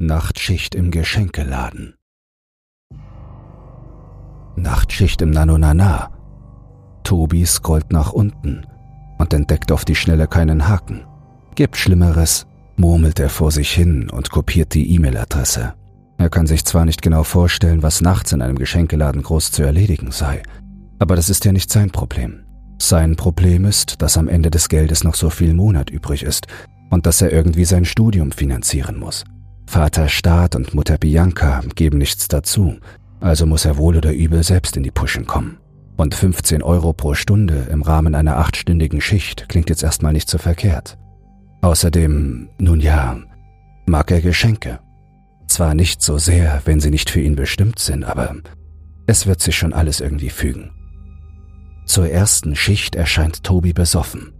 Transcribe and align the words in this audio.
Nachtschicht 0.00 0.76
im 0.76 0.92
Geschenkeladen. 0.92 1.96
Nachtschicht 4.54 5.20
im 5.22 5.30
Nanonana. 5.30 6.12
Tobi 7.02 7.44
scrollt 7.44 7.90
nach 7.90 8.12
unten 8.12 8.64
und 9.18 9.34
entdeckt 9.34 9.72
auf 9.72 9.84
die 9.84 9.96
Schnelle 9.96 10.28
keinen 10.28 10.68
Haken. 10.68 11.04
Gibt 11.56 11.76
Schlimmeres, 11.76 12.46
murmelt 12.76 13.18
er 13.18 13.28
vor 13.28 13.50
sich 13.50 13.72
hin 13.72 14.08
und 14.08 14.30
kopiert 14.30 14.72
die 14.74 14.94
E-Mail-Adresse. 14.94 15.74
Er 16.16 16.30
kann 16.30 16.46
sich 16.46 16.64
zwar 16.64 16.84
nicht 16.84 17.02
genau 17.02 17.24
vorstellen, 17.24 17.82
was 17.82 18.00
nachts 18.00 18.30
in 18.30 18.40
einem 18.40 18.56
Geschenkeladen 18.56 19.24
groß 19.24 19.50
zu 19.50 19.64
erledigen 19.64 20.12
sei, 20.12 20.44
aber 21.00 21.16
das 21.16 21.28
ist 21.28 21.44
ja 21.44 21.50
nicht 21.50 21.72
sein 21.72 21.90
Problem. 21.90 22.44
Sein 22.80 23.16
Problem 23.16 23.64
ist, 23.64 24.00
dass 24.00 24.16
am 24.16 24.28
Ende 24.28 24.52
des 24.52 24.68
Geldes 24.68 25.02
noch 25.02 25.16
so 25.16 25.28
viel 25.28 25.54
Monat 25.54 25.90
übrig 25.90 26.22
ist 26.22 26.46
und 26.88 27.04
dass 27.04 27.20
er 27.20 27.32
irgendwie 27.32 27.64
sein 27.64 27.84
Studium 27.84 28.30
finanzieren 28.30 28.96
muss. 28.96 29.24
Vater 29.68 30.08
Staat 30.08 30.56
und 30.56 30.72
Mutter 30.72 30.96
Bianca 30.96 31.60
geben 31.74 31.98
nichts 31.98 32.26
dazu, 32.26 32.78
also 33.20 33.44
muss 33.44 33.66
er 33.66 33.76
wohl 33.76 33.98
oder 33.98 34.14
übel 34.14 34.42
selbst 34.42 34.78
in 34.78 34.82
die 34.82 34.90
Puschen 34.90 35.26
kommen. 35.26 35.58
Und 35.98 36.14
15 36.14 36.62
Euro 36.62 36.94
pro 36.94 37.12
Stunde 37.12 37.66
im 37.70 37.82
Rahmen 37.82 38.14
einer 38.14 38.38
achtstündigen 38.38 39.02
Schicht 39.02 39.46
klingt 39.50 39.68
jetzt 39.68 39.82
erstmal 39.82 40.14
nicht 40.14 40.30
so 40.30 40.38
verkehrt. 40.38 40.96
Außerdem, 41.60 42.48
nun 42.58 42.80
ja, 42.80 43.18
mag 43.84 44.10
er 44.10 44.22
Geschenke. 44.22 44.78
Zwar 45.48 45.74
nicht 45.74 46.00
so 46.00 46.16
sehr, 46.16 46.62
wenn 46.64 46.80
sie 46.80 46.90
nicht 46.90 47.10
für 47.10 47.20
ihn 47.20 47.36
bestimmt 47.36 47.78
sind, 47.78 48.04
aber 48.04 48.36
es 49.06 49.26
wird 49.26 49.42
sich 49.42 49.58
schon 49.58 49.74
alles 49.74 50.00
irgendwie 50.00 50.30
fügen. 50.30 50.70
Zur 51.84 52.08
ersten 52.08 52.56
Schicht 52.56 52.94
erscheint 52.94 53.44
Tobi 53.44 53.74
besoffen. 53.74 54.32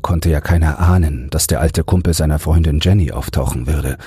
Konnte 0.00 0.30
ja 0.30 0.40
keiner 0.40 0.78
ahnen, 0.78 1.28
dass 1.30 1.48
der 1.48 1.60
alte 1.60 1.82
Kumpel 1.82 2.14
seiner 2.14 2.38
Freundin 2.38 2.78
Jenny 2.80 3.10
auftauchen 3.10 3.66
würde 3.66 3.98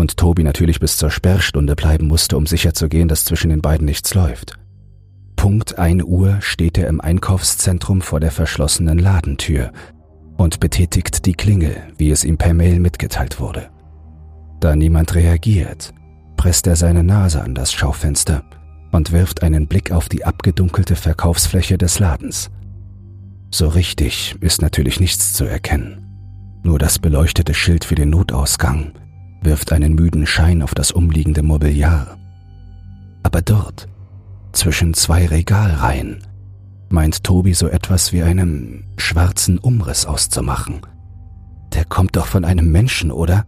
und 0.00 0.16
Tobi 0.16 0.42
natürlich 0.42 0.80
bis 0.80 0.96
zur 0.96 1.10
Sperrstunde 1.10 1.76
bleiben 1.76 2.06
musste, 2.08 2.36
um 2.36 2.46
sicherzugehen, 2.46 3.06
dass 3.06 3.24
zwischen 3.24 3.50
den 3.50 3.60
beiden 3.60 3.84
nichts 3.84 4.14
läuft. 4.14 4.54
Punkt 5.36 5.78
1 5.78 6.02
Uhr 6.02 6.38
steht 6.40 6.78
er 6.78 6.88
im 6.88 7.00
Einkaufszentrum 7.00 8.00
vor 8.00 8.18
der 8.18 8.30
verschlossenen 8.30 8.98
Ladentür 8.98 9.72
und 10.36 10.58
betätigt 10.58 11.26
die 11.26 11.34
Klingel, 11.34 11.76
wie 11.98 12.10
es 12.10 12.24
ihm 12.24 12.38
per 12.38 12.54
Mail 12.54 12.80
mitgeteilt 12.80 13.40
wurde. 13.40 13.70
Da 14.58 14.74
niemand 14.74 15.14
reagiert, 15.14 15.94
presst 16.36 16.66
er 16.66 16.76
seine 16.76 17.04
Nase 17.04 17.42
an 17.42 17.54
das 17.54 17.72
Schaufenster 17.72 18.42
und 18.92 19.12
wirft 19.12 19.42
einen 19.42 19.66
Blick 19.66 19.92
auf 19.92 20.08
die 20.08 20.24
abgedunkelte 20.24 20.96
Verkaufsfläche 20.96 21.78
des 21.78 21.98
Ladens. 21.98 22.50
So 23.50 23.68
richtig 23.68 24.36
ist 24.40 24.62
natürlich 24.62 25.00
nichts 25.00 25.32
zu 25.34 25.44
erkennen. 25.44 26.06
Nur 26.62 26.78
das 26.78 26.98
beleuchtete 26.98 27.54
Schild 27.54 27.84
für 27.84 27.94
den 27.94 28.10
Notausgang 28.10 28.92
wirft 29.42 29.72
einen 29.72 29.94
müden 29.94 30.26
Schein 30.26 30.62
auf 30.62 30.74
das 30.74 30.92
umliegende 30.92 31.42
Mobiliar. 31.42 32.18
Aber 33.22 33.42
dort, 33.42 33.88
zwischen 34.52 34.94
zwei 34.94 35.26
Regalreihen, 35.26 36.22
meint 36.88 37.24
Tobi 37.24 37.54
so 37.54 37.68
etwas 37.68 38.12
wie 38.12 38.22
einen 38.22 38.84
schwarzen 38.96 39.58
Umriss 39.58 40.06
auszumachen. 40.06 40.80
Der 41.72 41.84
kommt 41.84 42.16
doch 42.16 42.26
von 42.26 42.44
einem 42.44 42.70
Menschen, 42.70 43.10
oder? 43.10 43.46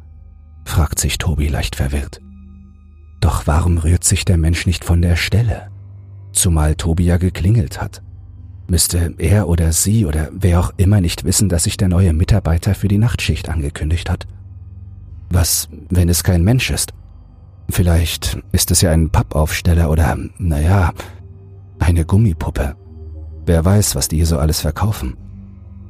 fragt 0.64 1.00
sich 1.00 1.18
Tobi 1.18 1.48
leicht 1.48 1.74
verwirrt. 1.74 2.20
Doch 3.20 3.46
warum 3.46 3.78
rührt 3.78 4.04
sich 4.04 4.24
der 4.24 4.36
Mensch 4.36 4.66
nicht 4.66 4.84
von 4.84 5.02
der 5.02 5.16
Stelle? 5.16 5.70
Zumal 6.32 6.76
Tobi 6.76 7.04
ja 7.04 7.16
geklingelt 7.16 7.80
hat. 7.80 8.02
Müsste 8.68 9.14
er 9.18 9.48
oder 9.48 9.72
sie 9.72 10.06
oder 10.06 10.30
wer 10.32 10.60
auch 10.60 10.72
immer 10.76 11.00
nicht 11.00 11.24
wissen, 11.24 11.48
dass 11.48 11.64
sich 11.64 11.76
der 11.76 11.88
neue 11.88 12.12
Mitarbeiter 12.12 12.74
für 12.74 12.88
die 12.88 12.98
Nachtschicht 12.98 13.48
angekündigt 13.48 14.08
hat? 14.08 14.26
Was, 15.34 15.66
wenn 15.88 16.10
es 16.10 16.22
kein 16.22 16.44
Mensch 16.44 16.70
ist? 16.70 16.92
Vielleicht 17.70 18.38
ist 18.52 18.70
es 18.70 18.82
ja 18.82 18.90
ein 18.90 19.08
Pappaufsteller 19.08 19.90
oder, 19.90 20.18
naja, 20.36 20.92
eine 21.78 22.04
Gummipuppe. 22.04 22.76
Wer 23.46 23.64
weiß, 23.64 23.96
was 23.96 24.08
die 24.08 24.16
hier 24.16 24.26
so 24.26 24.38
alles 24.38 24.60
verkaufen. 24.60 25.16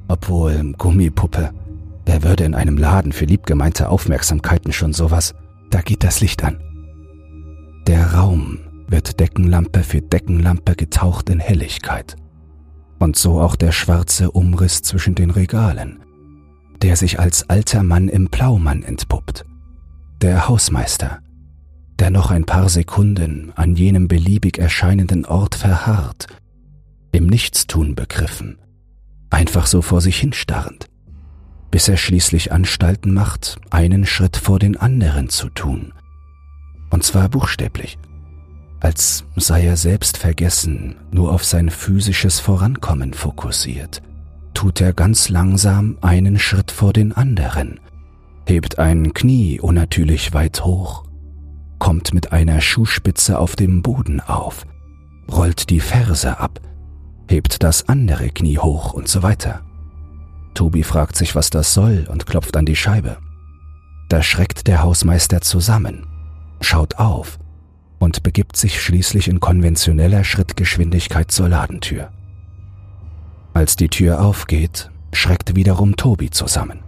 Obwohl, 0.06 0.74
Gummipuppe. 0.78 1.50
Wer 2.06 2.22
würde 2.22 2.44
in 2.44 2.54
einem 2.54 2.78
Laden 2.78 3.10
für 3.10 3.24
liebgemeinte 3.24 3.88
Aufmerksamkeiten 3.88 4.72
schon 4.72 4.92
sowas? 4.92 5.34
Da 5.70 5.80
geht 5.80 6.04
das 6.04 6.20
Licht 6.20 6.44
an. 6.44 6.60
Der 7.88 8.14
Raum 8.14 8.60
wird 8.86 9.18
Deckenlampe 9.18 9.82
für 9.82 10.02
Deckenlampe 10.02 10.76
getaucht 10.76 11.30
in 11.30 11.40
Helligkeit. 11.40 12.14
Und 13.00 13.16
so 13.16 13.40
auch 13.40 13.56
der 13.56 13.72
schwarze 13.72 14.30
Umriss 14.30 14.82
zwischen 14.82 15.16
den 15.16 15.30
Regalen, 15.30 16.01
der 16.82 16.96
sich 16.96 17.20
als 17.20 17.48
alter 17.48 17.82
Mann 17.82 18.08
im 18.08 18.28
Plaumann 18.28 18.82
entpuppt. 18.82 19.44
Der 20.20 20.48
Hausmeister, 20.48 21.20
der 21.98 22.10
noch 22.10 22.30
ein 22.30 22.44
paar 22.44 22.68
Sekunden 22.68 23.52
an 23.54 23.76
jenem 23.76 24.08
beliebig 24.08 24.58
erscheinenden 24.58 25.24
Ort 25.24 25.54
verharrt, 25.54 26.26
im 27.12 27.26
Nichtstun 27.26 27.94
begriffen, 27.94 28.58
einfach 29.30 29.66
so 29.66 29.80
vor 29.80 30.00
sich 30.00 30.18
hinstarrend, 30.18 30.86
bis 31.70 31.88
er 31.88 31.96
schließlich 31.96 32.50
Anstalten 32.50 33.14
macht, 33.14 33.60
einen 33.70 34.04
Schritt 34.04 34.36
vor 34.36 34.58
den 34.58 34.76
anderen 34.76 35.28
zu 35.28 35.48
tun. 35.50 35.92
Und 36.90 37.04
zwar 37.04 37.28
buchstäblich, 37.28 37.98
als 38.80 39.24
sei 39.36 39.64
er 39.64 39.76
selbst 39.76 40.18
vergessen, 40.18 40.96
nur 41.12 41.32
auf 41.32 41.44
sein 41.44 41.70
physisches 41.70 42.40
Vorankommen 42.40 43.14
fokussiert 43.14 44.02
tut 44.62 44.80
er 44.80 44.92
ganz 44.92 45.28
langsam 45.28 45.98
einen 46.02 46.38
Schritt 46.38 46.70
vor 46.70 46.92
den 46.92 47.12
anderen, 47.12 47.80
hebt 48.46 48.78
ein 48.78 49.12
Knie 49.12 49.58
unnatürlich 49.58 50.34
weit 50.34 50.64
hoch, 50.64 51.02
kommt 51.80 52.14
mit 52.14 52.30
einer 52.30 52.60
Schuhspitze 52.60 53.40
auf 53.40 53.56
dem 53.56 53.82
Boden 53.82 54.20
auf, 54.20 54.64
rollt 55.28 55.68
die 55.68 55.80
Ferse 55.80 56.38
ab, 56.38 56.60
hebt 57.28 57.64
das 57.64 57.88
andere 57.88 58.28
Knie 58.30 58.58
hoch 58.58 58.92
und 58.92 59.08
so 59.08 59.24
weiter. 59.24 59.62
Tobi 60.54 60.84
fragt 60.84 61.16
sich, 61.16 61.34
was 61.34 61.50
das 61.50 61.74
soll 61.74 62.06
und 62.08 62.26
klopft 62.26 62.56
an 62.56 62.64
die 62.64 62.76
Scheibe. 62.76 63.16
Da 64.08 64.22
schreckt 64.22 64.68
der 64.68 64.84
Hausmeister 64.84 65.40
zusammen, 65.40 66.06
schaut 66.60 67.00
auf 67.00 67.40
und 67.98 68.22
begibt 68.22 68.56
sich 68.56 68.80
schließlich 68.80 69.26
in 69.26 69.40
konventioneller 69.40 70.22
Schrittgeschwindigkeit 70.22 71.32
zur 71.32 71.48
Ladentür. 71.48 72.12
Als 73.54 73.76
die 73.76 73.88
Tür 73.88 74.22
aufgeht, 74.22 74.90
schreckt 75.12 75.54
wiederum 75.54 75.96
Tobi 75.96 76.30
zusammen. 76.30 76.80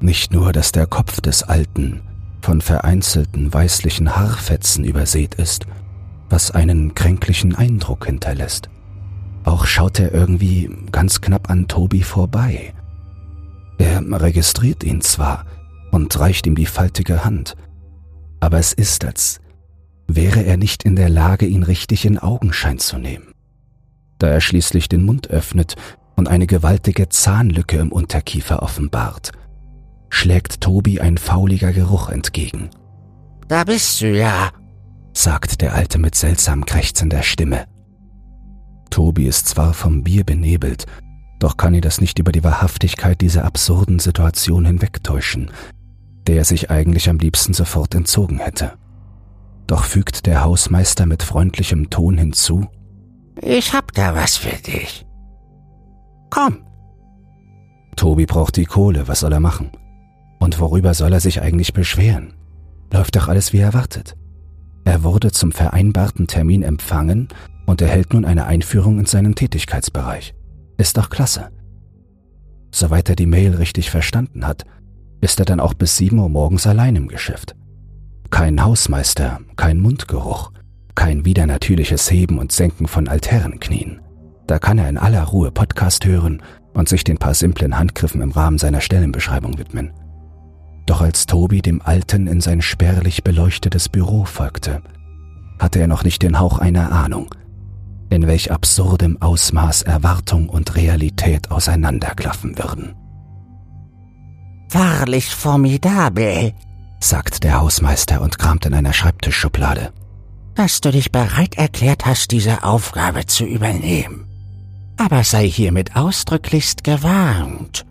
Nicht 0.00 0.32
nur, 0.32 0.52
dass 0.52 0.72
der 0.72 0.86
Kopf 0.86 1.20
des 1.20 1.44
Alten 1.44 2.02
von 2.42 2.60
vereinzelten 2.60 3.52
weißlichen 3.52 4.16
Haarfetzen 4.16 4.84
übersät 4.84 5.36
ist, 5.36 5.66
was 6.28 6.50
einen 6.50 6.94
kränklichen 6.94 7.54
Eindruck 7.54 8.06
hinterlässt. 8.06 8.68
Auch 9.44 9.66
schaut 9.66 10.00
er 10.00 10.12
irgendwie 10.12 10.70
ganz 10.90 11.20
knapp 11.20 11.50
an 11.50 11.68
Tobi 11.68 12.02
vorbei. 12.02 12.74
Er 13.78 14.02
registriert 14.20 14.82
ihn 14.82 15.00
zwar 15.02 15.44
und 15.92 16.18
reicht 16.18 16.46
ihm 16.46 16.54
die 16.56 16.66
faltige 16.66 17.24
Hand, 17.24 17.56
aber 18.40 18.58
es 18.58 18.72
ist, 18.72 19.04
als 19.04 19.40
wäre 20.08 20.42
er 20.42 20.56
nicht 20.56 20.82
in 20.82 20.96
der 20.96 21.08
Lage, 21.08 21.46
ihn 21.46 21.62
richtig 21.62 22.04
in 22.04 22.18
Augenschein 22.18 22.78
zu 22.78 22.98
nehmen 22.98 23.29
da 24.20 24.28
er 24.28 24.40
schließlich 24.40 24.88
den 24.88 25.04
Mund 25.04 25.30
öffnet 25.30 25.74
und 26.14 26.28
eine 26.28 26.46
gewaltige 26.46 27.08
Zahnlücke 27.08 27.78
im 27.78 27.90
Unterkiefer 27.90 28.62
offenbart, 28.62 29.32
schlägt 30.10 30.60
Tobi 30.60 31.00
ein 31.00 31.18
fauliger 31.18 31.72
Geruch 31.72 32.10
entgegen. 32.10 32.70
Da 33.48 33.64
bist 33.64 34.00
du 34.00 34.16
ja, 34.16 34.50
sagt 35.12 35.60
der 35.60 35.74
Alte 35.74 35.98
mit 35.98 36.14
seltsam 36.14 36.64
krächzender 36.64 37.22
Stimme. 37.22 37.64
Tobi 38.90 39.26
ist 39.26 39.48
zwar 39.48 39.72
vom 39.72 40.04
Bier 40.04 40.24
benebelt, 40.24 40.86
doch 41.38 41.56
kann 41.56 41.74
ihn 41.74 41.80
das 41.80 42.00
nicht 42.00 42.18
über 42.18 42.32
die 42.32 42.44
Wahrhaftigkeit 42.44 43.20
dieser 43.20 43.44
absurden 43.44 43.98
Situation 43.98 44.66
hinwegtäuschen, 44.66 45.50
der 46.26 46.36
er 46.36 46.44
sich 46.44 46.70
eigentlich 46.70 47.08
am 47.08 47.18
liebsten 47.18 47.54
sofort 47.54 47.94
entzogen 47.94 48.38
hätte. 48.38 48.72
Doch 49.66 49.84
fügt 49.84 50.26
der 50.26 50.44
Hausmeister 50.44 51.06
mit 51.06 51.22
freundlichem 51.22 51.88
Ton 51.88 52.18
hinzu, 52.18 52.68
ich 53.42 53.72
hab 53.72 53.92
da 53.92 54.14
was 54.14 54.36
für 54.36 54.56
dich. 54.56 55.06
Komm. 56.30 56.64
Tobi 57.96 58.26
braucht 58.26 58.56
die 58.56 58.64
Kohle, 58.64 59.08
was 59.08 59.20
soll 59.20 59.32
er 59.32 59.40
machen? 59.40 59.72
Und 60.38 60.58
worüber 60.58 60.94
soll 60.94 61.12
er 61.12 61.20
sich 61.20 61.42
eigentlich 61.42 61.72
beschweren? 61.72 62.34
Läuft 62.92 63.16
doch 63.16 63.28
alles 63.28 63.52
wie 63.52 63.58
erwartet. 63.58 64.16
Er 64.84 65.02
wurde 65.02 65.30
zum 65.32 65.52
vereinbarten 65.52 66.26
Termin 66.26 66.62
empfangen 66.62 67.28
und 67.66 67.82
erhält 67.82 68.14
nun 68.14 68.24
eine 68.24 68.46
Einführung 68.46 68.98
in 68.98 69.06
seinen 69.06 69.34
Tätigkeitsbereich. 69.34 70.34
Ist 70.78 70.96
doch 70.96 71.10
klasse. 71.10 71.50
Soweit 72.72 73.08
er 73.08 73.16
die 73.16 73.26
Mail 73.26 73.54
richtig 73.56 73.90
verstanden 73.90 74.46
hat, 74.46 74.64
ist 75.20 75.38
er 75.38 75.44
dann 75.44 75.60
auch 75.60 75.74
bis 75.74 75.96
sieben 75.96 76.18
Uhr 76.18 76.28
morgens 76.28 76.66
allein 76.66 76.96
im 76.96 77.08
Geschäft. 77.08 77.54
Kein 78.30 78.62
Hausmeister, 78.62 79.40
kein 79.56 79.78
Mundgeruch, 79.80 80.52
kein 80.94 81.24
widernatürliches 81.24 82.10
Heben 82.10 82.38
und 82.38 82.52
Senken 82.52 82.86
von 82.86 83.08
Altherrenknien. 83.08 84.00
Da 84.46 84.58
kann 84.58 84.78
er 84.78 84.88
in 84.88 84.98
aller 84.98 85.24
Ruhe 85.24 85.50
Podcast 85.50 86.04
hören 86.04 86.42
und 86.74 86.88
sich 86.88 87.04
den 87.04 87.18
paar 87.18 87.34
simplen 87.34 87.78
Handgriffen 87.78 88.20
im 88.20 88.32
Rahmen 88.32 88.58
seiner 88.58 88.80
Stellenbeschreibung 88.80 89.58
widmen. 89.58 89.92
Doch 90.86 91.00
als 91.00 91.26
Tobi 91.26 91.62
dem 91.62 91.82
Alten 91.82 92.26
in 92.26 92.40
sein 92.40 92.62
spärlich 92.62 93.22
beleuchtetes 93.22 93.88
Büro 93.88 94.24
folgte, 94.24 94.82
hatte 95.58 95.78
er 95.78 95.86
noch 95.86 96.04
nicht 96.04 96.22
den 96.22 96.38
Hauch 96.38 96.58
einer 96.58 96.90
Ahnung, 96.90 97.34
in 98.08 98.26
welch 98.26 98.50
absurdem 98.50 99.20
Ausmaß 99.20 99.82
Erwartung 99.82 100.48
und 100.48 100.74
Realität 100.74 101.50
auseinanderklaffen 101.50 102.58
würden. 102.58 102.94
Wahrlich 104.70 105.34
formidabel, 105.34 106.52
sagt 107.00 107.44
der 107.44 107.60
Hausmeister 107.60 108.20
und 108.20 108.38
kramt 108.38 108.66
in 108.66 108.74
einer 108.74 108.92
Schreibtischschublade. 108.92 109.92
Dass 110.54 110.80
du 110.80 110.90
dich 110.90 111.12
bereit 111.12 111.56
erklärt 111.56 112.06
hast, 112.06 112.30
diese 112.32 112.64
Aufgabe 112.64 113.26
zu 113.26 113.44
übernehmen. 113.44 114.26
Aber 114.96 115.24
sei 115.24 115.48
hiermit 115.48 115.96
ausdrücklichst 115.96 116.84
gewarnt. 116.84 117.86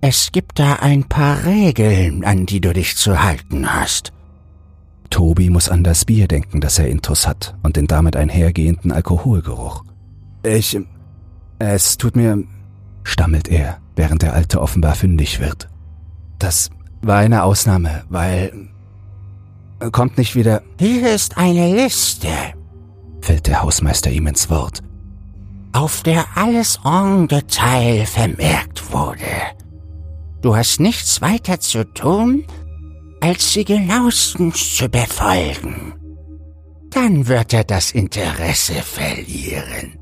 Es 0.00 0.32
gibt 0.32 0.58
da 0.58 0.74
ein 0.74 1.04
paar 1.04 1.44
Regeln, 1.44 2.24
an 2.24 2.44
die 2.44 2.60
du 2.60 2.74
dich 2.74 2.96
zu 2.96 3.22
halten 3.22 3.72
hast. 3.72 4.12
Tobi 5.08 5.48
muss 5.48 5.68
an 5.68 5.84
das 5.84 6.04
Bier 6.04 6.28
denken, 6.28 6.60
das 6.60 6.78
er 6.78 6.88
intus 6.88 7.26
hat, 7.26 7.54
und 7.62 7.76
den 7.76 7.86
damit 7.86 8.16
einhergehenden 8.16 8.92
Alkoholgeruch. 8.92 9.84
Ich. 10.42 10.78
Es 11.58 11.96
tut 11.96 12.16
mir. 12.16 12.42
stammelt 13.04 13.48
er, 13.48 13.78
während 13.96 14.22
der 14.22 14.34
Alte 14.34 14.60
offenbar 14.60 14.94
fündig 14.94 15.40
wird. 15.40 15.68
Das 16.38 16.70
war 17.00 17.18
eine 17.18 17.44
Ausnahme, 17.44 18.04
weil. 18.08 18.68
Kommt 19.90 20.18
nicht 20.18 20.34
wieder. 20.34 20.62
Hier 20.78 21.14
ist 21.14 21.36
eine 21.36 21.74
Liste, 21.74 22.28
fällt 23.20 23.46
der 23.46 23.62
Hausmeister 23.62 24.10
ihm 24.10 24.26
ins 24.26 24.50
Wort. 24.50 24.80
Auf 25.72 26.02
der 26.02 26.24
alles 26.36 26.78
en 26.84 27.26
Detail 27.26 28.06
vermerkt 28.06 28.92
wurde. 28.92 29.20
Du 30.42 30.54
hast 30.54 30.78
nichts 30.78 31.20
weiter 31.20 31.58
zu 31.58 31.84
tun, 31.94 32.44
als 33.20 33.52
sie 33.52 33.64
genauestens 33.64 34.76
zu 34.76 34.88
befolgen. 34.88 35.94
Dann 36.90 37.26
wird 37.26 37.52
er 37.52 37.64
das 37.64 37.90
Interesse 37.92 38.74
verlieren. 38.74 39.98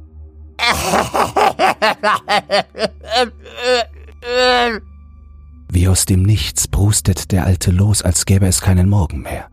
Wie 5.71 5.89
aus 5.89 6.05
dem 6.05 6.23
Nichts 6.23 6.69
brustet 6.69 7.33
der 7.33 7.47
Alte 7.47 7.71
los, 7.71 8.03
als 8.03 8.27
gäbe 8.27 8.47
es 8.47 8.61
keinen 8.61 8.89
Morgen 8.89 9.23
mehr. 9.23 9.52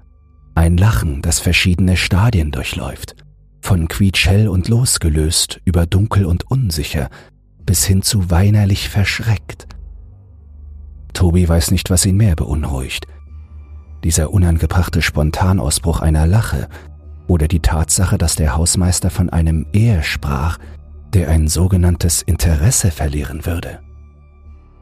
Ein 0.60 0.76
Lachen, 0.76 1.22
das 1.22 1.40
verschiedene 1.40 1.96
Stadien 1.96 2.52
durchläuft, 2.52 3.16
von 3.62 3.88
quietschhell 3.88 4.50
und 4.50 4.68
losgelöst 4.68 5.62
über 5.64 5.86
dunkel 5.86 6.26
und 6.26 6.52
unsicher 6.52 7.10
bis 7.66 7.86
hin 7.86 8.02
zu 8.02 8.30
weinerlich 8.30 8.90
verschreckt. 8.90 9.68
Tobi 11.14 11.48
weiß 11.48 11.72
nicht, 11.72 11.90
was 11.90 12.06
ihn 12.06 12.18
mehr 12.18 12.36
beunruhigt– 12.36 13.08
dieser 14.04 14.34
unangebrachte 14.34 15.02
Spontanausbruch 15.02 16.02
einer 16.02 16.28
Lache 16.28 16.68
oder 17.28 17.48
die 17.48 17.62
Tatsache, 17.62 18.18
dass 18.18 18.36
der 18.36 18.58
Hausmeister 18.58 19.10
von 19.10 19.30
einem 19.30 19.66
Er 19.72 20.04
sprach, 20.04 20.58
der 21.14 21.30
ein 21.30 21.48
sogenanntes 21.48 22.22
Interesse 22.22 22.92
verlieren 22.92 23.46
würde. 23.46 23.80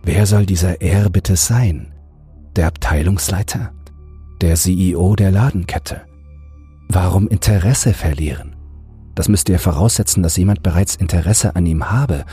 Wer 0.02 0.26
soll 0.26 0.48
dieser 0.48 0.82
Er 0.82 1.12
bitte 1.12 1.36
sein? 1.36 1.94
Der 2.56 2.66
Abteilungsleiter? 2.66 3.74
Der 4.40 4.56
CEO 4.56 5.16
der 5.16 5.32
Ladenkette? 5.32 6.02
Warum 6.90 7.28
Interesse 7.28 7.96
verlieren? 7.96 8.56
Das 9.16 9.30
müsste 9.30 9.54
ja 9.54 9.58
voraussetzen, 9.58 10.22
dass 10.22 10.38
jemand 10.38 10.62
bereits 10.62 10.96
Interesse 10.96 11.56
an 11.56 11.66
ihm 11.66 11.90
habe, 11.90 12.24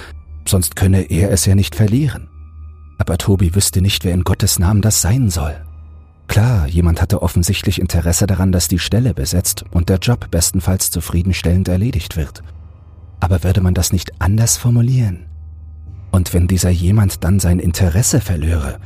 sonst 0.47 0.77
könne 0.77 1.11
er 1.11 1.31
es 1.31 1.47
ja 1.47 1.55
nicht 1.55 1.75
verlieren. 1.75 2.29
Aber 2.99 3.17
Tobi 3.17 3.55
wüsste 3.55 3.81
nicht, 3.81 4.05
wer 4.05 4.13
in 4.13 4.23
Gottes 4.23 4.59
Namen 4.59 4.83
das 4.83 5.01
sein 5.01 5.31
soll. 5.31 5.55
Klar, 6.27 6.69
jemand 6.69 7.01
hatte 7.01 7.23
offensichtlich 7.23 7.81
Interesse 7.81 8.27
daran, 8.27 8.53
dass 8.53 8.69
die 8.69 8.79
Stelle 8.79 9.15
besetzt 9.15 9.65
und 9.71 9.89
der 9.89 9.97
Job 9.97 10.31
bestenfalls 10.31 10.91
zufriedenstellend 10.91 11.69
erledigt 11.69 12.19
wird. 12.19 12.43
Aber 13.21 13.43
würde 13.45 13.63
man 13.63 13.73
das 13.73 13.95
nicht 13.95 14.21
anders 14.21 14.59
formulieren? 14.59 15.25
Und 16.11 16.35
wenn 16.35 16.49
dieser 16.49 16.71
jemand 16.71 17.25
dann 17.25 17.41
sein 17.41 17.59
Interesse 17.59 18.21
verlöre, 18.21 18.79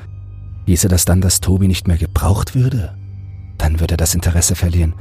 hieße 0.67 0.87
das 0.87 1.05
dann, 1.05 1.21
dass 1.21 1.41
Tobi 1.41 1.67
nicht 1.67 1.89
mehr 1.89 1.99
gebraucht 1.99 2.55
würde? 2.55 2.98
Dann 3.59 3.81
würde 3.81 3.97
das 3.97 4.15
Interesse 4.15 4.55
verlieren. 4.55 4.95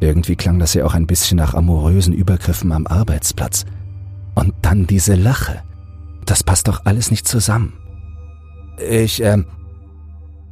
Irgendwie 0.00 0.36
klang 0.36 0.58
das 0.58 0.74
ja 0.74 0.84
auch 0.84 0.94
ein 0.94 1.06
bisschen 1.06 1.38
nach 1.38 1.54
amorösen 1.54 2.12
Übergriffen 2.12 2.72
am 2.72 2.86
Arbeitsplatz. 2.86 3.64
Und 4.34 4.54
dann 4.62 4.86
diese 4.86 5.14
Lache. 5.14 5.62
Das 6.26 6.44
passt 6.44 6.68
doch 6.68 6.84
alles 6.84 7.10
nicht 7.10 7.26
zusammen. 7.26 7.72
Ich, 8.78 9.22
ähm, 9.22 9.46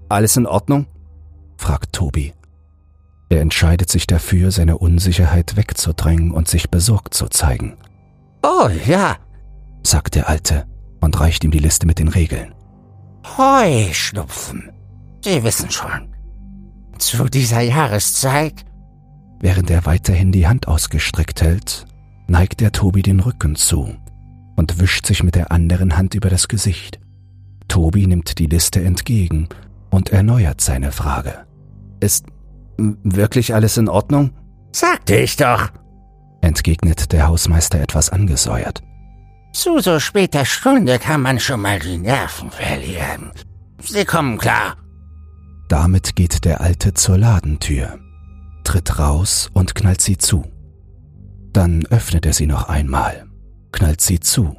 alles 0.08 0.36
in 0.36 0.46
Ordnung? 0.46 0.86
fragt 1.56 1.92
Tobi. 1.92 2.32
Er 3.28 3.40
entscheidet 3.40 3.90
sich 3.90 4.06
dafür, 4.06 4.50
seine 4.50 4.78
Unsicherheit 4.78 5.56
wegzudrängen 5.56 6.30
und 6.30 6.48
sich 6.48 6.70
besorgt 6.70 7.14
zu 7.14 7.26
zeigen. 7.28 7.76
Oh 8.42 8.68
ja, 8.86 9.16
sagt 9.82 10.14
der 10.14 10.28
Alte 10.28 10.66
und 11.00 11.18
reicht 11.18 11.44
ihm 11.44 11.50
die 11.50 11.58
Liste 11.58 11.86
mit 11.86 11.98
den 11.98 12.08
Regeln. 12.08 12.54
Heuschnupfen. 13.36 14.70
Sie 15.22 15.42
wissen 15.42 15.70
schon. 15.70 16.13
Zu 16.98 17.28
dieser 17.28 17.60
Jahreszeit. 17.60 18.64
Während 19.40 19.70
er 19.70 19.84
weiterhin 19.84 20.32
die 20.32 20.46
Hand 20.46 20.68
ausgestreckt 20.68 21.42
hält, 21.42 21.86
neigt 22.26 22.62
er 22.62 22.72
Tobi 22.72 23.02
den 23.02 23.20
Rücken 23.20 23.56
zu 23.56 23.94
und 24.56 24.80
wischt 24.80 25.06
sich 25.06 25.22
mit 25.22 25.34
der 25.34 25.52
anderen 25.52 25.96
Hand 25.96 26.14
über 26.14 26.30
das 26.30 26.48
Gesicht. 26.48 27.00
Tobi 27.68 28.06
nimmt 28.06 28.38
die 28.38 28.46
Liste 28.46 28.82
entgegen 28.82 29.48
und 29.90 30.10
erneuert 30.10 30.60
seine 30.60 30.92
Frage. 30.92 31.46
Ist 32.00 32.26
wirklich 32.78 33.54
alles 33.54 33.76
in 33.76 33.88
Ordnung? 33.88 34.30
Sagte 34.72 35.16
ich 35.16 35.36
doch, 35.36 35.68
entgegnet 36.40 37.12
der 37.12 37.26
Hausmeister 37.26 37.80
etwas 37.80 38.10
angesäuert. 38.10 38.82
Zu 39.52 39.78
so 39.78 40.00
später 40.00 40.44
Stunde 40.44 40.98
kann 40.98 41.22
man 41.22 41.38
schon 41.38 41.60
mal 41.60 41.78
die 41.78 41.98
Nerven 41.98 42.50
verlieren. 42.50 43.30
Sie 43.80 44.04
kommen 44.04 44.36
klar. 44.38 44.76
Damit 45.68 46.14
geht 46.14 46.44
der 46.44 46.60
Alte 46.60 46.94
zur 46.94 47.18
Ladentür, 47.18 47.98
tritt 48.64 48.98
raus 48.98 49.50
und 49.52 49.74
knallt 49.74 50.00
sie 50.00 50.18
zu. 50.18 50.44
Dann 51.52 51.86
öffnet 51.86 52.26
er 52.26 52.32
sie 52.32 52.46
noch 52.46 52.68
einmal, 52.68 53.26
knallt 53.72 54.00
sie 54.00 54.20
zu, 54.20 54.56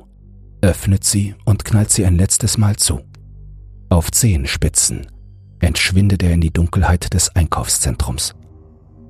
öffnet 0.62 1.04
sie 1.04 1.36
und 1.46 1.64
knallt 1.64 1.92
sie 1.92 2.06
ein 2.06 2.16
letztes 2.16 2.58
Mal 2.58 2.76
zu. 2.78 3.02
Auf 3.90 4.12
Zehenspitzen 4.12 5.08
entschwindet 5.60 6.24
er 6.24 6.34
in 6.34 6.42
die 6.42 6.52
Dunkelheit 6.52 7.14
des 7.14 7.36
Einkaufszentrums. 7.36 8.34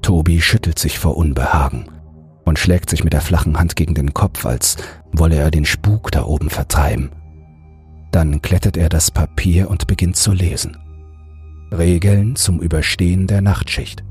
Tobi 0.02 0.42
schüttelt 0.42 0.78
sich 0.78 1.00
vor 1.00 1.18
Unbehagen 1.18 1.86
und 2.44 2.60
schlägt 2.60 2.90
sich 2.90 3.04
mit 3.04 3.14
der 3.14 3.22
flachen 3.22 3.58
Hand 3.58 3.76
gegen 3.76 3.96
den 3.96 4.14
Kopf, 4.14 4.46
als 4.46 4.78
wolle 5.12 5.38
er 5.38 5.50
den 5.50 5.66
Spuk 5.66 6.12
da 6.12 6.24
oben 6.26 6.50
vertreiben. 6.50 7.12
Dann 8.12 8.42
klettert 8.42 8.78
er 8.78 8.90
das 8.90 9.12
Papier 9.12 9.70
und 9.70 9.88
beginnt 9.88 10.18
zu 10.18 10.32
lesen. 10.32 10.78
Regeln 11.72 12.36
zum 12.36 12.62
Überstehen 12.62 13.28
der 13.28 13.42
Nachtschicht. 13.42 14.04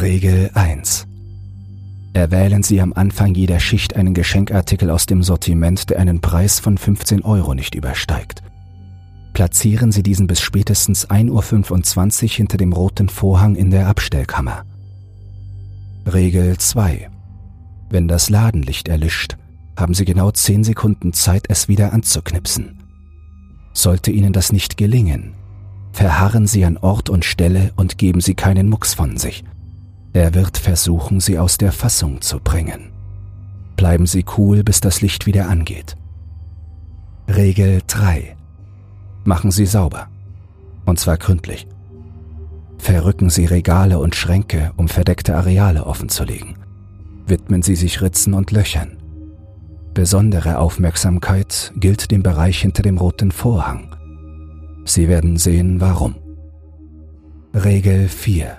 Regel 0.00 0.50
1. 0.54 1.06
Erwählen 2.12 2.62
Sie 2.62 2.80
am 2.80 2.92
Anfang 2.92 3.34
jeder 3.34 3.60
Schicht 3.60 3.96
einen 3.96 4.14
Geschenkartikel 4.14 4.88
aus 4.90 5.06
dem 5.06 5.22
Sortiment, 5.22 5.90
der 5.90 5.98
einen 5.98 6.20
Preis 6.20 6.60
von 6.60 6.78
15 6.78 7.22
Euro 7.22 7.54
nicht 7.54 7.74
übersteigt. 7.74 8.42
Platzieren 9.32 9.92
Sie 9.92 10.02
diesen 10.02 10.26
bis 10.26 10.40
spätestens 10.40 11.08
1.25 11.08 12.22
Uhr 12.24 12.28
hinter 12.30 12.56
dem 12.56 12.72
roten 12.72 13.08
Vorhang 13.08 13.56
in 13.56 13.70
der 13.70 13.88
Abstellkammer. 13.88 14.64
Regel 16.10 16.56
2. 16.56 17.10
Wenn 17.90 18.08
das 18.08 18.30
Ladenlicht 18.30 18.88
erlischt, 18.88 19.36
haben 19.76 19.94
Sie 19.94 20.04
genau 20.04 20.30
10 20.30 20.64
Sekunden 20.64 21.12
Zeit, 21.12 21.46
es 21.48 21.68
wieder 21.68 21.92
anzuknipsen. 21.92 22.78
Sollte 23.72 24.10
Ihnen 24.10 24.32
das 24.32 24.52
nicht 24.52 24.76
gelingen, 24.76 25.34
verharren 25.92 26.46
Sie 26.46 26.64
an 26.64 26.76
Ort 26.76 27.10
und 27.10 27.24
Stelle 27.24 27.72
und 27.76 27.98
geben 27.98 28.20
Sie 28.20 28.34
keinen 28.34 28.68
Mucks 28.68 28.94
von 28.94 29.16
sich. 29.16 29.44
Er 30.12 30.34
wird 30.34 30.58
versuchen, 30.58 31.20
Sie 31.20 31.38
aus 31.38 31.58
der 31.58 31.72
Fassung 31.72 32.20
zu 32.20 32.40
bringen. 32.40 32.90
Bleiben 33.76 34.06
Sie 34.06 34.24
cool, 34.36 34.62
bis 34.64 34.80
das 34.80 35.00
Licht 35.00 35.26
wieder 35.26 35.48
angeht. 35.48 35.96
Regel 37.28 37.80
3. 37.86 38.36
Machen 39.24 39.50
Sie 39.50 39.66
sauber. 39.66 40.08
Und 40.84 40.98
zwar 40.98 41.16
gründlich. 41.16 41.66
Verrücken 42.78 43.30
Sie 43.30 43.44
Regale 43.44 43.98
und 43.98 44.16
Schränke, 44.16 44.72
um 44.76 44.88
verdeckte 44.88 45.36
Areale 45.36 45.86
offenzulegen. 45.86 46.56
Widmen 47.26 47.62
Sie 47.62 47.76
sich 47.76 48.02
Ritzen 48.02 48.34
und 48.34 48.50
Löchern. 48.50 48.96
Besondere 49.94 50.58
Aufmerksamkeit 50.58 51.72
gilt 51.76 52.10
dem 52.10 52.22
Bereich 52.22 52.60
hinter 52.60 52.82
dem 52.82 52.98
roten 52.98 53.30
Vorhang. 53.32 53.94
Sie 54.84 55.08
werden 55.08 55.36
sehen, 55.36 55.80
warum. 55.80 56.16
Regel 57.54 58.08
4. 58.08 58.58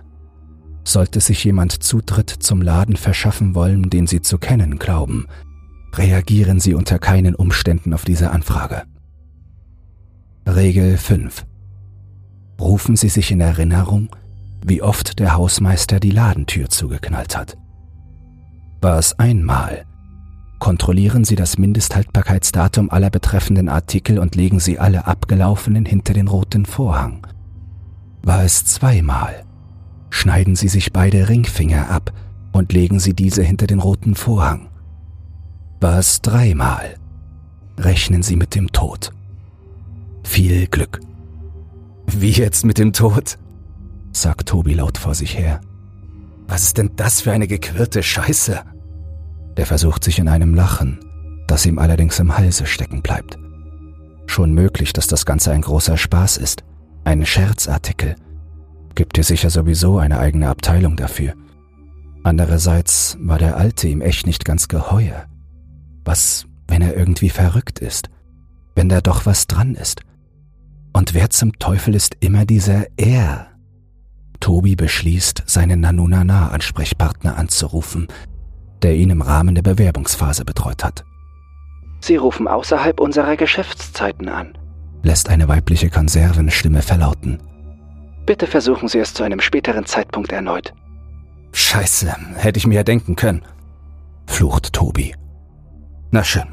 Sollte 0.83 1.19
sich 1.19 1.43
jemand 1.43 1.83
Zutritt 1.83 2.29
zum 2.29 2.61
Laden 2.61 2.97
verschaffen 2.97 3.55
wollen, 3.55 3.89
den 3.89 4.07
Sie 4.07 4.21
zu 4.21 4.37
kennen 4.37 4.79
glauben, 4.79 5.27
reagieren 5.93 6.59
Sie 6.59 6.73
unter 6.73 6.99
keinen 6.99 7.35
Umständen 7.35 7.93
auf 7.93 8.05
diese 8.05 8.31
Anfrage. 8.31 8.83
Regel 10.47 10.97
5. 10.97 11.45
rufen 12.59 12.95
Sie 12.95 13.09
sich 13.09 13.31
in 13.31 13.41
Erinnerung, 13.41 14.09
wie 14.65 14.81
oft 14.81 15.19
der 15.19 15.35
Hausmeister 15.35 15.99
die 15.99 16.11
Ladentür 16.11 16.69
zugeknallt 16.69 17.37
hat. 17.37 17.57
War 18.81 18.97
es 18.97 19.17
einmal, 19.19 19.85
kontrollieren 20.61 21.25
Sie 21.25 21.35
das 21.35 21.57
Mindesthaltbarkeitsdatum 21.57 22.91
aller 22.91 23.09
betreffenden 23.09 23.67
Artikel 23.67 24.19
und 24.19 24.35
legen 24.35 24.59
Sie 24.59 24.77
alle 24.77 25.07
abgelaufenen 25.07 25.85
hinter 25.85 26.13
den 26.13 26.27
roten 26.27 26.67
Vorhang. 26.67 27.25
War 28.21 28.43
es 28.43 28.63
zweimal, 28.65 29.43
schneiden 30.11 30.55
Sie 30.55 30.67
sich 30.67 30.93
beide 30.93 31.27
Ringfinger 31.29 31.89
ab 31.89 32.13
und 32.51 32.71
legen 32.73 32.99
Sie 32.99 33.15
diese 33.15 33.41
hinter 33.41 33.65
den 33.65 33.79
roten 33.79 34.13
Vorhang. 34.13 34.69
War 35.79 35.97
es 35.97 36.21
dreimal, 36.21 36.93
rechnen 37.79 38.21
Sie 38.21 38.35
mit 38.35 38.53
dem 38.53 38.71
Tod. 38.71 39.11
Viel 40.23 40.67
Glück. 40.67 40.99
Wie 42.05 42.31
jetzt 42.31 42.65
mit 42.65 42.77
dem 42.77 42.93
Tod? 42.93 43.39
sagt 44.11 44.49
Tobi 44.49 44.75
laut 44.75 44.99
vor 44.99 45.15
sich 45.15 45.35
her. 45.35 45.59
Was 46.47 46.63
ist 46.63 46.77
denn 46.77 46.91
das 46.97 47.21
für 47.21 47.31
eine 47.31 47.47
gequirlte 47.47 48.03
Scheiße? 48.03 48.61
Er 49.55 49.65
versucht 49.65 50.03
sich 50.03 50.19
in 50.19 50.27
einem 50.27 50.53
Lachen, 50.53 50.99
das 51.47 51.65
ihm 51.65 51.79
allerdings 51.79 52.19
im 52.19 52.37
Halse 52.37 52.65
stecken 52.65 53.01
bleibt. 53.01 53.37
Schon 54.27 54.53
möglich, 54.53 54.93
dass 54.93 55.07
das 55.07 55.25
Ganze 55.25 55.51
ein 55.51 55.61
großer 55.61 55.97
Spaß 55.97 56.37
ist, 56.37 56.63
ein 57.03 57.25
Scherzartikel. 57.25 58.15
Gibt 58.95 59.17
dir 59.17 59.23
sicher 59.23 59.49
sowieso 59.49 59.97
eine 59.97 60.19
eigene 60.19 60.49
Abteilung 60.49 60.95
dafür. 60.95 61.33
Andererseits 62.23 63.17
war 63.19 63.39
der 63.39 63.57
Alte 63.57 63.87
ihm 63.87 64.01
echt 64.01 64.27
nicht 64.27 64.45
ganz 64.45 64.67
geheuer. 64.67 65.25
Was, 66.05 66.45
wenn 66.67 66.81
er 66.81 66.95
irgendwie 66.95 67.29
verrückt 67.29 67.79
ist? 67.79 68.09
Wenn 68.75 68.89
da 68.89 69.01
doch 69.01 69.25
was 69.25 69.47
dran 69.47 69.75
ist? 69.75 70.01
Und 70.93 71.13
wer 71.13 71.29
zum 71.29 71.57
Teufel 71.59 71.95
ist 71.95 72.15
immer 72.19 72.45
dieser 72.45 72.85
Er? 72.97 73.47
Tobi 74.39 74.75
beschließt, 74.75 75.43
seinen 75.45 75.81
Nanunana-Ansprechpartner 75.81 77.37
anzurufen, 77.37 78.07
der 78.83 78.95
ihn 78.95 79.09
im 79.09 79.21
Rahmen 79.21 79.55
der 79.55 79.61
Bewerbungsphase 79.61 80.45
betreut 80.45 80.83
hat. 80.83 81.03
Sie 81.99 82.15
rufen 82.15 82.47
außerhalb 82.47 82.99
unserer 82.99 83.35
Geschäftszeiten 83.35 84.27
an, 84.29 84.57
lässt 85.03 85.29
eine 85.29 85.47
weibliche 85.47 85.89
Konservenstimme 85.89 86.81
verlauten. 86.81 87.39
Bitte 88.25 88.47
versuchen 88.47 88.87
Sie 88.87 88.99
es 88.99 89.13
zu 89.13 89.23
einem 89.23 89.39
späteren 89.39 89.85
Zeitpunkt 89.85 90.31
erneut. 90.31 90.73
Scheiße, 91.53 92.15
hätte 92.35 92.57
ich 92.57 92.67
mir 92.67 92.75
ja 92.75 92.83
denken 92.83 93.15
können, 93.15 93.41
flucht 94.25 94.73
Tobi. 94.73 95.13
Na 96.11 96.23
schön, 96.23 96.47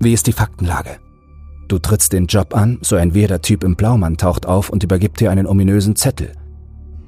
wie 0.00 0.12
ist 0.12 0.26
die 0.26 0.32
Faktenlage? 0.32 0.98
Du 1.68 1.78
trittst 1.78 2.12
den 2.12 2.26
Job 2.26 2.54
an, 2.54 2.78
so 2.82 2.96
ein 2.96 3.14
weirder 3.14 3.40
Typ 3.40 3.64
im 3.64 3.76
Blaumann 3.76 4.18
taucht 4.18 4.46
auf 4.46 4.68
und 4.68 4.84
übergibt 4.84 5.20
dir 5.20 5.30
einen 5.30 5.46
ominösen 5.46 5.96
Zettel. 5.96 6.32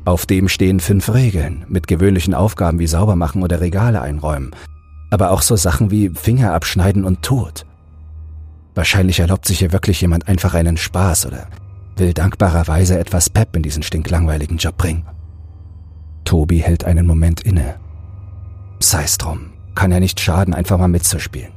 Auf 0.04 0.26
dem 0.26 0.48
stehen 0.48 0.80
fünf 0.80 1.12
Regeln 1.12 1.64
mit 1.68 1.86
gewöhnlichen 1.86 2.34
Aufgaben 2.34 2.78
wie 2.78 2.86
sauber 2.86 3.16
machen 3.16 3.42
oder 3.42 3.60
Regale 3.60 4.02
einräumen, 4.02 4.54
aber 5.10 5.30
auch 5.30 5.40
so 5.40 5.56
Sachen 5.56 5.90
wie 5.90 6.10
Finger 6.10 6.52
abschneiden 6.52 7.04
und 7.04 7.22
Tod. 7.22 7.64
Wahrscheinlich 8.74 9.20
erlaubt 9.20 9.46
sich 9.46 9.60
hier 9.60 9.72
wirklich 9.72 10.00
jemand 10.00 10.28
einfach 10.28 10.54
einen 10.54 10.76
Spaß 10.76 11.26
oder 11.26 11.46
will 11.96 12.12
dankbarerweise 12.12 12.98
etwas 12.98 13.30
Pep 13.30 13.56
in 13.56 13.62
diesen 13.62 13.82
stinklangweiligen 13.82 14.58
Job 14.58 14.76
bringen. 14.76 15.06
Tobi 16.24 16.58
hält 16.58 16.84
einen 16.84 17.06
Moment 17.06 17.40
inne. 17.40 17.76
Sei's 18.80 19.16
drum, 19.16 19.52
kann 19.74 19.92
ja 19.92 20.00
nicht 20.00 20.20
schaden, 20.20 20.52
einfach 20.52 20.76
mal 20.76 20.88
mitzuspielen. 20.88 21.52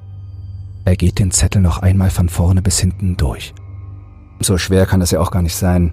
Er 0.85 0.95
geht 0.95 1.19
den 1.19 1.31
Zettel 1.31 1.61
noch 1.61 1.79
einmal 1.79 2.11
von 2.11 2.29
vorne 2.29 2.61
bis 2.61 2.79
hinten 2.79 3.17
durch. 3.17 3.53
So 4.39 4.57
schwer 4.57 4.85
kann 4.85 5.01
es 5.01 5.11
ja 5.11 5.19
auch 5.19 5.31
gar 5.31 5.41
nicht 5.41 5.55
sein, 5.55 5.91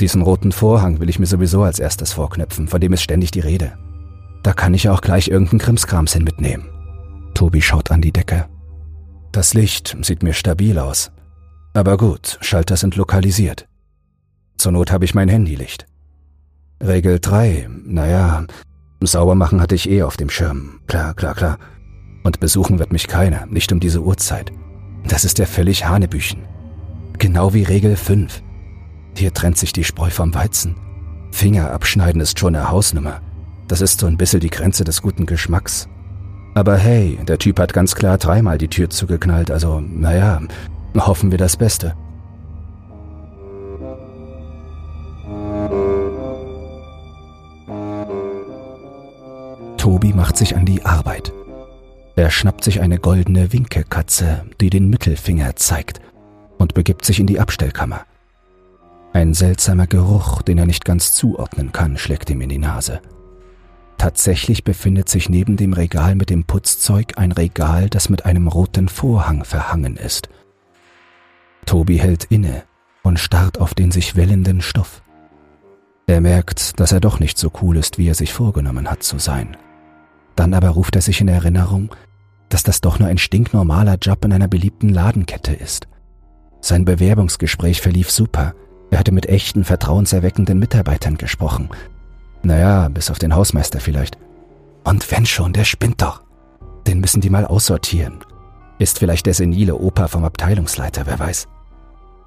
diesen 0.00 0.22
roten 0.22 0.52
Vorhang 0.52 1.00
will 1.00 1.08
ich 1.08 1.18
mir 1.18 1.26
sowieso 1.26 1.62
als 1.62 1.78
erstes 1.78 2.12
vorknöpfen, 2.12 2.68
von 2.68 2.80
dem 2.80 2.92
ist 2.92 3.02
ständig 3.02 3.30
die 3.30 3.40
Rede. 3.40 3.78
Da 4.42 4.52
kann 4.52 4.74
ich 4.74 4.88
auch 4.88 5.00
gleich 5.00 5.28
irgendeinen 5.28 5.58
Krimskrams 5.58 6.12
hin 6.12 6.24
mitnehmen. 6.24 6.68
Tobi 7.34 7.60
schaut 7.60 7.90
an 7.90 8.00
die 8.00 8.12
Decke. 8.12 8.46
Das 9.32 9.54
Licht 9.54 9.96
sieht 10.02 10.22
mir 10.22 10.32
stabil 10.32 10.78
aus. 10.78 11.10
Aber 11.74 11.96
gut, 11.96 12.38
Schalter 12.40 12.76
sind 12.76 12.96
lokalisiert. 12.96 13.68
Zur 14.56 14.72
Not 14.72 14.90
habe 14.90 15.04
ich 15.04 15.14
mein 15.14 15.28
Handylicht. 15.28 15.86
Regel 16.82 17.20
3, 17.20 17.68
naja, 17.84 18.44
sauber 19.00 19.34
machen 19.34 19.60
hatte 19.60 19.74
ich 19.74 19.88
eh 19.88 20.02
auf 20.02 20.16
dem 20.16 20.30
Schirm. 20.30 20.80
Klar, 20.86 21.14
klar, 21.14 21.34
klar. 21.34 21.58
Und 22.24 22.40
besuchen 22.40 22.78
wird 22.78 22.92
mich 22.92 23.06
keiner, 23.06 23.46
nicht 23.46 23.70
um 23.72 23.80
diese 23.80 24.02
Uhrzeit. 24.02 24.52
Das 25.06 25.24
ist 25.24 25.38
ja 25.38 25.46
völlig 25.46 25.86
Hanebüchen. 25.86 26.42
Genau 27.18 27.54
wie 27.54 27.62
Regel 27.62 27.96
5. 27.96 28.42
Hier 29.18 29.34
trennt 29.34 29.58
sich 29.58 29.72
die 29.72 29.82
Spreu 29.82 30.10
vom 30.10 30.32
Weizen. 30.32 30.76
Finger 31.32 31.72
abschneiden 31.72 32.20
ist 32.20 32.38
schon 32.38 32.54
eine 32.54 32.70
Hausnummer. 32.70 33.20
Das 33.66 33.80
ist 33.80 33.98
so 33.98 34.06
ein 34.06 34.16
bisschen 34.16 34.38
die 34.38 34.48
Grenze 34.48 34.84
des 34.84 35.02
guten 35.02 35.26
Geschmacks. 35.26 35.88
Aber 36.54 36.76
hey, 36.76 37.18
der 37.26 37.36
Typ 37.38 37.58
hat 37.58 37.72
ganz 37.72 37.96
klar 37.96 38.16
dreimal 38.16 38.58
die 38.58 38.68
Tür 38.68 38.90
zugeknallt, 38.90 39.50
also 39.50 39.80
naja, 39.80 40.40
hoffen 40.96 41.32
wir 41.32 41.38
das 41.38 41.56
Beste. 41.56 41.96
Tobi 49.78 50.12
macht 50.12 50.36
sich 50.36 50.54
an 50.54 50.64
die 50.64 50.84
Arbeit. 50.84 51.32
Er 52.14 52.30
schnappt 52.30 52.62
sich 52.62 52.80
eine 52.80 53.00
goldene 53.00 53.52
Winkekatze, 53.52 54.44
die 54.60 54.70
den 54.70 54.88
Mittelfinger 54.88 55.56
zeigt, 55.56 56.00
und 56.58 56.74
begibt 56.74 57.04
sich 57.04 57.18
in 57.18 57.26
die 57.26 57.40
Abstellkammer. 57.40 58.04
Ein 59.12 59.34
seltsamer 59.34 59.86
Geruch, 59.86 60.42
den 60.42 60.58
er 60.58 60.66
nicht 60.66 60.84
ganz 60.84 61.12
zuordnen 61.12 61.72
kann, 61.72 61.96
schlägt 61.96 62.30
ihm 62.30 62.40
in 62.40 62.48
die 62.48 62.58
Nase. 62.58 63.00
Tatsächlich 63.96 64.62
befindet 64.62 65.08
sich 65.08 65.28
neben 65.28 65.56
dem 65.56 65.72
Regal 65.72 66.14
mit 66.14 66.30
dem 66.30 66.44
Putzzeug 66.44 67.14
ein 67.16 67.32
Regal, 67.32 67.90
das 67.90 68.08
mit 68.08 68.26
einem 68.26 68.46
roten 68.46 68.88
Vorhang 68.88 69.44
verhangen 69.44 69.96
ist. 69.96 70.28
Tobi 71.66 71.98
hält 71.98 72.24
inne 72.24 72.62
und 73.02 73.18
starrt 73.18 73.58
auf 73.58 73.74
den 73.74 73.90
sich 73.90 74.14
wellenden 74.14 74.60
Stoff. 74.60 75.02
Er 76.06 76.20
merkt, 76.20 76.78
dass 76.80 76.92
er 76.92 77.00
doch 77.00 77.18
nicht 77.20 77.36
so 77.36 77.50
cool 77.60 77.76
ist, 77.76 77.98
wie 77.98 78.08
er 78.08 78.14
sich 78.14 78.32
vorgenommen 78.32 78.90
hat 78.90 79.02
zu 79.02 79.18
sein. 79.18 79.56
Dann 80.36 80.54
aber 80.54 80.68
ruft 80.68 80.94
er 80.94 81.02
sich 81.02 81.20
in 81.20 81.28
Erinnerung, 81.28 81.94
dass 82.48 82.62
das 82.62 82.80
doch 82.80 82.98
nur 82.98 83.08
ein 83.08 83.18
stinknormaler 83.18 83.96
Job 83.96 84.24
in 84.24 84.32
einer 84.32 84.48
beliebten 84.48 84.88
Ladenkette 84.88 85.52
ist. 85.52 85.88
Sein 86.60 86.84
Bewerbungsgespräch 86.84 87.80
verlief 87.80 88.10
super, 88.10 88.54
er 88.90 88.98
hatte 88.98 89.12
mit 89.12 89.26
echten, 89.26 89.64
vertrauenserweckenden 89.64 90.58
Mitarbeitern 90.58 91.16
gesprochen. 91.16 91.68
Naja, 92.42 92.88
bis 92.88 93.10
auf 93.10 93.18
den 93.18 93.34
Hausmeister 93.34 93.80
vielleicht. 93.80 94.18
Und 94.84 95.10
wenn 95.10 95.26
schon, 95.26 95.52
der 95.52 95.64
spinnt 95.64 96.00
doch. 96.02 96.22
Den 96.86 97.00
müssen 97.00 97.20
die 97.20 97.30
mal 97.30 97.44
aussortieren. 97.44 98.20
Ist 98.78 98.98
vielleicht 98.98 99.26
der 99.26 99.34
senile 99.34 99.74
Opa 99.74 100.08
vom 100.08 100.24
Abteilungsleiter, 100.24 101.04
wer 101.04 101.18
weiß. 101.18 101.48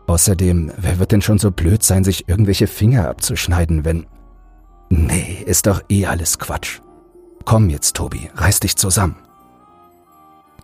Außerdem, 0.07 0.71
wer 0.77 0.99
wird 0.99 1.13
denn 1.13 1.21
schon 1.21 1.39
so 1.39 1.51
blöd 1.51 1.83
sein, 1.83 2.03
sich 2.03 2.27
irgendwelche 2.27 2.67
Finger 2.67 3.07
abzuschneiden, 3.09 3.85
wenn... 3.85 4.05
Nee, 4.89 5.41
ist 5.45 5.67
doch 5.67 5.81
eh 5.89 6.05
alles 6.05 6.37
Quatsch. 6.37 6.81
Komm 7.45 7.69
jetzt, 7.69 7.95
Tobi, 7.95 8.29
reiß 8.35 8.59
dich 8.59 8.75
zusammen. 8.75 9.15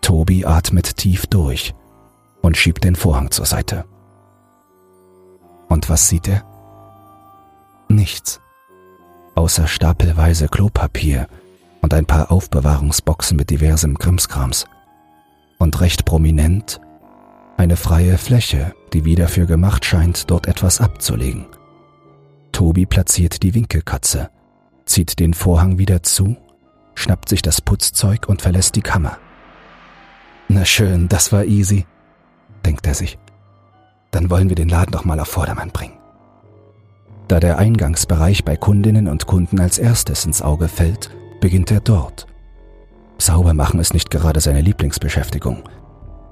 Tobi 0.01 0.45
atmet 0.45 0.97
tief 0.97 1.25
durch 1.27 1.73
und 2.41 2.57
schiebt 2.57 2.83
den 2.83 2.95
Vorhang 2.95 3.31
zur 3.31 3.45
Seite. 3.45 3.85
Und 5.77 5.89
was 5.89 6.09
sieht 6.09 6.27
er? 6.27 6.43
Nichts. 7.87 8.41
Außer 9.35 9.67
stapelweise 9.67 10.47
Klopapier 10.47 11.27
und 11.83 11.93
ein 11.93 12.07
paar 12.07 12.31
Aufbewahrungsboxen 12.31 13.37
mit 13.37 13.51
diversem 13.51 13.99
Krimskrams. 13.99 14.65
Und 15.59 15.79
recht 15.79 16.03
prominent 16.03 16.81
eine 17.57 17.77
freie 17.77 18.17
Fläche, 18.17 18.73
die 18.91 19.05
wie 19.05 19.13
dafür 19.13 19.45
gemacht 19.45 19.85
scheint, 19.85 20.31
dort 20.31 20.47
etwas 20.47 20.81
abzulegen. 20.81 21.45
Tobi 22.51 22.87
platziert 22.87 23.43
die 23.43 23.53
Winkelkatze, 23.53 24.31
zieht 24.87 25.19
den 25.19 25.35
Vorhang 25.35 25.77
wieder 25.77 26.01
zu, 26.01 26.37
schnappt 26.95 27.29
sich 27.29 27.43
das 27.43 27.61
Putzzeug 27.61 28.27
und 28.27 28.41
verlässt 28.41 28.75
die 28.75 28.81
Kammer. 28.81 29.19
Na 30.47 30.65
schön, 30.65 31.07
das 31.07 31.31
war 31.31 31.45
easy, 31.45 31.85
denkt 32.65 32.87
er 32.87 32.95
sich 32.95 33.19
dann 34.11 34.29
wollen 34.29 34.49
wir 34.49 34.55
den 34.55 34.69
Laden 34.69 34.91
doch 34.91 35.05
mal 35.05 35.19
auf 35.19 35.27
Vordermann 35.27 35.71
bringen. 35.71 35.97
Da 37.27 37.39
der 37.39 37.57
Eingangsbereich 37.57 38.45
bei 38.45 38.55
Kundinnen 38.55 39.07
und 39.07 39.27
Kunden 39.27 39.59
als 39.59 39.77
erstes 39.77 40.25
ins 40.25 40.41
Auge 40.41 40.67
fällt, 40.67 41.11
beginnt 41.41 41.71
er 41.71 41.81
dort. 41.81 42.25
Saubermachen 43.17 43.79
ist 43.79 43.93
nicht 43.93 44.09
gerade 44.09 44.39
seine 44.39 44.61
Lieblingsbeschäftigung. 44.61 45.63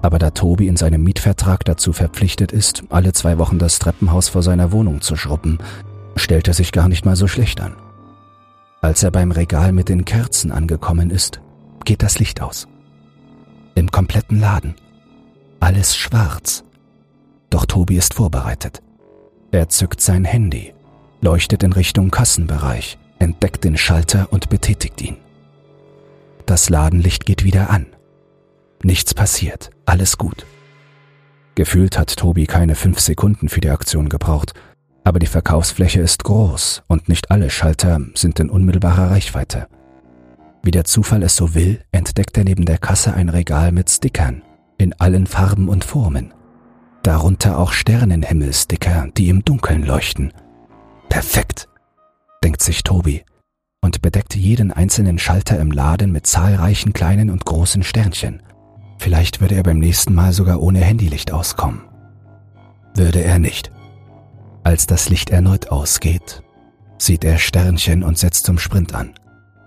Aber 0.02 0.18
da 0.18 0.30
Tobi 0.30 0.68
in 0.68 0.76
seinem 0.76 1.02
Mietvertrag 1.02 1.64
dazu 1.64 1.92
verpflichtet 1.92 2.52
ist, 2.52 2.84
alle 2.90 3.12
zwei 3.12 3.38
Wochen 3.38 3.58
das 3.58 3.78
Treppenhaus 3.78 4.28
vor 4.28 4.42
seiner 4.42 4.72
Wohnung 4.72 5.00
zu 5.00 5.16
schrubben, 5.16 5.58
stellt 6.16 6.48
er 6.48 6.54
sich 6.54 6.72
gar 6.72 6.88
nicht 6.88 7.04
mal 7.04 7.16
so 7.16 7.26
schlecht 7.26 7.60
an. 7.60 7.74
Als 8.80 9.02
er 9.02 9.10
beim 9.10 9.32
Regal 9.32 9.72
mit 9.72 9.88
den 9.88 10.04
Kerzen 10.04 10.52
angekommen 10.52 11.10
ist, 11.10 11.40
geht 11.84 12.02
das 12.02 12.18
Licht 12.18 12.40
aus. 12.40 12.68
Im 13.74 13.90
kompletten 13.90 14.38
Laden. 14.38 14.74
Alles 15.60 15.96
schwarz. 15.96 16.62
Doch 17.50 17.66
Tobi 17.66 17.96
ist 17.96 18.14
vorbereitet. 18.14 18.82
Er 19.50 19.68
zückt 19.68 20.00
sein 20.00 20.24
Handy 20.24 20.72
leuchtet 21.20 21.62
in 21.62 21.72
Richtung 21.72 22.10
Kassenbereich, 22.10 22.98
entdeckt 23.18 23.64
den 23.64 23.76
Schalter 23.76 24.28
und 24.30 24.48
betätigt 24.48 25.00
ihn. 25.02 25.16
Das 26.46 26.70
Ladenlicht 26.70 27.26
geht 27.26 27.44
wieder 27.44 27.70
an. 27.70 27.86
Nichts 28.82 29.14
passiert, 29.14 29.70
alles 29.86 30.18
gut. 30.18 30.46
Gefühlt 31.56 31.98
hat 31.98 32.16
Tobi 32.16 32.46
keine 32.46 32.74
fünf 32.74 33.00
Sekunden 33.00 33.48
für 33.48 33.60
die 33.60 33.70
Aktion 33.70 34.08
gebraucht, 34.08 34.52
aber 35.02 35.18
die 35.18 35.26
Verkaufsfläche 35.26 36.00
ist 36.00 36.24
groß 36.24 36.82
und 36.86 37.08
nicht 37.08 37.30
alle 37.30 37.50
Schalter 37.50 38.00
sind 38.14 38.38
in 38.38 38.50
unmittelbarer 38.50 39.10
Reichweite. 39.10 39.66
Wie 40.62 40.70
der 40.70 40.84
Zufall 40.84 41.22
es 41.22 41.34
so 41.36 41.54
will, 41.54 41.80
entdeckt 41.92 42.36
er 42.36 42.44
neben 42.44 42.66
der 42.66 42.78
Kasse 42.78 43.14
ein 43.14 43.30
Regal 43.30 43.72
mit 43.72 43.90
Stickern 43.90 44.42
in 44.78 44.92
allen 45.00 45.26
Farben 45.26 45.68
und 45.68 45.84
Formen. 45.84 46.34
Darunter 47.06 47.56
auch 47.58 47.70
Sternenhimmelsticker, 47.70 49.06
die 49.16 49.28
im 49.28 49.44
Dunkeln 49.44 49.86
leuchten. 49.86 50.32
Perfekt, 51.08 51.68
denkt 52.42 52.60
sich 52.60 52.82
Tobi 52.82 53.22
und 53.80 54.02
bedeckt 54.02 54.34
jeden 54.34 54.72
einzelnen 54.72 55.20
Schalter 55.20 55.56
im 55.60 55.70
Laden 55.70 56.10
mit 56.10 56.26
zahlreichen 56.26 56.92
kleinen 56.92 57.30
und 57.30 57.44
großen 57.44 57.84
Sternchen. 57.84 58.42
Vielleicht 58.98 59.40
würde 59.40 59.54
er 59.54 59.62
beim 59.62 59.78
nächsten 59.78 60.16
Mal 60.16 60.32
sogar 60.32 60.60
ohne 60.60 60.80
Handylicht 60.80 61.30
auskommen. 61.30 61.82
Würde 62.96 63.22
er 63.22 63.38
nicht. 63.38 63.70
Als 64.64 64.88
das 64.88 65.08
Licht 65.08 65.30
erneut 65.30 65.68
ausgeht, 65.68 66.42
sieht 66.98 67.22
er 67.22 67.38
Sternchen 67.38 68.02
und 68.02 68.18
setzt 68.18 68.46
zum 68.46 68.58
Sprint 68.58 68.96
an, 68.96 69.14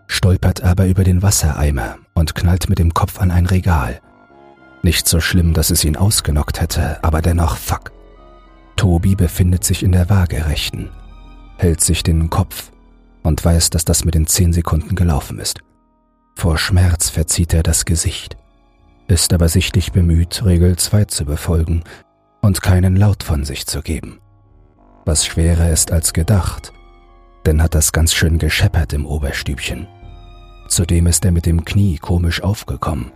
stolpert 0.08 0.62
aber 0.62 0.88
über 0.88 1.06
den 1.06 1.22
Wassereimer 1.22 2.00
und 2.16 2.36
knallt 2.36 2.68
mit 2.68 2.80
dem 2.80 2.94
Kopf 2.94 3.18
an 3.22 3.32
ein 3.32 3.46
Regal. 3.46 4.02
Nicht 4.82 5.08
so 5.08 5.20
schlimm, 5.20 5.54
dass 5.54 5.70
es 5.70 5.84
ihn 5.84 5.98
ausgenockt 5.98 6.62
hätte, 6.62 7.04
aber 7.04 7.22
dennoch 7.22 7.58
fuck. 7.58 7.92
Tobi 8.76 9.16
befindet 9.16 9.64
sich 9.64 9.84
in 9.84 9.92
der 9.92 10.10
Waagerechten, 10.10 10.90
hält 11.58 11.82
sich 11.82 12.02
den 12.02 12.30
Kopf 12.30 12.72
und 13.24 13.44
weiß, 13.44 13.72
dass 13.72 13.84
das 13.84 14.06
mit 14.06 14.16
den 14.16 14.26
zehn 14.26 14.54
Sekunden 14.54 14.96
gelaufen 14.96 15.40
ist. 15.40 15.60
Vor 16.36 16.58
Schmerz 16.58 17.10
verzieht 17.10 17.54
er 17.54 17.64
das 17.64 17.84
Gesicht, 17.84 18.38
ist 19.10 19.34
aber 19.34 19.50
sichtlich 19.50 19.92
bemüht, 19.92 20.46
Regel 20.46 20.78
2 20.78 21.06
zu 21.06 21.26
befolgen 21.26 21.84
und 22.42 22.62
keinen 22.62 22.96
Laut 22.96 23.24
von 23.24 23.44
sich 23.44 23.68
zu 23.68 23.82
geben. 23.82 24.20
Was 25.04 25.26
schwerer 25.26 25.70
ist 25.70 25.92
als 25.92 26.14
gedacht, 26.14 26.72
denn 27.46 27.62
hat 27.62 27.76
das 27.76 27.92
ganz 27.92 28.14
schön 28.14 28.38
gescheppert 28.38 28.94
im 28.94 29.06
Oberstübchen. 29.06 29.88
Zudem 30.70 31.08
ist 31.08 31.26
er 31.26 31.32
mit 31.32 31.46
dem 31.46 31.66
Knie 31.66 31.98
komisch 31.98 32.42
aufgekommen, 32.42 33.12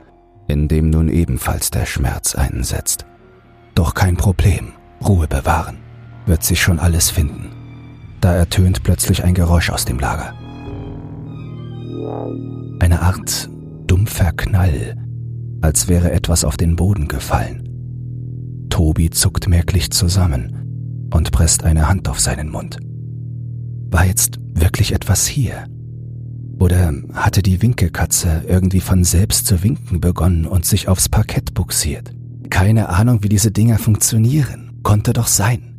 in 0.48 0.68
dem 0.68 0.90
nun 0.90 1.10
ebenfalls 1.10 1.72
der 1.72 1.86
Schmerz 1.86 2.36
einsetzt. 2.36 3.06
Doch 3.76 3.94
kein 3.94 4.18
Problem, 4.18 4.74
Ruhe 5.04 5.28
bewahren, 5.28 5.78
wird 6.26 6.44
sich 6.44 6.62
schon 6.62 6.80
alles 6.80 7.10
finden. 7.10 7.52
Da 8.22 8.34
ertönt 8.34 8.84
plötzlich 8.84 9.24
ein 9.24 9.34
Geräusch 9.34 9.70
aus 9.70 9.86
dem 9.86 10.00
Lager. 10.00 10.34
Eine 12.80 13.02
Art 13.02 13.50
dumpfer 13.88 14.32
Knall, 14.32 14.96
als 15.62 15.88
wäre 15.88 16.12
etwas 16.12 16.46
auf 16.46 16.58
den 16.58 16.76
Boden 16.76 17.08
gefallen. 17.08 17.70
Tobi 18.70 19.10
zuckt 19.10 19.48
merklich 19.48 19.92
zusammen 19.92 21.10
und 21.14 21.32
presst 21.32 21.64
eine 21.64 21.88
Hand 21.88 22.10
auf 22.10 22.20
seinen 22.20 22.50
Mund. 22.50 22.80
War 23.92 24.06
jetzt 24.06 24.40
wirklich 24.54 24.94
etwas 24.94 25.28
hier? 25.28 25.66
Oder 26.60 26.94
hatte 27.14 27.42
die 27.42 27.62
Winkekatze 27.62 28.44
irgendwie 28.48 28.80
von 28.80 29.04
selbst 29.04 29.48
zu 29.48 29.64
winken 29.64 30.00
begonnen 30.00 30.46
und 30.46 30.66
sich 30.66 30.88
aufs 30.88 31.10
Parkett 31.10 31.54
buxiert? 31.54 32.14
Keine 32.50 32.90
Ahnung, 32.90 33.24
wie 33.24 33.30
diese 33.30 33.52
Dinger 33.52 33.80
funktionieren. 33.80 34.80
Konnte 34.84 35.14
doch 35.14 35.28
sein. 35.28 35.76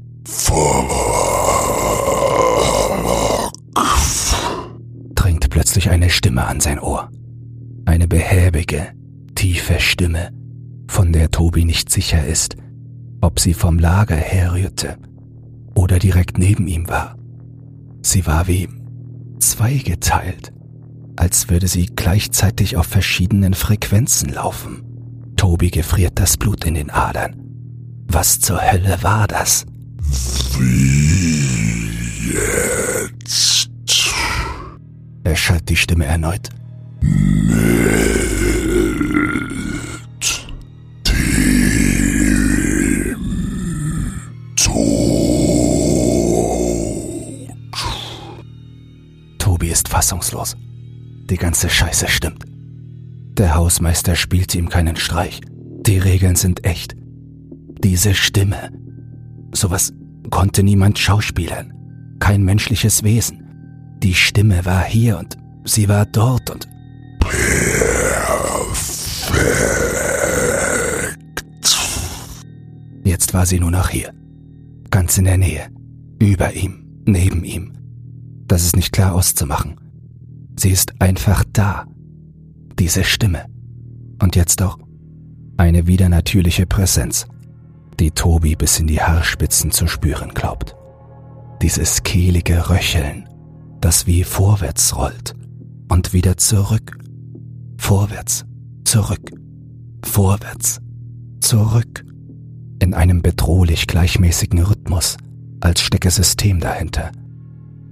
Dringt 5.14 5.50
plötzlich 5.50 5.90
eine 5.90 6.11
Stimme 6.11 6.47
an 6.47 6.61
sein 6.61 6.81
Ohr. 6.81 7.11
Eine 7.85 8.09
behäbige, 8.09 8.88
tiefe 9.35 9.78
Stimme, 9.78 10.30
von 10.89 11.13
der 11.13 11.30
Tobi 11.30 11.65
nicht 11.65 11.91
sicher 11.91 12.26
ist, 12.26 12.56
ob 13.21 13.41
sie 13.41 13.54
vom 13.54 13.78
Lager 13.78 14.17
herrührte 14.17 14.97
oder 15.75 15.99
direkt 15.99 16.39
neben 16.39 16.67
ihm 16.67 16.89
war. 16.89 17.17
Sie 18.02 18.26
war 18.26 18.49
wie 18.49 18.69
zweigeteilt 19.39 20.53
als 21.16 21.48
würde 21.48 21.68
sie 21.68 21.86
gleichzeitig 21.86 22.76
auf 22.76 22.86
verschiedenen 22.86 23.54
Frequenzen 23.54 24.30
laufen. 24.32 24.82
Tobi 25.36 25.70
gefriert 25.70 26.18
das 26.18 26.36
Blut 26.36 26.64
in 26.64 26.74
den 26.74 26.90
Adern. 26.90 27.36
Was 28.06 28.40
zur 28.40 28.60
Hölle 28.60 28.98
war 29.02 29.26
das? 29.26 29.66
Wie 30.58 31.54
jetzt? 32.32 33.68
erschallt 35.24 35.68
die 35.68 35.76
Stimme 35.76 36.04
erneut. 36.06 36.48
Mit 37.00 37.50
dem 41.08 41.16
Tod. 44.56 44.74
Tobi 49.38 49.68
ist 49.68 49.88
fassungslos. 49.88 50.56
Die 51.30 51.37
ganze 51.37 51.71
Scheiße 51.71 52.08
stimmt. 52.08 52.45
Der 53.39 53.54
Hausmeister 53.54 54.15
spielt 54.15 54.54
ihm 54.54 54.69
keinen 54.69 54.97
Streich. 54.97 55.41
Die 55.87 55.99
Regeln 55.99 56.37
sind 56.37 56.65
echt. 56.65 56.95
Diese 57.82 58.15
Stimme. 58.15 58.71
Sowas 59.52 59.93
konnte 60.30 60.63
niemand 60.63 60.99
schauspielern. 60.99 61.73
Kein 62.21 62.43
menschliches 62.43 63.02
Wesen. 63.02 63.41
Die 64.02 64.15
Stimme 64.15 64.65
war 64.65 64.84
hier 64.84 65.19
und 65.19 65.37
sie 65.65 65.89
war 65.89 66.06
dort 66.06 66.50
und. 66.50 66.69
Perfekt. 67.21 67.54
Jetzt 73.04 73.34
war 73.34 73.47
sie 73.47 73.60
nur 73.60 73.71
noch 73.71 73.89
hier. 73.89 74.13
Ganz 74.91 75.19
in 75.19 75.25
der 75.25 75.39
Nähe. 75.39 75.69
Über 76.21 76.52
ihm. 76.52 77.02
Neben 77.06 77.45
ihm. 77.45 77.73
Das 78.47 78.65
ist 78.65 78.76
nicht 78.76 78.93
klar 78.93 79.15
auszumachen. 79.15 79.76
Sie 80.56 80.71
ist 80.71 81.00
einfach 81.00 81.45
da. 81.52 81.86
Diese 82.78 83.04
Stimme. 83.04 83.47
Und 84.23 84.36
jetzt 84.36 84.62
auch 84.62 84.78
eine 85.56 85.86
widernatürliche 85.86 86.67
Präsenz, 86.67 87.26
die 88.00 88.10
Tobi 88.10 88.56
bis 88.56 88.80
in 88.80 88.86
die 88.86 89.00
Haarspitzen 89.00 89.71
zu 89.71 89.86
spüren 89.86 90.30
glaubt. 90.34 90.75
Dieses 91.62 92.02
kehlige 92.02 92.69
Röcheln, 92.69 93.28
das 93.80 94.06
wie 94.06 94.25
vorwärts 94.25 94.97
rollt 94.97 95.34
und 95.88 96.12
wieder 96.12 96.36
zurück. 96.36 96.99
Vorwärts, 97.78 98.45
zurück, 98.84 99.30
vorwärts, 100.04 100.80
zurück. 101.40 102.04
In 102.80 102.95
einem 102.95 103.23
bedrohlich 103.23 103.86
gleichmäßigen 103.86 104.62
Rhythmus, 104.62 105.17
als 105.60 105.80
stecke 105.80 106.10
System 106.10 106.60
dahinter. 106.60 107.12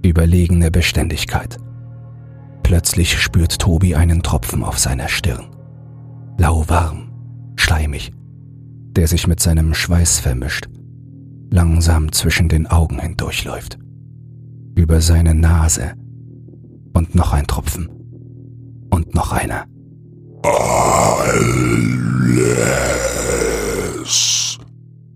Überlegene 0.03 0.69
Beständigkeit. 0.69 1.57
Plötzlich 2.63 3.21
spürt 3.21 3.59
Tobi 3.59 3.95
einen 3.95 4.23
Tropfen 4.23 4.63
auf 4.63 4.79
seiner 4.79 5.09
Stirn. 5.09 5.45
Lauwarm, 6.37 7.11
schleimig, 7.55 8.11
der 8.95 9.07
sich 9.07 9.27
mit 9.27 9.39
seinem 9.39 9.73
Schweiß 9.73 10.19
vermischt, 10.19 10.67
langsam 11.51 12.11
zwischen 12.11 12.49
den 12.49 12.65
Augen 12.67 12.99
hindurchläuft. 12.99 13.77
Über 14.75 15.01
seine 15.01 15.35
Nase. 15.35 15.93
Und 16.93 17.13
noch 17.15 17.33
ein 17.33 17.45
Tropfen. 17.47 17.89
Und 18.89 19.13
noch 19.13 19.31
einer. 19.31 19.65
Alles 20.43 21.03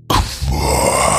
tönt 0.07 1.16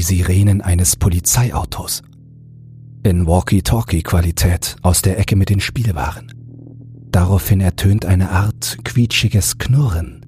die 0.00 0.16
Sirenen 0.16 0.62
eines 0.62 0.96
Polizeiautos. 0.96 2.00
In 3.02 3.26
Walkie-Talkie-Qualität 3.26 4.76
aus 4.80 5.02
der 5.02 5.18
Ecke 5.18 5.36
mit 5.36 5.50
den 5.50 5.60
Spielwaren. 5.60 6.32
Daraufhin 7.12 7.60
ertönt 7.60 8.06
eine 8.06 8.30
Art 8.30 8.78
quietschiges 8.82 9.58
Knurren, 9.58 10.24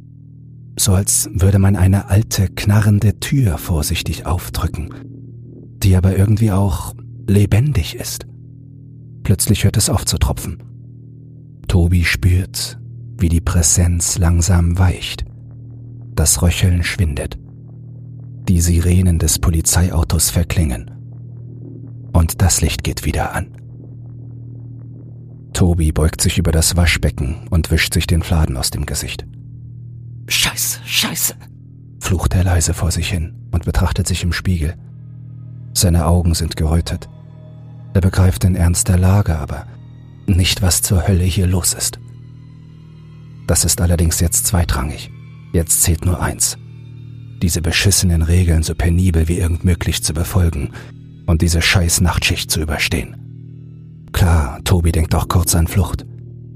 so 0.78 0.92
als 0.92 1.30
würde 1.32 1.58
man 1.58 1.76
eine 1.76 2.10
alte, 2.10 2.48
knarrende 2.48 3.18
Tür 3.18 3.56
vorsichtig 3.56 4.26
aufdrücken, 4.26 4.90
die 5.82 5.96
aber 5.96 6.18
irgendwie 6.18 6.52
auch 6.52 6.92
lebendig 7.26 7.96
ist. 7.96 8.26
Plötzlich 9.22 9.64
hört 9.64 9.78
es 9.78 9.88
auf 9.88 10.04
zu 10.04 10.18
tropfen. 10.18 10.62
Tobi 11.66 12.04
spürt, 12.04 12.78
wie 13.16 13.30
die 13.30 13.40
Präsenz 13.40 14.18
langsam 14.18 14.78
weicht. 14.78 15.24
Das 16.14 16.42
Röcheln 16.42 16.84
schwindet. 16.84 17.41
Die 18.48 18.60
Sirenen 18.60 19.20
des 19.20 19.38
Polizeiautos 19.38 20.30
verklingen. 20.30 20.90
Und 22.12 22.42
das 22.42 22.60
Licht 22.60 22.82
geht 22.82 23.04
wieder 23.04 23.34
an. 23.34 23.56
Tobi 25.52 25.92
beugt 25.92 26.20
sich 26.20 26.38
über 26.38 26.50
das 26.50 26.76
Waschbecken 26.76 27.46
und 27.50 27.70
wischt 27.70 27.94
sich 27.94 28.08
den 28.08 28.22
Fladen 28.22 28.56
aus 28.56 28.70
dem 28.70 28.84
Gesicht. 28.84 29.26
Scheiße, 30.26 30.80
scheiße, 30.84 31.34
flucht 32.00 32.34
er 32.34 32.42
leise 32.42 32.74
vor 32.74 32.90
sich 32.90 33.08
hin 33.08 33.34
und 33.52 33.64
betrachtet 33.64 34.08
sich 34.08 34.24
im 34.24 34.32
Spiegel. 34.32 34.74
Seine 35.72 36.06
Augen 36.06 36.34
sind 36.34 36.56
gerötet. 36.56 37.08
Er 37.94 38.00
begreift 38.00 38.42
den 38.42 38.56
Ernst 38.56 38.88
der 38.88 38.98
Lage, 38.98 39.38
aber 39.38 39.66
nicht, 40.26 40.62
was 40.62 40.82
zur 40.82 41.06
Hölle 41.06 41.24
hier 41.24 41.46
los 41.46 41.74
ist. 41.74 42.00
Das 43.46 43.64
ist 43.64 43.80
allerdings 43.80 44.18
jetzt 44.18 44.46
zweitrangig. 44.46 45.10
Jetzt 45.52 45.82
zählt 45.82 46.04
nur 46.04 46.20
eins. 46.20 46.58
Diese 47.42 47.60
beschissenen 47.60 48.22
Regeln 48.22 48.62
so 48.62 48.74
penibel 48.76 49.26
wie 49.26 49.38
irgend 49.38 49.64
möglich 49.64 50.04
zu 50.04 50.14
befolgen 50.14 50.70
und 51.26 51.42
diese 51.42 51.60
scheiß 51.60 52.00
Nachtschicht 52.00 52.52
zu 52.52 52.60
überstehen. 52.60 53.16
Klar, 54.12 54.60
Tobi 54.62 54.92
denkt 54.92 55.12
auch 55.16 55.26
kurz 55.26 55.56
an 55.56 55.66
Flucht, 55.66 56.06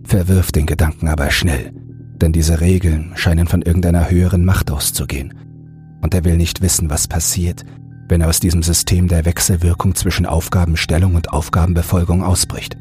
verwirft 0.04 0.54
den 0.54 0.66
Gedanken 0.66 1.08
aber 1.08 1.30
schnell, 1.30 1.72
denn 2.20 2.32
diese 2.32 2.60
Regeln 2.60 3.12
scheinen 3.16 3.48
von 3.48 3.62
irgendeiner 3.62 4.08
höheren 4.08 4.44
Macht 4.44 4.70
auszugehen. 4.70 5.34
Und 6.02 6.14
er 6.14 6.24
will 6.24 6.36
nicht 6.36 6.62
wissen, 6.62 6.88
was 6.88 7.08
passiert, 7.08 7.64
wenn 8.08 8.20
er 8.20 8.28
aus 8.28 8.38
diesem 8.38 8.62
System 8.62 9.08
der 9.08 9.24
Wechselwirkung 9.24 9.96
zwischen 9.96 10.24
Aufgabenstellung 10.24 11.16
und 11.16 11.32
Aufgabenbefolgung 11.32 12.22
ausbricht. 12.22 12.76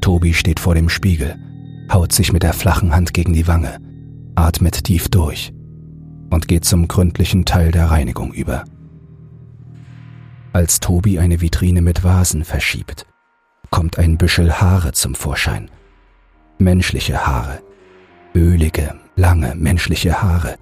Tobi 0.00 0.34
steht 0.34 0.58
vor 0.58 0.74
dem 0.74 0.88
Spiegel, 0.88 1.36
haut 1.92 2.12
sich 2.12 2.32
mit 2.32 2.42
der 2.42 2.52
flachen 2.52 2.96
Hand 2.96 3.14
gegen 3.14 3.32
die 3.32 3.46
Wange, 3.46 3.78
atmet 4.34 4.82
tief 4.82 5.08
durch 5.08 5.52
und 6.32 6.48
geht 6.48 6.64
zum 6.64 6.88
gründlichen 6.88 7.44
Teil 7.44 7.70
der 7.70 7.90
Reinigung 7.90 8.32
über. 8.32 8.64
Als 10.52 10.80
Tobi 10.80 11.18
eine 11.18 11.40
Vitrine 11.40 11.82
mit 11.82 12.04
Vasen 12.04 12.44
verschiebt, 12.44 13.06
kommt 13.70 13.98
ein 13.98 14.16
Büschel 14.18 14.52
Haare 14.52 14.92
zum 14.92 15.14
Vorschein. 15.14 15.70
Menschliche 16.58 17.26
Haare, 17.26 17.60
ölige, 18.34 18.94
lange 19.14 19.54
menschliche 19.54 20.22
Haare, 20.22 20.56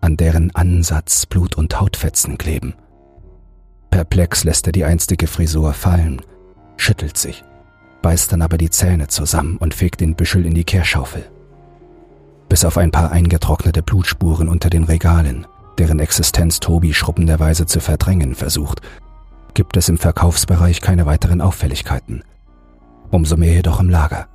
an 0.00 0.16
deren 0.16 0.54
Ansatz 0.54 1.26
Blut 1.26 1.56
und 1.56 1.80
Hautfetzen 1.80 2.36
kleben. 2.36 2.74
Perplex 3.90 4.44
lässt 4.44 4.66
er 4.66 4.72
die 4.72 4.84
einstige 4.84 5.26
Frisur 5.26 5.72
fallen, 5.72 6.20
schüttelt 6.76 7.16
sich, 7.16 7.44
beißt 8.02 8.32
dann 8.32 8.42
aber 8.42 8.58
die 8.58 8.70
Zähne 8.70 9.08
zusammen 9.08 9.56
und 9.56 9.74
fegt 9.74 10.00
den 10.00 10.16
Büschel 10.16 10.44
in 10.44 10.54
die 10.54 10.64
Kehrschaufel. 10.64 11.30
Bis 12.52 12.66
auf 12.66 12.76
ein 12.76 12.90
paar 12.90 13.10
eingetrocknete 13.10 13.82
Blutspuren 13.82 14.46
unter 14.46 14.68
den 14.68 14.84
Regalen, 14.84 15.46
deren 15.78 16.00
Existenz 16.00 16.60
Tobi 16.60 16.92
schrubbenderweise 16.92 17.64
zu 17.64 17.80
verdrängen 17.80 18.34
versucht, 18.34 18.82
gibt 19.54 19.78
es 19.78 19.88
im 19.88 19.96
Verkaufsbereich 19.96 20.82
keine 20.82 21.06
weiteren 21.06 21.40
Auffälligkeiten. 21.40 22.24
Umso 23.10 23.38
mehr 23.38 23.54
jedoch 23.54 23.80
im 23.80 23.88
Lager. 23.88 24.26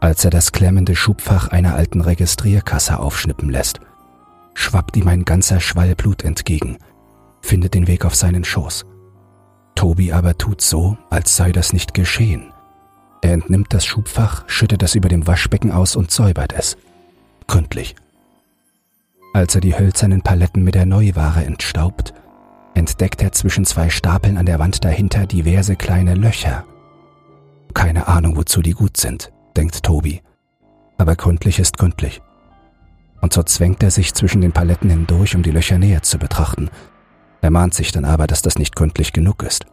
Als 0.00 0.22
er 0.26 0.30
das 0.30 0.52
klemmende 0.52 0.94
Schubfach 0.94 1.48
einer 1.48 1.74
alten 1.76 2.02
Registrierkasse 2.02 2.98
aufschnippen 2.98 3.48
lässt, 3.48 3.80
schwappt 4.52 4.94
ihm 4.98 5.08
ein 5.08 5.24
ganzer 5.24 5.60
Schwall 5.60 5.94
Blut 5.94 6.24
entgegen– 6.24 6.76
findet 7.40 7.72
den 7.72 7.86
Weg 7.86 8.04
auf 8.04 8.14
seinen 8.14 8.44
Schoß. 8.44 8.84
Tobi 9.74 10.12
aber 10.12 10.36
tut 10.36 10.60
so, 10.60 10.98
als 11.08 11.36
sei 11.36 11.52
das 11.52 11.72
nicht 11.72 11.94
geschehen. 11.94 12.52
Er 13.22 13.32
entnimmt 13.32 13.72
das 13.72 13.86
Schubfach, 13.86 14.44
schüttet 14.46 14.82
es 14.82 14.94
über 14.94 15.08
dem 15.08 15.26
Waschbecken 15.26 15.72
aus 15.72 15.96
und 15.96 16.10
säubert 16.10 16.52
es. 16.52 16.76
Gründlich. 17.46 17.94
Als 19.32 19.54
er 19.54 19.60
die 19.60 19.76
hölzernen 19.76 20.22
Paletten 20.22 20.62
mit 20.62 20.74
der 20.74 20.86
Neuware 20.86 21.44
entstaubt, 21.44 22.14
entdeckt 22.74 23.22
er 23.22 23.32
zwischen 23.32 23.64
zwei 23.64 23.90
Stapeln 23.90 24.36
an 24.36 24.46
der 24.46 24.58
Wand 24.58 24.84
dahinter 24.84 25.26
diverse 25.26 25.76
kleine 25.76 26.14
Löcher. 26.14 26.64
Keine 27.72 28.08
Ahnung, 28.08 28.36
wozu 28.36 28.62
die 28.62 28.72
gut 28.72 28.96
sind, 28.96 29.32
denkt 29.56 29.82
Tobi. 29.82 30.22
Aber 30.98 31.16
gründlich 31.16 31.58
ist 31.58 31.78
gründlich. 31.78 32.22
Und 33.20 33.32
so 33.32 33.42
zwängt 33.42 33.82
er 33.82 33.90
sich 33.90 34.14
zwischen 34.14 34.40
den 34.40 34.52
Paletten 34.52 34.90
hindurch, 34.90 35.34
um 35.34 35.42
die 35.42 35.50
Löcher 35.50 35.78
näher 35.78 36.02
zu 36.02 36.18
betrachten 36.18 36.70
ermahnt 37.44 37.74
sich 37.74 37.92
dann 37.92 38.04
aber, 38.04 38.26
dass 38.26 38.42
das 38.42 38.58
nicht 38.58 38.74
gründlich 38.74 39.12
genug 39.12 39.42
ist. 39.42 39.66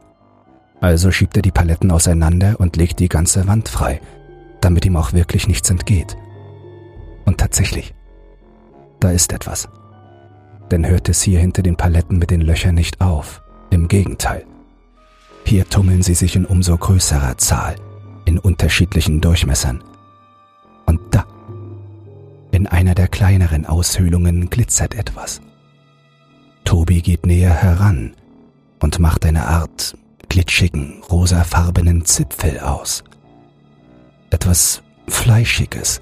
Also 0.81 1.11
schiebt 1.11 1.37
er 1.37 1.41
die 1.41 1.51
Paletten 1.51 1.89
auseinander 1.89 2.59
und 2.59 2.75
legt 2.75 2.99
die 2.99 3.09
ganze 3.09 3.47
Wand 3.47 3.69
frei, 3.69 4.01
damit 4.59 4.85
ihm 4.85 4.97
auch 4.97 5.13
wirklich 5.13 5.47
nichts 5.47 5.69
entgeht. 5.69 6.17
Und 7.31 7.37
tatsächlich, 7.37 7.93
da 8.99 9.09
ist 9.09 9.31
etwas. 9.31 9.69
Denn 10.69 10.85
hört 10.85 11.07
es 11.07 11.21
hier 11.21 11.39
hinter 11.39 11.61
den 11.61 11.77
Paletten 11.77 12.17
mit 12.17 12.29
den 12.29 12.41
Löchern 12.41 12.75
nicht 12.75 12.99
auf, 12.99 13.41
im 13.69 13.87
Gegenteil. 13.87 14.45
Hier 15.45 15.63
tummeln 15.69 16.03
sie 16.03 16.13
sich 16.13 16.35
in 16.35 16.45
umso 16.45 16.77
größerer 16.77 17.37
Zahl, 17.37 17.77
in 18.25 18.37
unterschiedlichen 18.37 19.21
Durchmessern. 19.21 19.81
Und 20.85 20.99
da, 21.11 21.25
in 22.51 22.67
einer 22.67 22.95
der 22.95 23.07
kleineren 23.07 23.65
Aushöhlungen 23.65 24.49
glitzert 24.49 24.93
etwas. 24.93 25.39
Tobi 26.65 27.01
geht 27.01 27.25
näher 27.25 27.53
heran 27.53 28.13
und 28.81 28.99
macht 28.99 29.25
eine 29.25 29.45
Art 29.45 29.97
glitschigen, 30.27 31.01
rosafarbenen 31.09 32.03
Zipfel 32.03 32.59
aus. 32.59 33.05
Etwas 34.31 34.83
Fleischiges, 35.07 36.01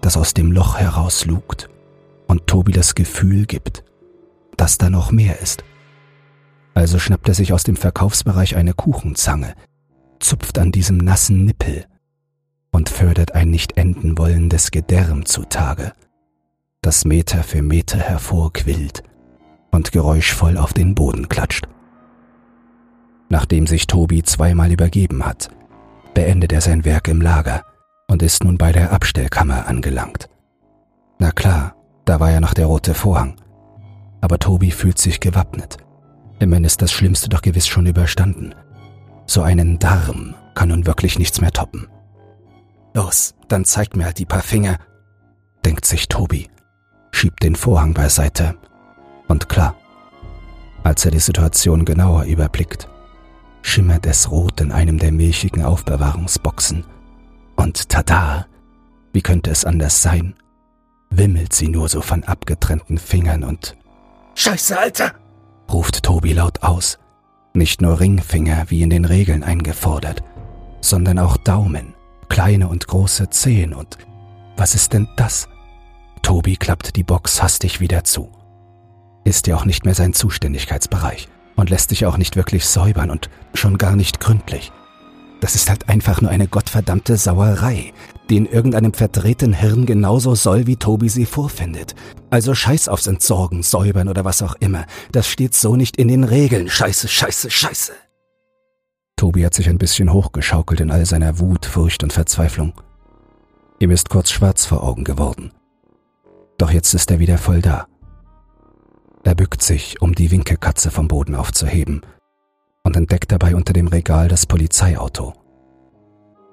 das 0.00 0.16
aus 0.16 0.34
dem 0.34 0.52
Loch 0.52 0.78
herauslugt 0.78 1.68
und 2.26 2.46
Tobi 2.46 2.72
das 2.72 2.94
Gefühl 2.94 3.46
gibt, 3.46 3.84
dass 4.56 4.78
da 4.78 4.90
noch 4.90 5.10
mehr 5.10 5.40
ist. 5.40 5.64
Also 6.74 6.98
schnappt 6.98 7.28
er 7.28 7.34
sich 7.34 7.52
aus 7.52 7.64
dem 7.64 7.76
Verkaufsbereich 7.76 8.56
eine 8.56 8.74
Kuchenzange, 8.74 9.54
zupft 10.20 10.58
an 10.58 10.72
diesem 10.72 10.96
nassen 10.96 11.44
Nippel 11.44 11.86
und 12.70 12.88
fördert 12.88 13.34
ein 13.34 13.50
nicht 13.50 13.76
enden 13.76 14.16
wollendes 14.16 14.70
Gedärm 14.70 15.26
zutage, 15.26 15.92
das 16.82 17.04
Meter 17.04 17.42
für 17.42 17.62
Meter 17.62 17.98
hervorquillt 17.98 19.02
und 19.70 19.92
geräuschvoll 19.92 20.56
auf 20.56 20.72
den 20.72 20.94
Boden 20.94 21.28
klatscht. 21.28 21.68
Nachdem 23.28 23.66
sich 23.66 23.86
Tobi 23.86 24.22
zweimal 24.22 24.72
übergeben 24.72 25.24
hat, 25.24 25.50
beendet 26.14 26.52
er 26.52 26.60
sein 26.60 26.84
Werk 26.84 27.08
im 27.08 27.20
Lager 27.20 27.64
und 28.10 28.24
ist 28.24 28.42
nun 28.42 28.58
bei 28.58 28.72
der 28.72 28.90
Abstellkammer 28.90 29.68
angelangt. 29.68 30.28
Na 31.20 31.30
klar, 31.30 31.76
da 32.04 32.18
war 32.18 32.32
ja 32.32 32.40
noch 32.40 32.54
der 32.54 32.66
rote 32.66 32.92
Vorhang. 32.92 33.36
Aber 34.20 34.40
Tobi 34.40 34.72
fühlt 34.72 34.98
sich 34.98 35.20
gewappnet. 35.20 35.76
Immerhin 36.40 36.64
ist 36.64 36.82
das 36.82 36.90
Schlimmste 36.90 37.28
doch 37.28 37.40
gewiss 37.40 37.68
schon 37.68 37.86
überstanden. 37.86 38.52
So 39.26 39.42
einen 39.42 39.78
Darm 39.78 40.34
kann 40.56 40.70
nun 40.70 40.86
wirklich 40.86 41.20
nichts 41.20 41.40
mehr 41.40 41.52
toppen. 41.52 41.86
Los, 42.94 43.36
dann 43.46 43.64
zeigt 43.64 43.96
mir 43.96 44.06
halt 44.06 44.18
die 44.18 44.26
paar 44.26 44.42
Finger, 44.42 44.78
denkt 45.64 45.84
sich 45.84 46.08
Tobi, 46.08 46.50
schiebt 47.12 47.44
den 47.44 47.54
Vorhang 47.54 47.94
beiseite 47.94 48.56
und 49.28 49.48
klar. 49.48 49.76
Als 50.82 51.04
er 51.04 51.12
die 51.12 51.20
Situation 51.20 51.84
genauer 51.84 52.24
überblickt, 52.24 52.88
schimmert 53.62 54.04
es 54.06 54.32
rot 54.32 54.60
in 54.60 54.72
einem 54.72 54.98
der 54.98 55.12
milchigen 55.12 55.64
Aufbewahrungsboxen. 55.64 56.84
Und 57.60 57.88
tada! 57.88 58.46
Wie 59.12 59.22
könnte 59.22 59.50
es 59.50 59.64
anders 59.64 60.02
sein? 60.02 60.34
Wimmelt 61.10 61.52
sie 61.52 61.68
nur 61.68 61.88
so 61.88 62.00
von 62.00 62.24
abgetrennten 62.24 62.98
Fingern 62.98 63.44
und 63.44 63.76
Scheiße, 64.34 64.78
Alter! 64.78 65.12
ruft 65.70 66.02
Tobi 66.02 66.32
laut 66.32 66.62
aus. 66.62 66.98
Nicht 67.52 67.82
nur 67.82 68.00
Ringfinger 68.00 68.66
wie 68.68 68.82
in 68.82 68.90
den 68.90 69.04
Regeln 69.04 69.42
eingefordert, 69.42 70.22
sondern 70.80 71.18
auch 71.18 71.36
Daumen, 71.36 71.94
kleine 72.28 72.68
und 72.68 72.86
große 72.86 73.30
Zehen 73.30 73.74
und 73.74 73.98
was 74.56 74.74
ist 74.74 74.92
denn 74.92 75.08
das? 75.16 75.48
Tobi 76.22 76.56
klappt 76.56 76.96
die 76.96 77.02
Box 77.02 77.42
hastig 77.42 77.80
wieder 77.80 78.04
zu 78.04 78.30
ist 79.24 79.46
ja 79.46 79.56
auch 79.56 79.64
nicht 79.64 79.84
mehr 79.84 79.94
sein 79.94 80.12
Zuständigkeitsbereich 80.12 81.28
und 81.56 81.70
lässt 81.70 81.90
sich 81.90 82.06
auch 82.06 82.16
nicht 82.16 82.36
wirklich 82.36 82.66
säubern 82.66 83.10
und 83.10 83.30
schon 83.54 83.78
gar 83.78 83.96
nicht 83.96 84.20
gründlich. 84.20 84.72
Das 85.40 85.54
ist 85.54 85.70
halt 85.70 85.88
einfach 85.88 86.20
nur 86.20 86.30
eine 86.30 86.46
gottverdammte 86.46 87.16
Sauerei, 87.16 87.94
die 88.28 88.36
in 88.36 88.46
irgendeinem 88.46 88.92
verdrehten 88.92 89.54
Hirn 89.54 89.86
genauso 89.86 90.34
soll, 90.34 90.66
wie 90.66 90.76
Tobi 90.76 91.08
sie 91.08 91.24
vorfindet. 91.24 91.94
Also 92.28 92.54
scheiß 92.54 92.88
aufs 92.88 93.06
Entsorgen, 93.06 93.62
Säubern 93.62 94.08
oder 94.08 94.24
was 94.24 94.42
auch 94.42 94.54
immer. 94.60 94.84
Das 95.12 95.26
steht 95.26 95.54
so 95.54 95.76
nicht 95.76 95.96
in 95.96 96.08
den 96.08 96.24
Regeln. 96.24 96.68
Scheiße, 96.68 97.08
scheiße, 97.08 97.50
scheiße. 97.50 97.92
Tobi 99.16 99.44
hat 99.44 99.54
sich 99.54 99.68
ein 99.68 99.78
bisschen 99.78 100.12
hochgeschaukelt 100.12 100.80
in 100.80 100.90
all 100.90 101.06
seiner 101.06 101.38
Wut, 101.38 101.66
Furcht 101.66 102.02
und 102.02 102.12
Verzweiflung. 102.12 102.74
Ihm 103.78 103.90
ist 103.90 104.10
kurz 104.10 104.30
schwarz 104.30 104.66
vor 104.66 104.82
Augen 104.82 105.04
geworden. 105.04 105.52
Doch 106.58 106.70
jetzt 106.70 106.92
ist 106.92 107.10
er 107.10 107.18
wieder 107.18 107.38
voll 107.38 107.62
da. 107.62 107.86
Er 109.24 109.34
bückt 109.34 109.62
sich, 109.62 110.00
um 110.02 110.14
die 110.14 110.30
Winkelkatze 110.30 110.90
vom 110.90 111.08
Boden 111.08 111.34
aufzuheben 111.34 112.02
und 112.90 112.96
entdeckt 112.96 113.30
dabei 113.30 113.54
unter 113.54 113.72
dem 113.72 113.86
Regal 113.86 114.26
das 114.26 114.46
Polizeiauto. 114.46 115.32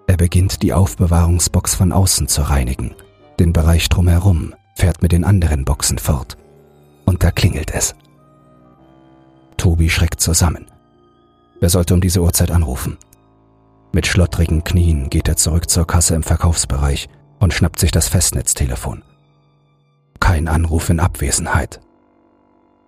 Er 0.05 0.17
beginnt 0.17 0.61
die 0.61 0.71
Aufbewahrungsbox 0.71 1.73
von 1.73 1.91
außen 1.91 2.27
zu 2.27 2.43
reinigen, 2.43 2.93
den 3.39 3.53
Bereich 3.53 3.89
drumherum, 3.89 4.53
fährt 4.75 5.01
mit 5.01 5.13
den 5.13 5.23
anderen 5.23 5.65
Boxen 5.65 5.97
fort. 5.97 6.37
Und 7.05 7.23
da 7.23 7.31
klingelt 7.31 7.73
es. 7.73 7.95
Tobi 9.57 9.89
schreckt 9.89 10.21
zusammen. 10.21 10.67
Er 11.59 11.69
sollte 11.69 11.95
um 11.95 12.01
diese 12.01 12.21
Uhrzeit 12.21 12.51
anrufen. 12.51 12.99
Mit 13.91 14.05
schlottrigen 14.05 14.63
Knien 14.63 15.09
geht 15.09 15.27
er 15.27 15.37
zurück 15.37 15.71
zur 15.71 15.87
Kasse 15.87 16.13
im 16.13 16.21
Verkaufsbereich 16.21 17.09
und 17.39 17.51
schnappt 17.51 17.79
sich 17.79 17.89
das 17.89 18.09
Festnetztelefon. 18.09 19.01
Kein 20.19 20.47
Anruf 20.47 20.91
in 20.91 20.99
Abwesenheit. 20.99 21.79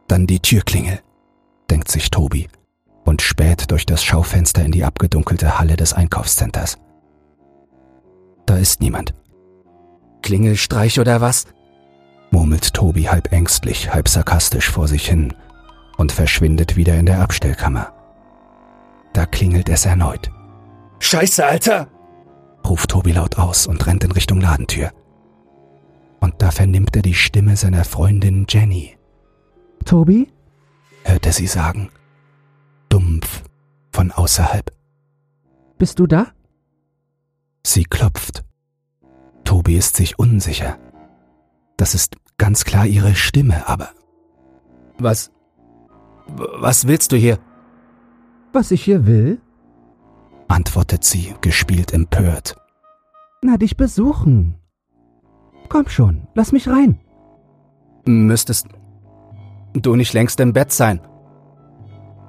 Dann 0.08 0.28
die 0.28 0.40
Türklingel, 0.40 1.00
denkt 1.72 1.90
sich 1.90 2.12
Tobi 2.12 2.48
und 3.10 3.24
späht 3.24 3.72
durch 3.72 3.88
das 3.88 4.04
Schaufenster 4.04 4.64
in 4.64 4.72
die 4.72 4.86
abgedunkelte 4.86 5.58
Halle 5.58 5.76
des 5.76 5.94
Einkaufscenters. 5.94 6.78
Da 8.46 8.58
ist 8.58 8.82
niemand. 8.82 9.16
Klingelstreich 10.22 11.00
oder 11.00 11.20
was? 11.20 11.48
murmelt 12.30 12.72
Tobi 12.76 13.06
halb 13.06 13.32
ängstlich, 13.32 13.92
halb 13.92 14.08
sarkastisch 14.08 14.70
vor 14.70 14.88
sich 14.88 15.08
hin 15.08 15.34
und 15.98 16.12
verschwindet 16.12 16.76
wieder 16.76 16.98
in 17.00 17.08
der 17.08 17.22
Abstellkammer. 17.22 17.92
Da 19.14 19.26
klingelt 19.26 19.70
es 19.70 19.88
erneut. 19.88 20.30
Scheiße, 21.00 21.44
Alter! 21.44 21.88
ruft 22.68 22.92
Tobi 22.92 23.14
laut 23.14 23.40
aus 23.40 23.66
und 23.66 23.88
rennt 23.88 24.04
in 24.04 24.12
Richtung 24.12 24.40
Ladentür. 24.40 24.92
Und 26.20 26.36
da 26.44 26.52
vernimmt 26.52 26.96
er 26.96 27.02
die 27.02 27.16
Stimme 27.16 27.58
seiner 27.58 27.86
Freundin 27.86 28.46
Jenny. 28.48 28.98
Tobi? 29.84 30.32
hört 31.04 31.26
er 31.26 31.34
sie 31.34 31.48
sagen. 31.48 31.90
Dumpf 32.90 33.44
von 33.92 34.12
außerhalb. 34.12 34.72
Bist 35.78 36.00
du 36.00 36.08
da? 36.08 36.28
Sie 37.66 37.84
klopft. 37.84 38.44
Tobi 39.44 39.78
ist 39.78 39.96
sich 39.96 40.20
unsicher. 40.20 40.78
Das 41.78 41.96
ist 41.96 42.16
ganz 42.38 42.66
klar 42.66 42.86
ihre 42.86 43.16
Stimme, 43.16 43.68
aber. 43.68 43.90
Was. 44.98 45.32
Was 46.28 46.88
willst 46.88 47.12
du 47.12 47.16
hier? 47.18 47.40
Was 48.54 48.72
ich 48.72 48.84
hier 48.84 49.06
will? 49.06 49.42
antwortet 50.48 51.04
sie, 51.04 51.36
gespielt 51.42 51.94
empört. 51.94 52.56
Na, 53.42 53.58
dich 53.58 53.78
besuchen. 53.78 54.56
Komm 55.70 55.88
schon, 55.88 56.28
lass 56.34 56.52
mich 56.52 56.68
rein. 56.68 57.00
Müsstest 58.06 58.68
du 59.74 59.96
nicht 59.96 60.14
längst 60.14 60.40
im 60.40 60.54
Bett 60.54 60.72
sein? 60.72 61.00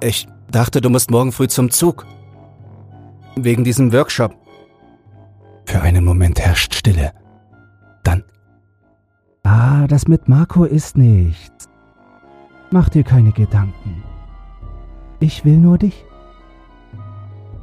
Ich 0.03 0.29
dachte, 0.51 0.81
du 0.81 0.91
musst 0.91 1.11
morgen 1.11 1.33
früh 1.33 1.49
zum 1.49 1.71
Zug. 1.71 2.07
Wegen 3.37 3.65
diesem 3.65 3.93
Workshop. 3.93 4.35
Für 5.65 5.83
einen 5.83 6.05
Moment 6.05 6.41
herrscht 6.41 6.75
Stille. 6.75 7.13
Dann. 8.03 8.25
Ah, 9.45 9.87
das 9.87 10.09
mit 10.09 10.29
Marco 10.29 10.65
ist 10.65 10.97
nichts. 10.97 11.69
Mach 12.71 12.89
dir 12.89 13.05
keine 13.05 13.33
Gedanken. 13.33 14.03
Ich 15.21 15.45
will 15.45 15.59
nur 15.59 15.79
dich. 15.79 16.05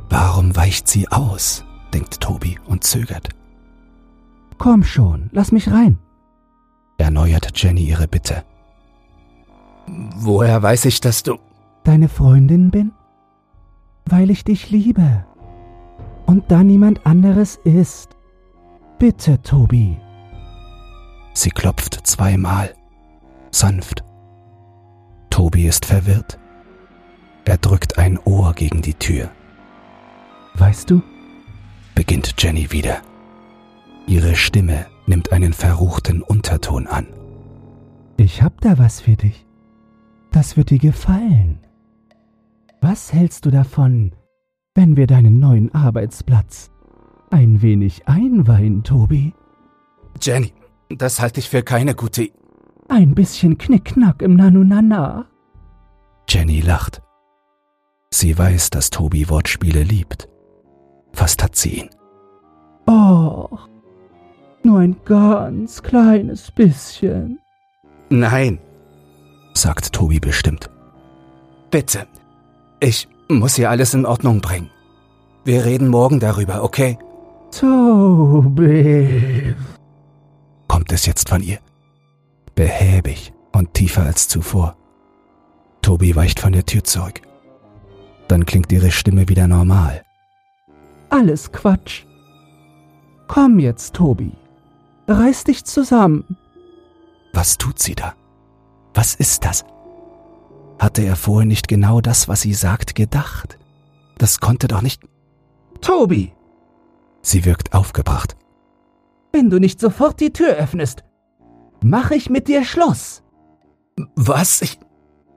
Warum 0.09 0.55
weicht 0.55 0.87
sie 0.87 1.07
aus? 1.09 1.63
denkt 1.93 2.19
Tobi 2.21 2.59
und 2.65 2.83
zögert. 2.83 3.29
Komm 4.57 4.83
schon, 4.83 5.29
lass 5.31 5.51
mich 5.51 5.71
rein. 5.71 5.97
Erneuert 6.97 7.51
Jenny 7.55 7.83
ihre 7.83 8.07
Bitte. 8.07 8.43
Woher 9.87 10.61
weiß 10.61 10.85
ich, 10.85 10.99
dass 10.99 11.23
du. 11.23 11.37
Deine 11.87 12.09
Freundin 12.09 12.69
bin? 12.69 12.91
Weil 14.05 14.29
ich 14.29 14.43
dich 14.43 14.69
liebe. 14.71 15.25
Und 16.25 16.51
da 16.51 16.61
niemand 16.61 17.05
anderes 17.05 17.61
ist. 17.63 18.17
Bitte, 18.99 19.41
Tobi. 19.41 19.95
Sie 21.33 21.49
klopft 21.49 22.05
zweimal. 22.05 22.73
Sanft. 23.51 24.03
Tobi 25.29 25.65
ist 25.65 25.85
verwirrt. 25.85 26.37
Er 27.45 27.57
drückt 27.57 27.97
ein 27.97 28.19
Ohr 28.25 28.51
gegen 28.53 28.81
die 28.81 28.95
Tür. 28.95 29.29
Weißt 30.55 30.89
du? 30.89 31.01
beginnt 31.95 32.33
Jenny 32.37 32.69
wieder. 32.69 32.97
Ihre 34.07 34.35
Stimme 34.35 34.87
nimmt 35.05 35.31
einen 35.31 35.53
verruchten 35.53 36.21
Unterton 36.21 36.85
an. 36.85 37.07
Ich 38.17 38.41
hab 38.43 38.59
da 38.59 38.77
was 38.77 38.99
für 38.99 39.15
dich. 39.15 39.45
Das 40.33 40.57
wird 40.57 40.69
dir 40.71 40.79
gefallen. 40.79 41.59
Was 42.81 43.11
hältst 43.11 43.45
du 43.45 43.51
davon, 43.51 44.13
wenn 44.75 44.95
wir 44.97 45.07
deinen 45.07 45.39
neuen 45.39 45.73
Arbeitsplatz 45.73 46.71
ein 47.31 47.61
wenig 47.61 48.07
einweihen, 48.07 48.83
Tobi? 48.83 49.33
Jenny, 50.21 50.53
das 50.89 51.19
halte 51.19 51.39
ich 51.39 51.49
für 51.49 51.63
keine 51.63 51.95
gute. 51.95 52.23
I 52.23 52.33
Ein 52.89 53.15
bisschen 53.15 53.57
Knickknack 53.57 54.21
im 54.21 54.35
Nanunana. 54.35 55.25
Jenny 56.29 56.61
lacht. 56.61 57.01
Sie 58.11 58.37
weiß, 58.37 58.69
dass 58.69 58.89
Tobi 58.89 59.29
Wortspiele 59.29 59.83
liebt. 59.83 60.29
Fast 61.13 61.43
hat 61.43 61.55
sie 61.55 61.79
ihn. 61.79 61.89
Oh, 62.87 63.49
nur 64.63 64.79
ein 64.79 64.95
ganz 65.03 65.83
kleines 65.83 66.51
bisschen. 66.51 67.39
Nein, 68.09 68.59
sagt 69.53 69.91
Tobi 69.91 70.19
bestimmt. 70.19 70.69
Bitte, 71.69 72.07
ich 72.79 73.07
muss 73.29 73.55
hier 73.55 73.69
alles 73.69 73.93
in 73.93 74.05
Ordnung 74.05 74.41
bringen. 74.41 74.69
Wir 75.43 75.65
reden 75.65 75.87
morgen 75.87 76.19
darüber, 76.19 76.63
okay? 76.63 76.97
Tobi. 77.51 79.55
Kommt 80.67 80.91
es 80.91 81.05
jetzt 81.05 81.29
von 81.29 81.41
ihr? 81.41 81.59
Behäbig 82.55 83.33
und 83.53 83.73
tiefer 83.73 84.03
als 84.03 84.27
zuvor. 84.27 84.75
Tobi 85.81 86.15
weicht 86.15 86.39
von 86.39 86.51
der 86.51 86.65
Tür 86.65 86.83
zurück. 86.83 87.21
Dann 88.27 88.45
klingt 88.45 88.71
ihre 88.71 88.91
Stimme 88.91 89.29
wieder 89.29 89.47
normal. 89.47 90.03
Alles 91.09 91.51
Quatsch. 91.51 92.03
Komm 93.27 93.59
jetzt, 93.59 93.95
Tobi. 93.95 94.31
Reiß 95.07 95.45
dich 95.45 95.63
zusammen. 95.63 96.25
Was 97.33 97.57
tut 97.57 97.79
sie 97.79 97.95
da? 97.95 98.13
Was 98.93 99.15
ist 99.15 99.45
das? 99.45 99.63
Hatte 100.79 101.01
er 101.03 101.15
vorher 101.15 101.47
nicht 101.47 101.67
genau 101.67 102.01
das, 102.01 102.27
was 102.27 102.41
sie 102.41 102.53
sagt, 102.53 102.95
gedacht? 102.95 103.57
Das 104.17 104.39
konnte 104.39 104.67
doch 104.67 104.81
nicht. 104.81 105.01
Tobi, 105.81 106.33
Sie 107.21 107.45
wirkt 107.45 107.73
aufgebracht. 107.73 108.35
wenn 109.33 109.49
du 109.49 109.59
nicht 109.59 109.79
sofort 109.79 110.19
die 110.19 110.31
Tür 110.33 110.53
öffnest, 110.55 111.03
mach 111.83 112.11
ich 112.11 112.29
mit 112.29 112.47
dir 112.47 112.63
Schluss. 112.63 113.23
Was? 114.15 114.61
Ich. 114.61 114.79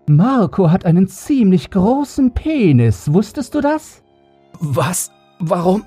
Marco 0.08 0.70
hat 0.70 0.84
einen 0.84 1.06
ziemlich 1.08 1.70
großen 1.70 2.32
Penis, 2.32 3.12
wusstest 3.12 3.54
du 3.54 3.60
das? 3.60 4.02
Was? 4.58 5.10
Warum? 5.38 5.84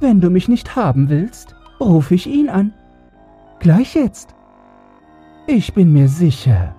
Wenn 0.00 0.20
du 0.20 0.30
mich 0.30 0.48
nicht 0.48 0.76
haben 0.76 1.08
willst, 1.08 1.54
ruf 1.80 2.10
ich 2.10 2.26
ihn 2.26 2.48
an. 2.48 2.72
Gleich 3.60 3.94
jetzt. 3.94 4.34
Ich 5.46 5.72
bin 5.74 5.92
mir 5.92 6.08
sicher, 6.08 6.74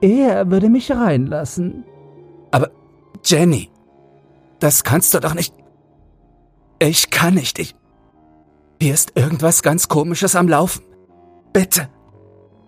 er 0.00 0.50
würde 0.50 0.68
mich 0.68 0.90
reinlassen. 0.90 1.84
Aber 2.50 2.70
Jenny, 3.24 3.70
das 4.58 4.84
kannst 4.84 5.14
du 5.14 5.20
doch 5.20 5.34
nicht. 5.34 5.54
Ich 6.78 7.10
kann 7.10 7.34
nicht. 7.34 7.58
Ich. 7.58 7.74
Hier 8.80 8.94
ist 8.94 9.12
irgendwas 9.14 9.62
ganz 9.62 9.88
Komisches 9.88 10.34
am 10.34 10.48
Laufen. 10.48 10.82
Bitte. 11.52 11.88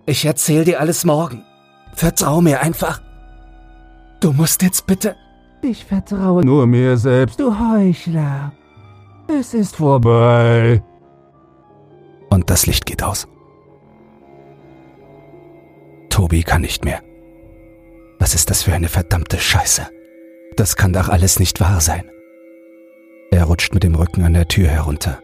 Ich 0.05 0.25
erzähl 0.25 0.65
dir 0.65 0.81
alles 0.81 1.05
morgen. 1.05 1.43
Vertrau 1.95 2.41
mir 2.41 2.61
einfach. 2.61 3.01
Du 4.21 4.33
musst 4.33 4.63
jetzt 4.63 4.87
bitte. 4.87 5.17
Ich 5.63 5.85
vertraue 5.85 6.45
nur 6.45 6.67
mir 6.67 6.97
selbst, 6.97 7.39
du 7.39 7.57
Heuchler. 7.57 8.53
Es 9.29 9.55
ist 9.55 9.77
vorbei. 9.77 10.83
Und 12.31 12.51
das 12.51 12.67
Licht 12.67 12.85
geht 12.85 13.03
aus. 13.03 13.29
Tobi 16.09 16.43
kann 16.43 16.63
nicht 16.63 16.85
mehr. 16.85 17.01
Was 18.23 18.37
ist 18.37 18.51
das 18.51 18.63
für 18.63 18.73
eine 18.73 18.89
verdammte 18.89 19.37
Scheiße? 19.37 19.85
Das 20.55 20.77
kann 20.77 20.93
doch 20.93 21.09
alles 21.09 21.41
nicht 21.41 21.59
wahr 21.59 21.81
sein. 21.81 22.09
Er 23.33 23.43
rutscht 23.47 23.75
mit 23.75 23.83
dem 23.83 23.97
Rücken 23.97 24.23
an 24.23 24.35
der 24.35 24.47
Tür 24.47 24.69
herunter 24.69 25.21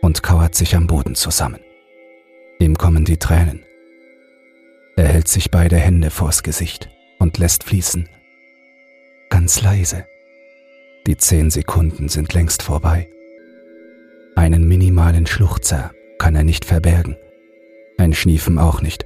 und 0.00 0.24
kauert 0.24 0.56
sich 0.56 0.74
am 0.74 0.88
Boden 0.88 1.14
zusammen. 1.14 1.60
Ihm 2.58 2.76
kommen 2.76 3.04
die 3.04 3.16
Tränen. 3.16 3.64
Er 4.96 5.06
hält 5.06 5.28
sich 5.28 5.52
beide 5.52 5.76
Hände 5.76 6.10
vors 6.10 6.42
Gesicht 6.42 6.90
und 7.20 7.38
lässt 7.38 7.62
fließen. 7.62 8.08
Ganz 9.30 9.62
leise. 9.62 10.04
Die 11.06 11.16
zehn 11.16 11.48
Sekunden 11.48 12.08
sind 12.08 12.34
längst 12.34 12.64
vorbei. 12.64 13.08
Einen 14.34 14.66
minimalen 14.66 15.28
Schluchzer 15.28 15.92
kann 16.18 16.34
er 16.34 16.42
nicht 16.42 16.64
verbergen. 16.64 17.16
Ein 17.98 18.12
Schniefen 18.12 18.58
auch 18.58 18.82
nicht. 18.82 19.04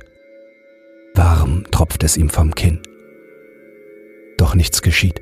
Warm 1.15 1.65
tropft 1.71 2.03
es 2.03 2.17
ihm 2.17 2.31
vom 2.31 2.55
Kinn. 2.55 2.81
Doch 4.37 4.55
nichts 4.55 4.83
geschieht. 4.83 5.21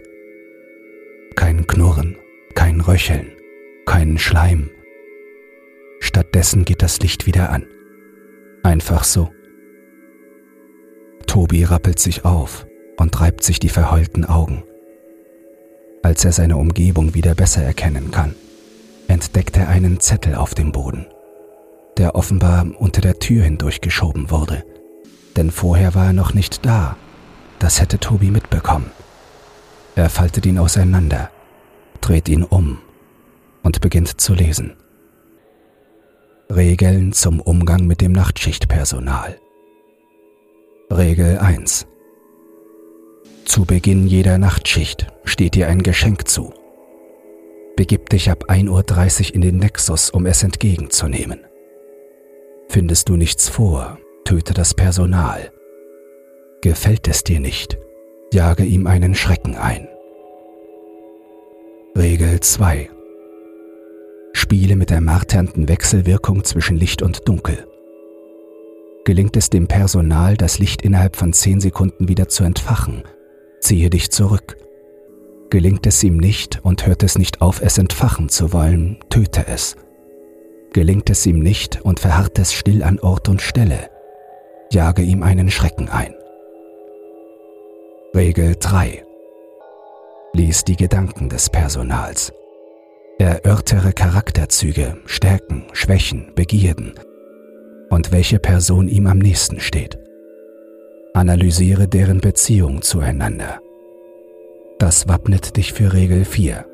Kein 1.36 1.66
Knurren, 1.66 2.16
kein 2.54 2.80
Röcheln, 2.80 3.32
kein 3.86 4.18
Schleim. 4.18 4.70
Stattdessen 6.00 6.64
geht 6.64 6.82
das 6.82 7.00
Licht 7.00 7.26
wieder 7.26 7.50
an. 7.50 7.66
Einfach 8.62 9.04
so. 9.04 9.30
Tobi 11.26 11.64
rappelt 11.64 11.98
sich 11.98 12.24
auf 12.24 12.66
und 12.96 13.20
reibt 13.20 13.42
sich 13.42 13.58
die 13.58 13.68
verheulten 13.68 14.24
Augen. 14.24 14.62
Als 16.02 16.24
er 16.24 16.32
seine 16.32 16.56
Umgebung 16.56 17.14
wieder 17.14 17.34
besser 17.34 17.62
erkennen 17.62 18.10
kann, 18.10 18.34
entdeckt 19.08 19.56
er 19.56 19.68
einen 19.68 20.00
Zettel 20.00 20.34
auf 20.34 20.54
dem 20.54 20.70
Boden, 20.72 21.06
der 21.96 22.14
offenbar 22.14 22.66
unter 22.78 23.00
der 23.00 23.18
Tür 23.18 23.44
hindurchgeschoben 23.44 24.30
wurde. 24.30 24.64
Denn 25.36 25.50
vorher 25.50 25.94
war 25.94 26.06
er 26.06 26.12
noch 26.12 26.34
nicht 26.34 26.64
da. 26.66 26.96
Das 27.58 27.80
hätte 27.80 27.98
Tobi 27.98 28.30
mitbekommen. 28.30 28.90
Er 29.96 30.10
faltet 30.10 30.44
ihn 30.46 30.58
auseinander, 30.58 31.30
dreht 32.00 32.28
ihn 32.28 32.42
um 32.42 32.78
und 33.62 33.80
beginnt 33.80 34.20
zu 34.20 34.34
lesen. 34.34 34.74
Regeln 36.50 37.12
zum 37.12 37.40
Umgang 37.40 37.86
mit 37.86 38.00
dem 38.00 38.12
Nachtschichtpersonal. 38.12 39.38
Regel 40.90 41.38
1. 41.38 41.86
Zu 43.44 43.64
Beginn 43.64 44.06
jeder 44.06 44.38
Nachtschicht 44.38 45.06
steht 45.24 45.54
dir 45.54 45.68
ein 45.68 45.82
Geschenk 45.82 46.28
zu. 46.28 46.52
Begib 47.76 48.10
dich 48.10 48.30
ab 48.30 48.50
1.30 48.50 49.28
Uhr 49.28 49.34
in 49.34 49.40
den 49.40 49.58
Nexus, 49.58 50.10
um 50.10 50.26
es 50.26 50.42
entgegenzunehmen. 50.42 51.40
Findest 52.68 53.08
du 53.08 53.16
nichts 53.16 53.48
vor, 53.48 53.98
töte 54.24 54.54
das 54.54 54.74
Personal. 54.74 55.52
Gefällt 56.62 57.08
es 57.08 57.24
dir 57.24 57.40
nicht, 57.40 57.78
jage 58.32 58.64
ihm 58.64 58.86
einen 58.86 59.14
Schrecken 59.14 59.56
ein. 59.56 59.88
Regel 61.96 62.40
2. 62.40 62.90
Spiele 64.32 64.76
mit 64.76 64.90
der 64.90 65.00
marternden 65.00 65.68
Wechselwirkung 65.68 66.42
zwischen 66.44 66.76
Licht 66.76 67.02
und 67.02 67.28
Dunkel. 67.28 67.66
Gelingt 69.04 69.36
es 69.36 69.50
dem 69.50 69.68
Personal, 69.68 70.36
das 70.36 70.58
Licht 70.58 70.82
innerhalb 70.82 71.16
von 71.16 71.32
10 71.32 71.60
Sekunden 71.60 72.08
wieder 72.08 72.28
zu 72.28 72.42
entfachen, 72.42 73.04
ziehe 73.60 73.90
dich 73.90 74.10
zurück. 74.10 74.56
Gelingt 75.50 75.86
es 75.86 76.02
ihm 76.02 76.16
nicht 76.16 76.64
und 76.64 76.86
hört 76.86 77.02
es 77.02 77.16
nicht 77.16 77.40
auf, 77.40 77.62
es 77.62 77.78
entfachen 77.78 78.28
zu 78.28 78.52
wollen, 78.52 78.98
töte 79.10 79.46
es. 79.46 79.76
Gelingt 80.72 81.10
es 81.10 81.24
ihm 81.26 81.38
nicht 81.38 81.82
und 81.82 82.00
verharrt 82.00 82.38
es 82.40 82.52
still 82.52 82.82
an 82.82 82.98
Ort 82.98 83.28
und 83.28 83.40
Stelle, 83.40 83.90
jage 84.72 85.02
ihm 85.02 85.22
einen 85.22 85.50
Schrecken 85.50 85.88
ein. 85.88 86.14
Regel 88.14 88.54
3. 88.60 89.04
Lies 90.34 90.62
die 90.62 90.76
Gedanken 90.76 91.28
des 91.28 91.50
Personals. 91.50 92.32
Erörtere 93.18 93.92
Charakterzüge, 93.92 94.98
Stärken, 95.04 95.64
Schwächen, 95.72 96.30
Begierden 96.36 96.94
und 97.90 98.12
welche 98.12 98.38
Person 98.38 98.86
ihm 98.86 99.08
am 99.08 99.18
nächsten 99.18 99.58
steht. 99.58 99.98
Analysiere 101.12 101.88
deren 101.88 102.20
Beziehung 102.20 102.82
zueinander. 102.82 103.60
Das 104.78 105.08
wappnet 105.08 105.56
dich 105.56 105.72
für 105.72 105.92
Regel 105.92 106.24
4. 106.24 106.64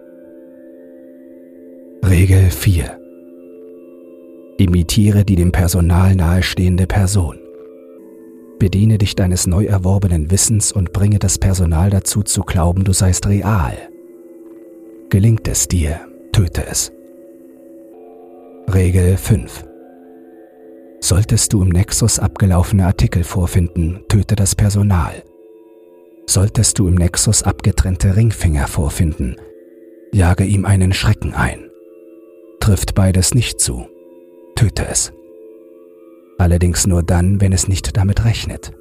Regel 2.04 2.50
4. 2.50 3.00
Imitiere 4.58 5.24
die 5.24 5.36
dem 5.36 5.52
Personal 5.52 6.14
nahestehende 6.14 6.86
Person. 6.86 7.39
Bediene 8.60 8.98
dich 8.98 9.16
deines 9.16 9.46
neu 9.46 9.64
erworbenen 9.64 10.30
Wissens 10.30 10.70
und 10.70 10.92
bringe 10.92 11.18
das 11.18 11.38
Personal 11.38 11.88
dazu 11.88 12.22
zu 12.22 12.42
glauben, 12.42 12.84
du 12.84 12.92
seist 12.92 13.26
real. 13.26 13.88
Gelingt 15.08 15.48
es 15.48 15.66
dir, 15.66 15.98
töte 16.30 16.66
es. 16.66 16.92
Regel 18.70 19.16
5. 19.16 19.64
Solltest 21.00 21.54
du 21.54 21.62
im 21.62 21.70
Nexus 21.70 22.18
abgelaufene 22.18 22.84
Artikel 22.84 23.24
vorfinden, 23.24 24.04
töte 24.08 24.36
das 24.36 24.54
Personal. 24.54 25.22
Solltest 26.26 26.78
du 26.78 26.86
im 26.86 26.96
Nexus 26.96 27.42
abgetrennte 27.42 28.14
Ringfinger 28.14 28.66
vorfinden, 28.68 29.36
jage 30.12 30.44
ihm 30.44 30.66
einen 30.66 30.92
Schrecken 30.92 31.32
ein. 31.32 31.70
Trifft 32.60 32.94
beides 32.94 33.34
nicht 33.34 33.58
zu, 33.58 33.86
töte 34.54 34.86
es. 34.86 35.14
Allerdings 36.40 36.86
nur 36.86 37.02
dann, 37.02 37.42
wenn 37.42 37.52
es 37.52 37.68
nicht 37.68 37.98
damit 37.98 38.24
rechnet. 38.24 38.72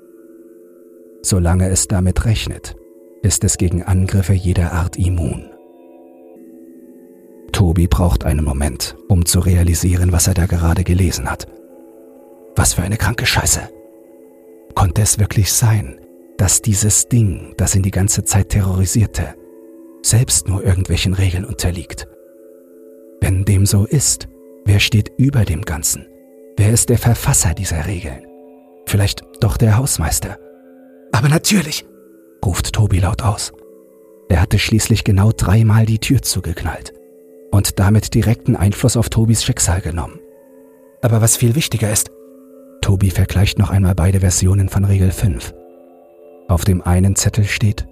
Solange 1.22 1.68
es 1.68 1.90
damit 1.90 2.24
rechnet, 2.24 2.78
ist 3.22 3.44
es 3.44 3.58
gegen 3.58 3.84
Angriffe 3.84 4.32
jeder 4.32 4.72
Art 4.72 4.96
immun. 4.98 5.44
Tobi 7.52 7.90
braucht 7.90 8.24
einen 8.24 8.46
Moment, 8.46 8.96
um 9.10 9.26
zu 9.26 9.42
realisieren, 9.42 10.14
was 10.14 10.28
er 10.28 10.36
da 10.36 10.46
gerade 10.46 10.86
gelesen 10.86 11.30
hat. 11.30 11.48
Was 12.56 12.76
für 12.76 12.82
eine 12.82 12.96
kranke 12.96 13.26
Scheiße. 13.26 13.68
Konnte 14.74 15.02
es 15.02 15.20
wirklich 15.20 15.52
sein, 15.52 16.00
dass 16.38 16.62
dieses 16.62 17.10
Ding, 17.10 17.56
das 17.58 17.76
ihn 17.76 17.84
die 17.84 17.92
ganze 17.92 18.24
Zeit 18.24 18.48
terrorisierte, 18.52 19.36
selbst 20.02 20.48
nur 20.48 20.64
irgendwelchen 20.64 21.14
Regeln 21.14 21.44
unterliegt? 21.44 22.08
Wenn 23.20 23.44
dem 23.44 23.66
so 23.66 23.86
ist, 23.86 24.30
wer 24.64 24.80
steht 24.80 25.12
über 25.18 25.44
dem 25.44 25.64
Ganzen? 25.64 26.09
Wer 26.60 26.74
ist 26.74 26.90
der 26.90 26.98
Verfasser 26.98 27.54
dieser 27.54 27.88
Regeln? 27.88 28.28
Vielleicht 28.86 29.24
doch 29.40 29.56
der 29.56 29.78
Hausmeister. 29.78 30.38
Aber 31.14 31.30
natürlich, 31.30 31.86
ruft 32.46 32.74
Tobi 32.74 33.00
laut 33.00 33.22
aus. 33.22 33.54
Er 34.28 34.42
hatte 34.42 34.60
schließlich 34.60 35.06
genau 35.06 35.32
dreimal 35.32 35.86
die 35.86 36.00
Tür 36.00 36.22
zugeknallt 36.22 36.92
und 37.52 37.80
damit 37.80 38.14
direkten 38.14 38.58
Einfluss 38.58 38.98
auf 38.98 39.08
Tobis 39.08 39.46
Schicksal 39.46 39.80
genommen. 39.80 40.20
Aber 41.02 41.22
was 41.22 41.38
viel 41.38 41.56
wichtiger 41.56 41.90
ist, 41.94 42.12
Tobi 42.82 43.10
vergleicht 43.10 43.58
noch 43.58 43.70
einmal 43.70 43.96
beide 43.96 44.20
Versionen 44.20 44.68
von 44.68 44.84
Regel 44.84 45.12
5. 45.12 45.54
Auf 46.50 46.66
dem 46.66 46.82
einen 46.82 47.16
Zettel 47.16 47.46
steht, 47.46 47.88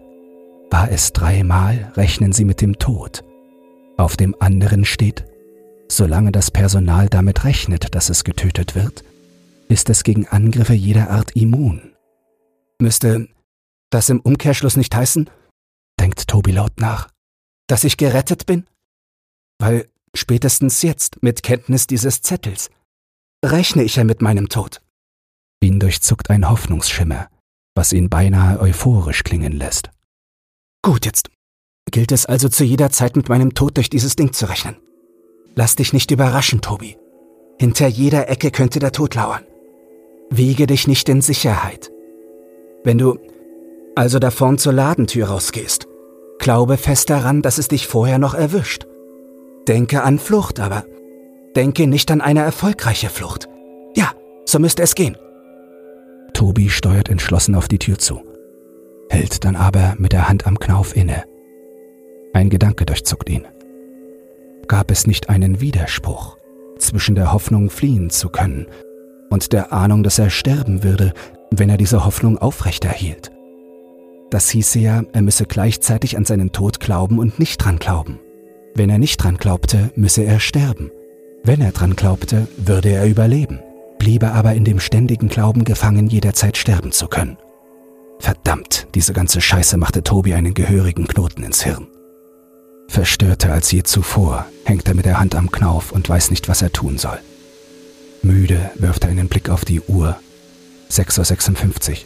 war 0.69 0.91
es 0.91 1.13
dreimal, 1.13 1.93
rechnen 1.95 2.33
Sie 2.33 2.43
mit 2.43 2.59
dem 2.59 2.77
Tod. 2.79 3.23
Auf 3.95 4.17
dem 4.17 4.35
anderen 4.39 4.83
steht, 4.83 5.23
solange 5.87 6.31
das 6.31 6.51
Personal 6.51 7.09
damit 7.09 7.43
rechnet, 7.43 7.95
dass 7.95 8.09
es 8.09 8.23
getötet 8.23 8.75
wird, 8.75 9.03
ist 9.69 9.89
es 9.89 10.03
gegen 10.03 10.27
Angriffe 10.27 10.73
jeder 10.73 11.09
Art 11.09 11.35
immun. 11.35 11.93
Müsste 12.79 13.27
das 13.89 14.09
im 14.09 14.19
Umkehrschluss 14.19 14.77
nicht 14.77 14.95
heißen, 14.95 15.29
denkt 15.99 16.27
Tobi 16.27 16.51
laut 16.51 16.79
nach, 16.79 17.09
dass 17.67 17.83
ich 17.83 17.97
gerettet 17.97 18.45
bin? 18.45 18.65
Weil 19.59 19.89
spätestens 20.15 20.81
jetzt, 20.81 21.21
mit 21.23 21.43
Kenntnis 21.43 21.87
dieses 21.87 22.21
Zettels, 22.21 22.69
rechne 23.43 23.83
ich 23.83 23.95
ja 23.95 24.03
mit 24.03 24.21
meinem 24.21 24.49
Tod. 24.49 24.81
Ihn 25.61 25.79
durchzuckt 25.79 26.29
ein 26.29 26.49
Hoffnungsschimmer, 26.49 27.29
was 27.75 27.93
ihn 27.93 28.09
beinahe 28.09 28.59
euphorisch 28.59 29.23
klingen 29.23 29.53
lässt. 29.53 29.89
Gut, 30.83 31.05
jetzt 31.05 31.29
gilt 31.91 32.11
es 32.11 32.25
also 32.25 32.49
zu 32.49 32.63
jeder 32.63 32.91
Zeit 32.91 33.15
mit 33.15 33.29
meinem 33.29 33.53
Tod 33.53 33.77
durch 33.77 33.89
dieses 33.89 34.15
Ding 34.15 34.33
zu 34.33 34.47
rechnen. 34.47 34.75
Lass 35.57 35.75
dich 35.75 35.91
nicht 35.91 36.11
überraschen, 36.11 36.61
Tobi. 36.61 36.97
Hinter 37.59 37.87
jeder 37.87 38.29
Ecke 38.29 38.51
könnte 38.51 38.77
der 38.77 38.91
Tod 38.91 39.15
lauern. 39.15 39.43
Wiege 40.29 40.67
dich 40.67 40.87
nicht 40.87 41.09
in 41.09 41.21
Sicherheit. 41.21 41.91
Wenn 42.83 42.99
du 42.99 43.17
also 43.95 44.19
da 44.19 44.29
vorn 44.29 44.59
zur 44.59 44.73
Ladentür 44.73 45.29
rausgehst, 45.29 45.87
glaube 46.37 46.77
fest 46.77 47.09
daran, 47.09 47.41
dass 47.41 47.57
es 47.57 47.69
dich 47.69 47.87
vorher 47.87 48.19
noch 48.19 48.35
erwischt. 48.35 48.85
Denke 49.67 50.03
an 50.03 50.19
Flucht, 50.19 50.59
aber 50.59 50.85
denke 51.55 51.87
nicht 51.87 52.11
an 52.11 52.21
eine 52.21 52.41
erfolgreiche 52.41 53.09
Flucht. 53.09 53.49
Ja, 53.95 54.11
so 54.45 54.59
müsste 54.59 54.83
es 54.83 54.93
gehen. 54.93 55.17
Tobi 56.33 56.69
steuert 56.69 57.09
entschlossen 57.09 57.55
auf 57.55 57.67
die 57.67 57.79
Tür 57.79 57.97
zu, 57.97 58.21
hält 59.09 59.43
dann 59.43 59.55
aber 59.55 59.95
mit 59.97 60.13
der 60.13 60.29
Hand 60.29 60.45
am 60.45 60.59
Knauf 60.59 60.95
inne. 60.95 61.23
Ein 62.33 62.51
Gedanke 62.51 62.85
durchzuckt 62.85 63.27
ihn. 63.27 63.47
Gab 64.67 64.91
es 64.91 65.07
nicht 65.07 65.29
einen 65.29 65.61
Widerspruch 65.61 66.37
zwischen 66.77 67.15
der 67.15 67.31
Hoffnung 67.31 67.69
fliehen 67.69 68.09
zu 68.09 68.29
können 68.29 68.67
und 69.29 69.53
der 69.53 69.71
Ahnung, 69.71 70.03
dass 70.03 70.19
er 70.19 70.29
sterben 70.29 70.83
würde, 70.83 71.13
wenn 71.51 71.69
er 71.69 71.77
diese 71.77 72.05
Hoffnung 72.05 72.37
aufrechterhielt? 72.37 73.31
Das 74.29 74.49
hieße 74.49 74.79
ja, 74.79 75.03
er 75.13 75.21
müsse 75.21 75.45
gleichzeitig 75.45 76.17
an 76.17 76.25
seinen 76.25 76.51
Tod 76.51 76.81
glauben 76.81 77.17
und 77.17 77.39
nicht 77.39 77.63
dran 77.63 77.79
glauben. 77.79 78.19
Wenn 78.75 78.89
er 78.89 78.97
nicht 78.97 79.23
dran 79.23 79.37
glaubte, 79.37 79.91
müsse 79.95 80.23
er 80.23 80.41
sterben. 80.41 80.91
Wenn 81.43 81.61
er 81.61 81.71
dran 81.71 81.95
glaubte, 81.95 82.47
würde 82.57 82.89
er 82.89 83.07
überleben, 83.07 83.61
bliebe 83.99 84.33
aber 84.33 84.53
in 84.53 84.65
dem 84.65 84.81
ständigen 84.81 85.29
Glauben 85.29 85.63
gefangen, 85.63 86.07
jederzeit 86.07 86.57
sterben 86.57 86.91
zu 86.91 87.07
können. 87.07 87.37
Verdammt, 88.19 88.87
diese 88.95 89.13
ganze 89.13 89.39
Scheiße 89.39 89.77
machte 89.77 90.03
Tobi 90.03 90.33
einen 90.33 90.53
gehörigen 90.53 91.07
Knoten 91.07 91.43
ins 91.43 91.63
Hirn. 91.63 91.87
Verstörter 92.87 93.53
als 93.53 93.71
je 93.71 93.83
zuvor 93.83 94.45
hängt 94.65 94.87
er 94.87 94.95
mit 94.95 95.05
der 95.05 95.19
Hand 95.19 95.35
am 95.35 95.51
Knauf 95.51 95.91
und 95.91 96.07
weiß 96.07 96.31
nicht, 96.31 96.47
was 96.47 96.61
er 96.61 96.71
tun 96.71 96.97
soll. 96.97 97.19
Müde 98.23 98.71
wirft 98.75 99.03
er 99.03 99.09
einen 99.09 99.27
Blick 99.27 99.49
auf 99.49 99.65
die 99.65 99.81
Uhr. 99.81 100.17
6.56 100.89 101.91
Uhr. 101.91 101.97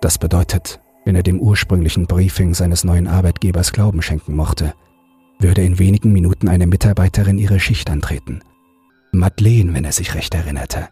Das 0.00 0.18
bedeutet, 0.18 0.80
wenn 1.04 1.16
er 1.16 1.22
dem 1.22 1.40
ursprünglichen 1.40 2.06
Briefing 2.06 2.54
seines 2.54 2.84
neuen 2.84 3.08
Arbeitgebers 3.08 3.72
Glauben 3.72 4.02
schenken 4.02 4.34
mochte, 4.34 4.74
würde 5.38 5.62
in 5.62 5.78
wenigen 5.78 6.12
Minuten 6.12 6.48
eine 6.48 6.66
Mitarbeiterin 6.66 7.38
ihre 7.38 7.60
Schicht 7.60 7.90
antreten. 7.90 8.40
Madeleine, 9.12 9.74
wenn 9.74 9.84
er 9.84 9.92
sich 9.92 10.14
recht 10.14 10.34
erinnerte. 10.34 10.88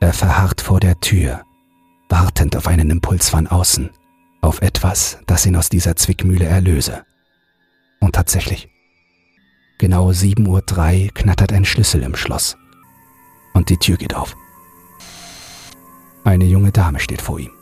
Er 0.00 0.12
verharrt 0.12 0.60
vor 0.60 0.80
der 0.80 1.00
Tür, 1.00 1.42
wartend 2.08 2.56
auf 2.56 2.66
einen 2.66 2.90
Impuls 2.90 3.28
von 3.28 3.46
außen, 3.46 3.90
auf 4.42 4.60
etwas, 4.60 5.18
das 5.26 5.46
ihn 5.46 5.56
aus 5.56 5.68
dieser 5.68 5.96
Zwickmühle 5.96 6.44
erlöse. 6.44 7.02
Tatsächlich, 8.26 8.68
genau 9.78 10.10
7.03 10.10 10.48
Uhr 10.48 11.14
knattert 11.14 11.52
ein 11.52 11.64
Schlüssel 11.64 12.02
im 12.02 12.16
Schloss. 12.16 12.56
Und 13.54 13.68
die 13.70 13.76
Tür 13.76 13.96
geht 13.96 14.16
auf. 14.16 14.36
Eine 16.24 16.44
junge 16.46 16.72
Dame 16.72 16.98
steht 16.98 17.22
vor 17.22 17.38
ihm. 17.38 17.52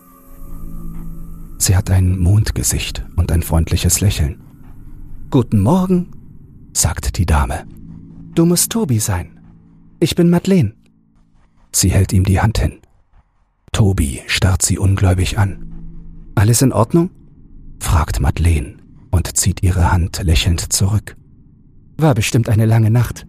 Sie 1.59 1.77
hat 1.77 1.91
ein 1.91 2.19
Mondgesicht 2.19 3.05
und 3.15 3.31
ein 3.31 3.43
freundliches 3.43 4.01
Lächeln. 4.01 4.43
Guten 5.29 5.61
Morgen, 5.61 6.11
sagt 6.73 7.19
die 7.19 7.27
Dame. 7.27 7.67
Du 8.35 8.47
musst 8.47 8.73
Tobi 8.73 9.01
sein. 9.01 9.39
Ich 10.01 10.15
bin 10.15 10.31
Madeleine. 10.31 10.73
Sie 11.73 11.91
hält 11.91 12.15
ihm 12.15 12.25
die 12.25 12.41
Hand 12.41 12.59
hin. 12.59 12.79
Tobi 13.71 14.23
starrt 14.29 14.63
sie 14.63 14.79
ungläubig 14.79 15.37
an. 15.37 16.33
Alles 16.35 16.63
in 16.63 16.73
Ordnung? 16.73 17.11
fragt 17.81 18.19
Madeleine 18.19 18.84
und 19.15 19.37
zieht 19.37 19.63
ihre 19.63 19.93
Hand 19.93 20.21
lächelnd 20.25 20.73
zurück. 20.73 21.17
War 21.97 22.15
bestimmt 22.15 22.49
eine 22.49 22.67
lange 22.67 22.91
Nacht. 22.91 23.27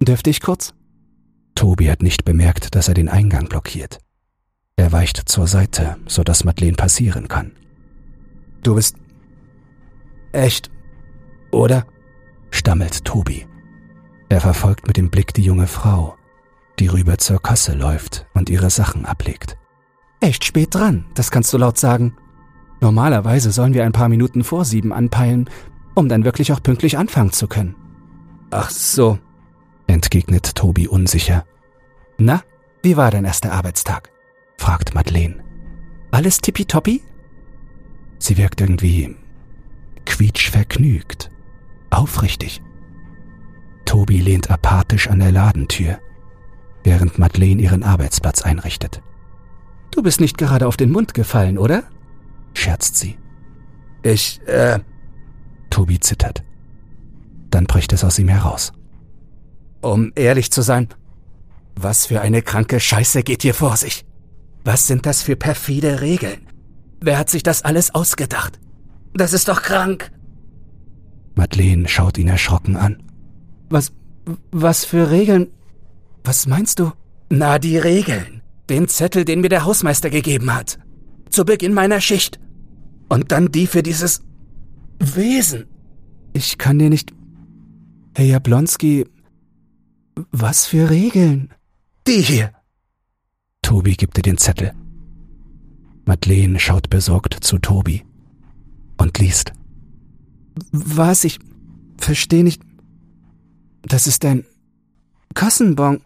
Dürfte 0.00 0.30
ich 0.30 0.40
kurz? 0.40 0.72
Tobi 1.56 1.90
hat 1.90 2.00
nicht 2.00 2.24
bemerkt, 2.24 2.76
dass 2.76 2.86
er 2.86 2.94
den 2.94 3.08
Eingang 3.08 3.48
blockiert. 3.48 3.98
Er 4.76 4.92
weicht 4.92 5.28
zur 5.28 5.48
Seite, 5.48 5.96
sodass 6.06 6.44
Madeleine 6.44 6.76
passieren 6.76 7.26
kann. 7.26 7.50
Du 8.62 8.76
bist 8.76 8.96
echt, 10.30 10.70
oder? 11.50 11.84
stammelt 12.52 13.04
Tobi. 13.04 13.46
Er 14.28 14.40
verfolgt 14.40 14.86
mit 14.86 14.96
dem 14.96 15.10
Blick 15.10 15.34
die 15.34 15.42
junge 15.42 15.66
Frau, 15.66 16.16
die 16.78 16.86
rüber 16.86 17.18
zur 17.18 17.42
Kasse 17.42 17.74
läuft 17.74 18.26
und 18.32 18.48
ihre 18.48 18.70
Sachen 18.70 19.04
ablegt. 19.04 19.56
Echt 20.20 20.44
spät 20.44 20.72
dran, 20.72 21.06
das 21.14 21.32
kannst 21.32 21.52
du 21.52 21.58
laut 21.58 21.78
sagen. 21.78 22.16
Normalerweise 22.80 23.50
sollen 23.50 23.74
wir 23.74 23.84
ein 23.84 23.92
paar 23.92 24.08
Minuten 24.08 24.44
vor 24.44 24.64
sieben 24.64 24.92
anpeilen, 24.92 25.50
um 25.94 26.08
dann 26.08 26.24
wirklich 26.24 26.52
auch 26.52 26.62
pünktlich 26.62 26.96
anfangen 26.96 27.32
zu 27.32 27.48
können. 27.48 27.74
Ach 28.50 28.70
so, 28.70 29.18
entgegnet 29.86 30.54
Tobi 30.54 30.86
unsicher. 30.86 31.44
Na, 32.18 32.42
wie 32.82 32.96
war 32.96 33.10
dein 33.10 33.24
erster 33.24 33.52
Arbeitstag? 33.52 34.10
fragt 34.56 34.94
Madeleine. 34.94 35.36
Alles 36.10 36.40
tippitoppi? 36.40 37.02
Sie 38.18 38.36
wirkt 38.36 38.60
irgendwie 38.60 39.16
quietschvergnügt, 40.04 41.30
aufrichtig. 41.90 42.62
Tobi 43.84 44.20
lehnt 44.20 44.50
apathisch 44.50 45.08
an 45.08 45.20
der 45.20 45.32
Ladentür, 45.32 45.98
während 46.82 47.18
Madeleine 47.18 47.60
ihren 47.60 47.82
Arbeitsplatz 47.82 48.42
einrichtet. 48.42 49.02
Du 49.90 50.02
bist 50.02 50.20
nicht 50.20 50.38
gerade 50.38 50.66
auf 50.66 50.76
den 50.76 50.90
Mund 50.90 51.14
gefallen, 51.14 51.58
oder? 51.58 51.84
Scherzt 52.68 52.96
sie. 52.96 53.16
Ich, 54.02 54.40
äh. 54.46 54.78
Tobi 55.70 56.00
zittert. 56.00 56.42
Dann 57.50 57.64
bricht 57.64 57.92
es 57.94 58.04
aus 58.04 58.18
ihm 58.18 58.28
heraus. 58.28 58.72
Um 59.80 60.12
ehrlich 60.14 60.50
zu 60.50 60.60
sein, 60.60 60.88
was 61.76 62.06
für 62.06 62.20
eine 62.20 62.42
kranke 62.42 62.78
Scheiße 62.78 63.22
geht 63.22 63.42
hier 63.42 63.54
vor 63.54 63.76
sich? 63.76 64.04
Was 64.64 64.86
sind 64.86 65.06
das 65.06 65.22
für 65.22 65.36
perfide 65.36 66.00
Regeln? 66.02 66.46
Wer 67.00 67.16
hat 67.16 67.30
sich 67.30 67.42
das 67.42 67.62
alles 67.62 67.94
ausgedacht? 67.94 68.58
Das 69.14 69.32
ist 69.32 69.48
doch 69.48 69.62
krank. 69.62 70.10
Madeleine 71.36 71.88
schaut 71.88 72.18
ihn 72.18 72.28
erschrocken 72.28 72.76
an. 72.76 73.02
Was, 73.70 73.92
was 74.50 74.84
für 74.84 75.10
Regeln? 75.10 75.48
Was 76.24 76.46
meinst 76.46 76.80
du? 76.80 76.92
Na, 77.30 77.58
die 77.58 77.78
Regeln. 77.78 78.42
Den 78.68 78.88
Zettel, 78.88 79.24
den 79.24 79.40
mir 79.40 79.48
der 79.48 79.64
Hausmeister 79.64 80.10
gegeben 80.10 80.52
hat. 80.54 80.78
Zu 81.30 81.44
Beginn 81.44 81.72
meiner 81.72 82.00
Schicht. 82.00 82.38
Und 83.08 83.32
dann 83.32 83.50
die 83.50 83.66
für 83.66 83.82
dieses 83.82 84.22
Wesen. 84.98 85.66
Ich 86.32 86.58
kann 86.58 86.78
dir 86.78 86.90
nicht. 86.90 87.12
Herr 88.14 88.26
Jablonski. 88.26 89.06
Was 90.30 90.66
für 90.66 90.90
Regeln? 90.90 91.50
Die 92.06 92.20
hier. 92.20 92.52
Tobi 93.62 93.94
gibt 93.94 94.16
dir 94.16 94.22
den 94.22 94.38
Zettel. 94.38 94.72
Madeleine 96.04 96.58
schaut 96.58 96.90
besorgt 96.90 97.34
zu 97.44 97.58
Tobi 97.58 98.04
und 98.96 99.18
liest. 99.18 99.52
Was? 100.72 101.24
Ich 101.24 101.38
verstehe 101.98 102.44
nicht. 102.44 102.62
Das 103.82 104.06
ist 104.06 104.24
ein 104.24 104.44
Kassenbon. 105.34 106.00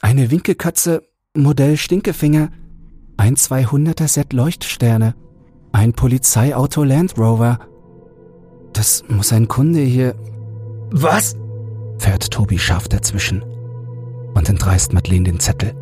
Eine 0.00 0.30
Winkelkatze, 0.30 1.02
Modell 1.36 1.76
Stinkefinger, 1.76 2.50
ein 3.16 3.36
200er 3.36 4.08
Set 4.08 4.32
Leuchtsterne, 4.32 5.14
ein 5.74 5.92
Polizeiauto 5.92 6.84
Land 6.84 7.18
Rover. 7.18 7.58
Das 8.72 9.04
muss 9.08 9.32
ein 9.32 9.48
Kunde 9.48 9.80
hier. 9.80 10.14
Was? 10.90 11.36
fährt 11.98 12.30
Tobi 12.30 12.58
scharf 12.58 12.86
dazwischen 12.88 13.42
und 14.34 14.48
entreißt 14.48 14.92
Madeleine 14.92 15.24
den 15.24 15.40
Zettel. 15.40 15.74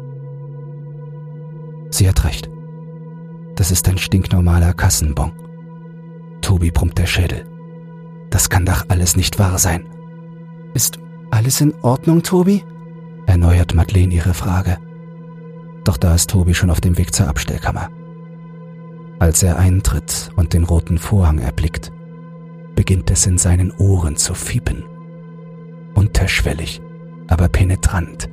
Sie 1.91 2.09
hat 2.09 2.25
recht. 2.25 2.49
Das 3.55 3.71
ist 3.71 3.87
ein 3.89 3.99
stinknormaler 3.99 4.73
Kassenbon. 4.73 5.33
Tobi 6.41 6.71
brummt 6.71 6.97
der 6.97 7.07
Schädel. 7.07 7.45
Das 8.31 8.49
kann 8.49 8.65
doch 8.65 8.87
alles 8.89 9.15
nicht 9.15 9.39
wahr 9.39 9.59
sein. 9.59 9.85
Ist 10.73 10.99
alles 11.31 11.61
in 11.61 11.75
Ordnung, 11.83 12.23
Tobi? 12.23 12.65
erneuert 13.27 13.75
Madeleine 13.75 14.15
ihre 14.15 14.35
Frage. 14.35 14.79
Doch 15.85 15.99
da 15.99 16.15
ist 16.15 16.31
Tobi 16.31 16.55
schon 16.55 16.71
auf 16.71 16.81
dem 16.81 16.97
Weg 16.97 17.15
zur 17.15 17.29
Abstellkammer. 17.29 17.91
Als 19.23 19.45
er 19.45 19.57
eintritt 19.57 20.33
und 20.35 20.53
den 20.53 20.65
roten 20.65 20.99
Vorhang 20.99 21.39
erblickt, 21.39 21.93
beginnt 22.75 23.09
es 23.09 23.25
in 23.25 23.39
seinen 23.39 23.71
Ohren 23.71 24.17
zu 24.17 24.35
fiepen. 24.35 24.83
Unterschwellig, 25.95 26.83
aber 27.29 27.47
penetrant 27.47 28.29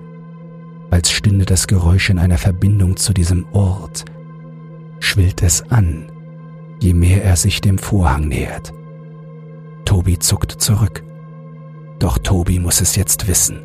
als 0.90 1.12
stünde 1.12 1.46
das 1.46 1.68
Geräusch 1.68 2.10
in 2.10 2.18
einer 2.18 2.40
Verbindung 2.40 2.98
zu 2.98 3.14
diesem 3.14 3.46
Ort, 3.52 4.04
schwillt 5.00 5.44
es 5.44 5.62
an, 5.70 6.12
je 6.80 6.96
mehr 6.96 7.24
er 7.24 7.36
sich 7.36 7.62
dem 7.62 7.78
Vorhang 7.78 8.28
nähert. 8.28 8.74
Tobi 9.86 10.18
zuckt 10.18 10.54
zurück. 10.54 11.04
Doch 12.00 12.18
Tobi 12.18 12.58
muss 12.58 12.82
es 12.82 12.96
jetzt 12.96 13.28
wissen. 13.28 13.60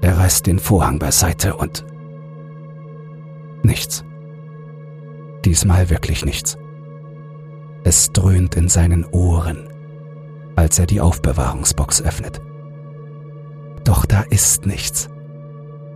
Er 0.00 0.18
reißt 0.18 0.48
den 0.48 0.58
Vorhang 0.58 0.98
beiseite 0.98 1.54
und 1.54 1.84
nichts. 3.62 4.04
Diesmal 5.44 5.90
wirklich 5.90 6.24
nichts. 6.24 6.56
Es 7.82 8.12
dröhnt 8.12 8.54
in 8.56 8.68
seinen 8.68 9.04
Ohren, 9.04 9.68
als 10.56 10.78
er 10.78 10.86
die 10.86 11.02
Aufbewahrungsbox 11.02 12.00
öffnet. 12.02 12.40
Doch 13.84 14.06
da 14.06 14.22
ist 14.22 14.64
nichts. 14.64 15.08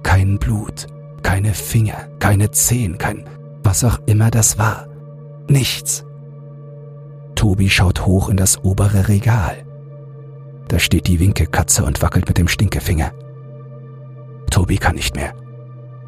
Kein 0.02 0.38
Blut, 0.38 0.86
keine 1.22 1.54
Finger, 1.54 2.08
keine 2.18 2.50
Zehen, 2.50 2.98
kein 2.98 3.24
was 3.62 3.84
auch 3.84 3.98
immer 4.06 4.30
das 4.30 4.58
war. 4.58 4.86
Nichts. 5.48 6.04
Tobi 7.34 7.70
schaut 7.70 8.06
hoch 8.06 8.28
in 8.28 8.36
das 8.36 8.62
obere 8.64 9.08
Regal. 9.08 9.64
Da 10.68 10.78
steht 10.78 11.06
die 11.06 11.20
Winkelkatze 11.20 11.84
und 11.84 12.02
wackelt 12.02 12.28
mit 12.28 12.36
dem 12.36 12.48
Stinkefinger. 12.48 13.12
Tobi 14.50 14.76
kann 14.76 14.96
nicht 14.96 15.16
mehr. 15.16 15.34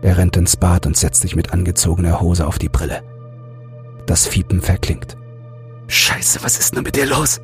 Er 0.02 0.18
rennt 0.18 0.36
ins 0.36 0.56
Bad 0.56 0.86
und 0.86 0.96
setzt 0.96 1.22
sich 1.22 1.36
mit 1.36 1.52
angezogener 1.52 2.20
Hose 2.20 2.46
auf 2.46 2.58
die 2.58 2.68
Brille. 2.68 3.02
Das 4.10 4.26
Fiepen 4.26 4.60
verklingt. 4.60 5.16
Scheiße, 5.86 6.42
was 6.42 6.58
ist 6.58 6.74
nur 6.74 6.82
mit 6.82 6.96
dir 6.96 7.06
los? 7.06 7.40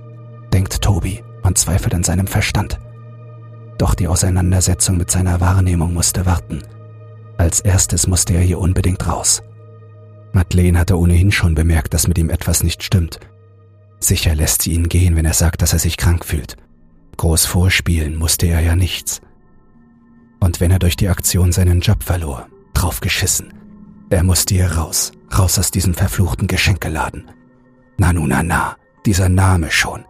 denkt 0.53 0.83
Tobi 0.83 1.23
und 1.45 1.57
zweifelt 1.57 1.95
an 1.95 2.03
seinem 2.03 2.27
Verstand. 2.27 2.81
Doch 3.79 3.95
die 3.95 4.09
Auseinandersetzung 4.09 4.97
mit 4.97 5.09
seiner 5.09 5.41
Wahrnehmung 5.41 5.95
musste 5.95 6.27
warten. 6.27 6.65
Als 7.39 7.61
erstes 7.61 8.09
musste 8.09 8.35
er 8.35 8.41
hier 8.41 8.59
unbedingt 8.59 9.07
raus. 9.07 9.45
Madeleine 10.33 10.81
hatte 10.81 10.99
ohnehin 10.99 11.31
schon 11.31 11.55
bemerkt, 11.55 11.95
dass 11.95 12.09
mit 12.09 12.19
ihm 12.19 12.31
etwas 12.31 12.65
nicht 12.65 12.83
stimmt. 12.83 13.21
Sicher 14.01 14.35
lässt 14.35 14.63
sie 14.63 14.73
ihn 14.73 14.89
gehen, 14.89 15.15
wenn 15.15 15.25
er 15.25 15.35
sagt, 15.35 15.63
dass 15.63 15.73
er 15.73 15.79
sich 15.79 15.97
krank 15.97 16.25
fühlt. 16.25 16.57
Groß 17.17 17.47
vorspielen 17.47 18.17
musste 18.17 18.47
er 18.47 18.59
ja 18.59 18.75
nichts. 18.75 19.21
Und 20.41 20.59
wenn 20.59 20.73
er 20.73 20.81
durch 20.81 20.97
die 20.97 21.11
Aktion 21.11 21.53
seinen 21.53 21.81
Job 21.81 22.03
verlor, 22.03 22.49
drauf 22.75 22.99
geschissen. 22.99 23.55
Er 24.11 24.25
musste 24.25 24.57
hier 24.57 24.73
raus, 24.73 25.13
raus 25.37 25.59
aus 25.59 25.71
diesem 25.71 25.95
verfluchten 25.95 26.47
Geschenkeladen. 26.47 27.31
Nanunana, 27.99 28.77
dieser 29.05 29.29
Name 29.29 29.71
schon. 29.71 30.05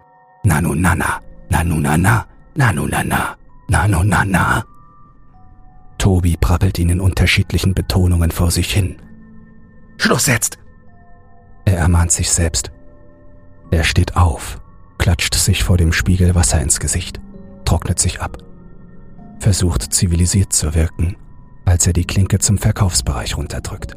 Nanunana, 0.45 1.21
Nanunana, 1.51 2.27
Nanunana. 2.55 3.37
Na, 3.69 3.89
no, 3.89 4.03
na, 4.05 4.25
na. 4.25 4.65
Tobi 5.99 6.37
prabbelt 6.37 6.79
ihn 6.79 6.91
in 6.91 7.01
unterschiedlichen 7.01 7.75
Betonungen 7.75 8.31
vor 8.31 8.51
sich 8.51 8.73
hin. 8.73 8.97
Schluss 9.99 10.27
jetzt! 10.27 10.59
Er 11.65 11.79
ermahnt 11.79 12.13
sich 12.13 12.31
selbst. 12.31 12.71
Er 13.73 13.83
steht 13.83 14.17
auf, 14.17 14.61
klatscht 14.99 15.35
sich 15.35 15.65
vor 15.65 15.77
dem 15.77 15.93
Spiegel 15.93 16.35
Wasser 16.37 16.61
ins 16.61 16.79
Gesicht, 16.79 17.21
trocknet 17.65 17.99
sich 17.99 18.21
ab, 18.21 18.39
versucht 19.41 19.93
zivilisiert 19.93 20.53
zu 20.53 20.75
wirken, 20.75 21.17
als 21.65 21.89
er 21.89 21.93
die 21.93 22.05
Klinke 22.05 22.39
zum 22.39 22.59
Verkaufsbereich 22.59 23.37
runterdrückt. 23.37 23.97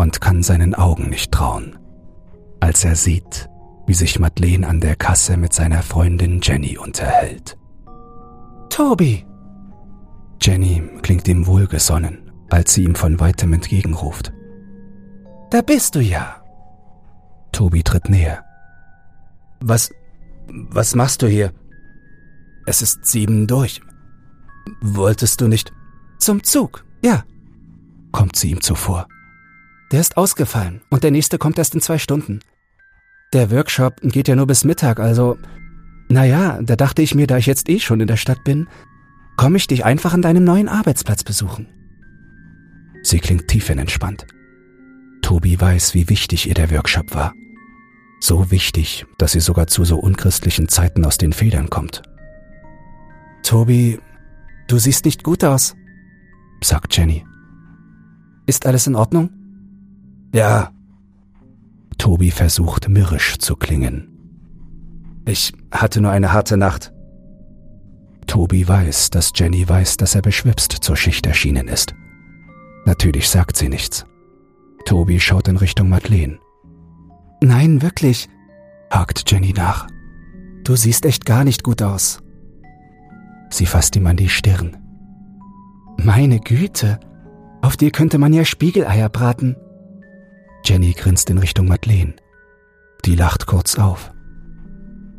Und 0.00 0.22
kann 0.22 0.42
seinen 0.42 0.74
Augen 0.74 1.10
nicht 1.10 1.30
trauen, 1.30 1.78
als 2.58 2.86
er 2.86 2.96
sieht, 2.96 3.50
wie 3.86 3.92
sich 3.92 4.18
Madeleine 4.18 4.66
an 4.66 4.80
der 4.80 4.96
Kasse 4.96 5.36
mit 5.36 5.52
seiner 5.52 5.82
Freundin 5.82 6.40
Jenny 6.42 6.78
unterhält. 6.78 7.58
Toby! 8.70 9.26
Jenny 10.40 10.82
klingt 11.02 11.28
ihm 11.28 11.46
wohlgesonnen, 11.46 12.32
als 12.48 12.72
sie 12.72 12.84
ihm 12.84 12.94
von 12.94 13.20
weitem 13.20 13.52
entgegenruft. 13.52 14.32
Da 15.50 15.60
bist 15.60 15.94
du 15.94 16.00
ja. 16.00 16.42
Tobi 17.52 17.82
tritt 17.82 18.08
näher. 18.08 18.42
Was, 19.60 19.90
was 20.48 20.94
machst 20.94 21.20
du 21.20 21.26
hier? 21.26 21.52
Es 22.64 22.80
ist 22.80 23.04
sieben 23.04 23.46
durch. 23.46 23.82
Wolltest 24.80 25.42
du 25.42 25.46
nicht? 25.46 25.74
Zum 26.18 26.42
Zug, 26.42 26.86
ja. 27.04 27.22
Kommt 28.12 28.36
sie 28.36 28.50
ihm 28.50 28.62
zuvor. 28.62 29.06
Der 29.92 30.00
ist 30.00 30.16
ausgefallen 30.16 30.82
und 30.90 31.02
der 31.02 31.10
nächste 31.10 31.38
kommt 31.38 31.58
erst 31.58 31.74
in 31.74 31.80
zwei 31.80 31.98
Stunden. 31.98 32.40
Der 33.32 33.50
Workshop 33.50 34.00
geht 34.02 34.28
ja 34.28 34.36
nur 34.36 34.46
bis 34.46 34.64
Mittag, 34.64 35.00
also. 35.00 35.36
Naja, 36.08 36.58
da 36.62 36.74
dachte 36.74 37.02
ich 37.02 37.14
mir, 37.14 37.26
da 37.26 37.38
ich 37.38 37.46
jetzt 37.46 37.68
eh 37.68 37.78
schon 37.78 38.00
in 38.00 38.08
der 38.08 38.16
Stadt 38.16 38.42
bin, 38.44 38.68
komme 39.36 39.56
ich 39.56 39.68
dich 39.68 39.84
einfach 39.84 40.12
an 40.12 40.22
deinem 40.22 40.42
neuen 40.42 40.68
Arbeitsplatz 40.68 41.22
besuchen. 41.22 41.68
Sie 43.02 43.20
klingt 43.20 43.48
tiefenentspannt. 43.48 44.26
Tobi 45.22 45.60
weiß, 45.60 45.94
wie 45.94 46.08
wichtig 46.08 46.48
ihr 46.48 46.54
der 46.54 46.70
Workshop 46.70 47.14
war. 47.14 47.32
So 48.20 48.50
wichtig, 48.50 49.06
dass 49.18 49.32
sie 49.32 49.40
sogar 49.40 49.68
zu 49.68 49.84
so 49.84 49.98
unchristlichen 49.98 50.68
Zeiten 50.68 51.04
aus 51.04 51.16
den 51.16 51.32
Federn 51.32 51.70
kommt. 51.70 52.02
Tobi, 53.42 53.98
du 54.68 54.78
siehst 54.78 55.04
nicht 55.04 55.22
gut 55.22 55.44
aus, 55.44 55.74
sagt 56.62 56.96
Jenny. 56.96 57.24
Ist 58.46 58.66
alles 58.66 58.86
in 58.86 58.96
Ordnung? 58.96 59.39
Ja. 60.32 60.70
Tobi 61.98 62.30
versucht 62.30 62.88
mürrisch 62.88 63.38
zu 63.38 63.56
klingen. 63.56 64.08
Ich 65.26 65.52
hatte 65.70 66.00
nur 66.00 66.10
eine 66.10 66.32
harte 66.32 66.56
Nacht. 66.56 66.92
Tobi 68.26 68.66
weiß, 68.66 69.10
dass 69.10 69.32
Jenny 69.34 69.68
weiß, 69.68 69.96
dass 69.96 70.14
er 70.14 70.22
beschwipst 70.22 70.72
zur 70.72 70.96
Schicht 70.96 71.26
erschienen 71.26 71.68
ist. 71.68 71.94
Natürlich 72.86 73.28
sagt 73.28 73.56
sie 73.56 73.68
nichts. 73.68 74.06
Tobi 74.84 75.20
schaut 75.20 75.48
in 75.48 75.56
Richtung 75.56 75.88
Madeleine. 75.88 76.38
Nein, 77.42 77.82
wirklich, 77.82 78.28
hakt 78.90 79.30
Jenny 79.30 79.52
nach. 79.52 79.88
Du 80.64 80.76
siehst 80.76 81.04
echt 81.04 81.26
gar 81.26 81.44
nicht 81.44 81.64
gut 81.64 81.82
aus. 81.82 82.22
Sie 83.50 83.66
fasst 83.66 83.96
ihm 83.96 84.06
an 84.06 84.16
die 84.16 84.28
Stirn. 84.28 84.76
Meine 85.96 86.38
Güte, 86.38 87.00
auf 87.62 87.76
dir 87.76 87.90
könnte 87.90 88.18
man 88.18 88.32
ja 88.32 88.44
Spiegeleier 88.44 89.08
braten. 89.08 89.56
Jenny 90.64 90.92
grinst 90.92 91.30
in 91.30 91.38
Richtung 91.38 91.68
Madeleine. 91.68 92.14
Die 93.04 93.16
lacht 93.16 93.46
kurz 93.46 93.78
auf. 93.78 94.12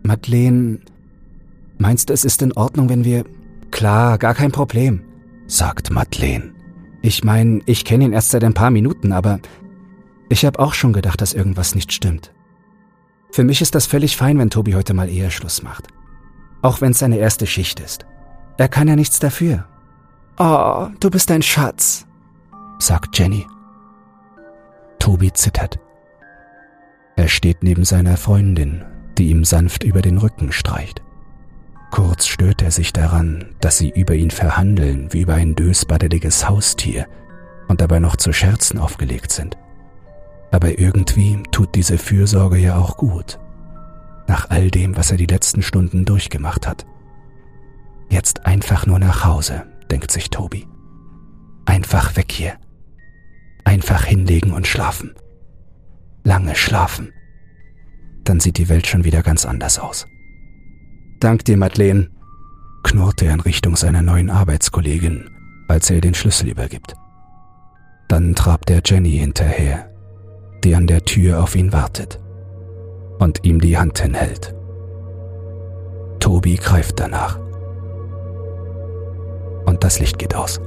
Madeleine, 0.03 0.79
meinst 1.77 2.09
du, 2.09 2.13
es 2.13 2.25
ist 2.25 2.41
in 2.41 2.53
Ordnung, 2.53 2.89
wenn 2.89 3.05
wir... 3.05 3.25
Klar, 3.71 4.17
gar 4.17 4.33
kein 4.33 4.51
Problem, 4.51 5.01
sagt 5.47 5.91
Madeleine. 5.91 6.53
Ich 7.01 7.23
meine, 7.23 7.61
ich 7.65 7.85
kenne 7.85 8.03
ihn 8.03 8.13
erst 8.13 8.31
seit 8.31 8.43
ein 8.43 8.53
paar 8.53 8.69
Minuten, 8.69 9.11
aber 9.13 9.39
ich 10.29 10.45
habe 10.45 10.59
auch 10.59 10.73
schon 10.73 10.93
gedacht, 10.93 11.21
dass 11.21 11.33
irgendwas 11.33 11.73
nicht 11.73 11.91
stimmt. 11.93 12.33
Für 13.31 13.43
mich 13.43 13.61
ist 13.61 13.75
das 13.75 13.85
völlig 13.85 14.17
fein, 14.17 14.37
wenn 14.37 14.49
Tobi 14.49 14.75
heute 14.75 14.93
mal 14.93 15.09
eher 15.09 15.31
Schluss 15.31 15.63
macht. 15.63 15.87
Auch 16.61 16.81
wenn 16.81 16.91
es 16.91 16.99
seine 16.99 17.17
erste 17.17 17.47
Schicht 17.47 17.79
ist. 17.79 18.05
Er 18.57 18.67
kann 18.67 18.87
ja 18.87 18.95
nichts 18.95 19.19
dafür. 19.19 19.65
Oh, 20.37 20.87
du 20.99 21.09
bist 21.09 21.31
ein 21.31 21.41
Schatz, 21.41 22.05
sagt 22.79 23.17
Jenny. 23.17 23.45
Tobi 25.01 25.33
zittert. 25.33 25.79
Er 27.15 27.27
steht 27.27 27.63
neben 27.63 27.85
seiner 27.85 28.17
Freundin, 28.17 28.85
die 29.17 29.31
ihm 29.31 29.43
sanft 29.43 29.83
über 29.83 30.03
den 30.03 30.19
Rücken 30.19 30.51
streicht. 30.51 31.01
Kurz 31.89 32.27
stört 32.27 32.61
er 32.61 32.69
sich 32.69 32.93
daran, 32.93 33.55
dass 33.61 33.79
sie 33.79 33.89
über 33.89 34.13
ihn 34.13 34.29
verhandeln 34.29 35.11
wie 35.11 35.21
über 35.21 35.33
ein 35.33 35.55
dösbaddeliges 35.55 36.47
Haustier 36.47 37.07
und 37.67 37.81
dabei 37.81 37.99
noch 37.99 38.15
zu 38.15 38.31
Scherzen 38.31 38.77
aufgelegt 38.77 39.31
sind. 39.31 39.57
Aber 40.51 40.77
irgendwie 40.77 41.41
tut 41.51 41.73
diese 41.73 41.97
Fürsorge 41.97 42.59
ja 42.59 42.77
auch 42.77 42.95
gut. 42.95 43.39
Nach 44.27 44.51
all 44.51 44.69
dem, 44.69 44.95
was 44.95 45.09
er 45.09 45.17
die 45.17 45.25
letzten 45.25 45.63
Stunden 45.63 46.05
durchgemacht 46.05 46.67
hat. 46.67 46.85
Jetzt 48.07 48.45
einfach 48.45 48.85
nur 48.85 48.99
nach 48.99 49.25
Hause, 49.25 49.63
denkt 49.89 50.11
sich 50.11 50.29
Tobi. 50.29 50.67
Einfach 51.65 52.15
weg 52.15 52.31
hier. 52.31 52.53
Einfach 53.63 54.05
hinlegen 54.05 54.53
und 54.53 54.67
schlafen. 54.67 55.13
Lange 56.23 56.55
schlafen. 56.55 57.13
Dann 58.23 58.39
sieht 58.39 58.57
die 58.57 58.69
Welt 58.69 58.87
schon 58.87 59.03
wieder 59.03 59.23
ganz 59.23 59.45
anders 59.45 59.79
aus. 59.79 60.05
Dank 61.19 61.45
dir, 61.45 61.57
Madeleine, 61.57 62.09
knurrt 62.83 63.21
er 63.21 63.33
in 63.33 63.39
Richtung 63.39 63.75
seiner 63.75 64.01
neuen 64.01 64.29
Arbeitskollegin, 64.29 65.29
als 65.67 65.89
er 65.89 65.97
ihr 65.97 66.01
den 66.01 66.13
Schlüssel 66.13 66.49
übergibt. 66.49 66.95
Dann 68.07 68.35
trabt 68.35 68.69
er 68.69 68.81
Jenny 68.83 69.17
hinterher, 69.17 69.89
die 70.63 70.75
an 70.75 70.87
der 70.87 71.05
Tür 71.05 71.43
auf 71.43 71.55
ihn 71.55 71.71
wartet 71.71 72.19
und 73.19 73.43
ihm 73.43 73.61
die 73.61 73.77
Hand 73.77 73.99
hinhält. 73.99 74.53
Tobi 76.19 76.55
greift 76.55 76.99
danach. 76.99 77.39
Und 79.65 79.83
das 79.83 79.99
Licht 79.99 80.19
geht 80.19 80.35
aus. 80.35 80.59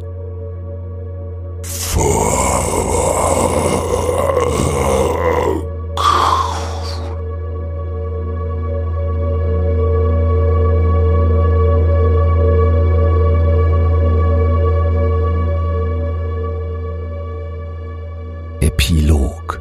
Epilog 18.60 19.60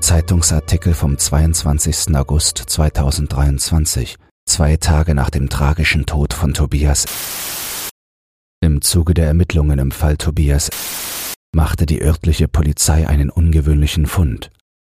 Zeitungsartikel 0.00 0.94
vom 0.94 1.18
22. 1.18 2.16
August 2.16 2.58
2023, 2.58 4.16
zwei 4.44 4.76
Tage 4.76 5.14
nach 5.14 5.30
dem 5.30 5.48
tragischen 5.48 6.04
Tod 6.06 6.34
von 6.34 6.52
Tobias. 6.52 7.04
Im 8.60 8.82
Zuge 8.82 9.14
der 9.14 9.26
Ermittlungen 9.26 9.78
im 9.78 9.92
Fall 9.92 10.16
Tobias 10.16 10.70
machte 11.54 11.86
die 11.86 12.02
örtliche 12.02 12.48
Polizei 12.48 13.08
einen 13.08 13.30
ungewöhnlichen 13.30 14.06
Fund. 14.06 14.50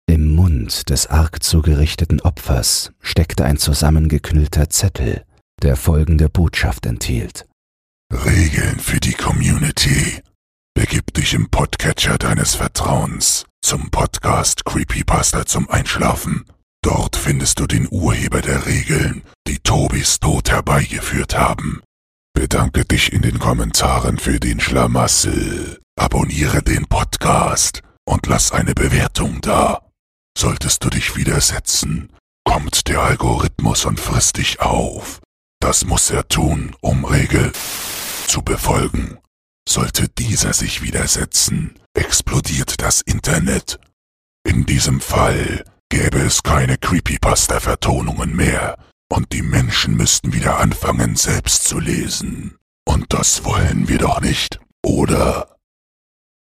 Im 0.09 0.35
Mund 0.35 0.89
des 0.89 1.09
arg 1.09 1.43
zugerichteten 1.43 2.21
Opfers 2.21 2.93
steckte 3.01 3.45
ein 3.45 3.59
zusammengeknüllter 3.59 4.71
Zettel, 4.71 5.25
der 5.63 5.77
folgende 5.77 6.29
Botschaft 6.29 6.87
enthielt. 6.87 7.47
Regeln 8.13 8.79
für 8.79 9.01
die 9.01 9.15
Community. 9.15 10.23
Begib 10.75 11.13
dich 11.15 11.35
im 11.35 11.51
Podcatcher 11.51 12.19
deines 12.19 12.55
Vertrauens 12.55 13.47
zum 13.63 13.91
Podcast 13.91 14.65
Creepypasta 14.65 15.45
zum 15.45 15.69
Einschlafen. 15.69 16.45
Dort 16.83 17.17
findest 17.17 17.59
du 17.59 17.67
den 17.67 17.89
Urheber 17.91 18.43
der 18.43 18.65
Regeln, 18.67 19.23
die 19.49 19.59
Tobis 19.59 20.21
Tod 20.21 20.51
herbeigeführt 20.51 21.37
haben. 21.37 21.83
Bedanke 22.37 22.85
dich 22.85 23.15
in 23.15 23.23
den 23.23 23.39
Kommentaren 23.39 24.19
für 24.19 24.39
den 24.39 24.61
Schlamassel. 24.61 25.81
Abonniere 25.99 26.63
den 26.63 26.85
Podcast 26.85 27.83
und 28.05 28.27
lass 28.27 28.53
eine 28.53 28.75
Bewertung 28.75 29.41
da. 29.41 29.89
Solltest 30.37 30.85
du 30.85 30.91
dich 30.91 31.17
widersetzen, 31.17 32.13
kommt 32.45 32.89
der 32.89 33.01
Algorithmus 33.01 33.87
und 33.87 33.99
frisst 33.99 34.37
dich 34.37 34.61
auf. 34.61 35.21
Das 35.61 35.87
muss 35.87 36.11
er 36.11 36.29
tun, 36.29 36.77
um 36.83 37.07
Regel 37.07 37.53
zu 38.27 38.43
befolgen. 38.43 39.17
Sollte 39.67 40.11
dieser 40.11 40.53
sich 40.53 40.83
widersetzen, 40.83 41.79
explodiert 41.95 42.83
das 42.83 43.01
Internet. 43.01 43.81
In 44.47 44.67
diesem 44.67 45.01
Fall 45.01 45.65
gäbe 45.89 46.19
es 46.19 46.43
keine 46.43 46.77
Creepypasta-Vertonungen 46.77 48.37
mehr, 48.37 48.77
und 49.09 49.33
die 49.33 49.43
Menschen 49.43 49.97
müssten 49.97 50.33
wieder 50.33 50.59
anfangen, 50.59 51.17
selbst 51.17 51.65
zu 51.65 51.79
lesen. 51.79 52.57
Und 52.87 53.13
das 53.13 53.45
wollen 53.45 53.89
wir 53.89 53.99
doch 53.99 54.21
nicht, 54.21 54.61
oder? 54.85 55.57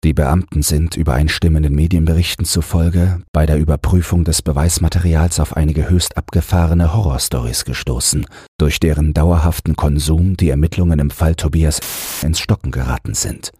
Die 0.03 0.13
Beamten 0.13 0.63
sind 0.63 0.97
übereinstimmenden 0.97 1.75
Medienberichten 1.75 2.43
zufolge 2.43 3.21
bei 3.31 3.45
der 3.45 3.59
Überprüfung 3.59 4.23
des 4.23 4.41
Beweismaterials 4.41 5.39
auf 5.39 5.55
einige 5.55 5.89
höchst 5.89 6.17
abgefahrene 6.17 6.91
Horrorstories 6.91 7.65
gestoßen, 7.65 8.25
durch 8.57 8.79
deren 8.79 9.13
dauerhaften 9.13 9.75
Konsum 9.75 10.37
die 10.37 10.49
Ermittlungen 10.49 10.97
im 10.97 11.11
Fall 11.11 11.35
Tobias 11.35 11.81
ins 12.23 12.39
Stocken 12.39 12.71
geraten 12.71 13.13
sind. 13.13 13.51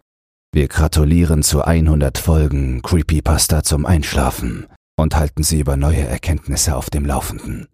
Wir 0.52 0.66
gratulieren 0.66 1.44
zu 1.44 1.62
100 1.62 2.18
Folgen 2.18 2.82
Creepypasta 2.82 3.62
zum 3.62 3.86
Einschlafen 3.86 4.66
und 4.96 5.14
halten 5.14 5.44
Sie 5.44 5.60
über 5.60 5.76
neue 5.76 6.02
Erkenntnisse 6.02 6.74
auf 6.74 6.90
dem 6.90 7.06
Laufenden. 7.06 7.68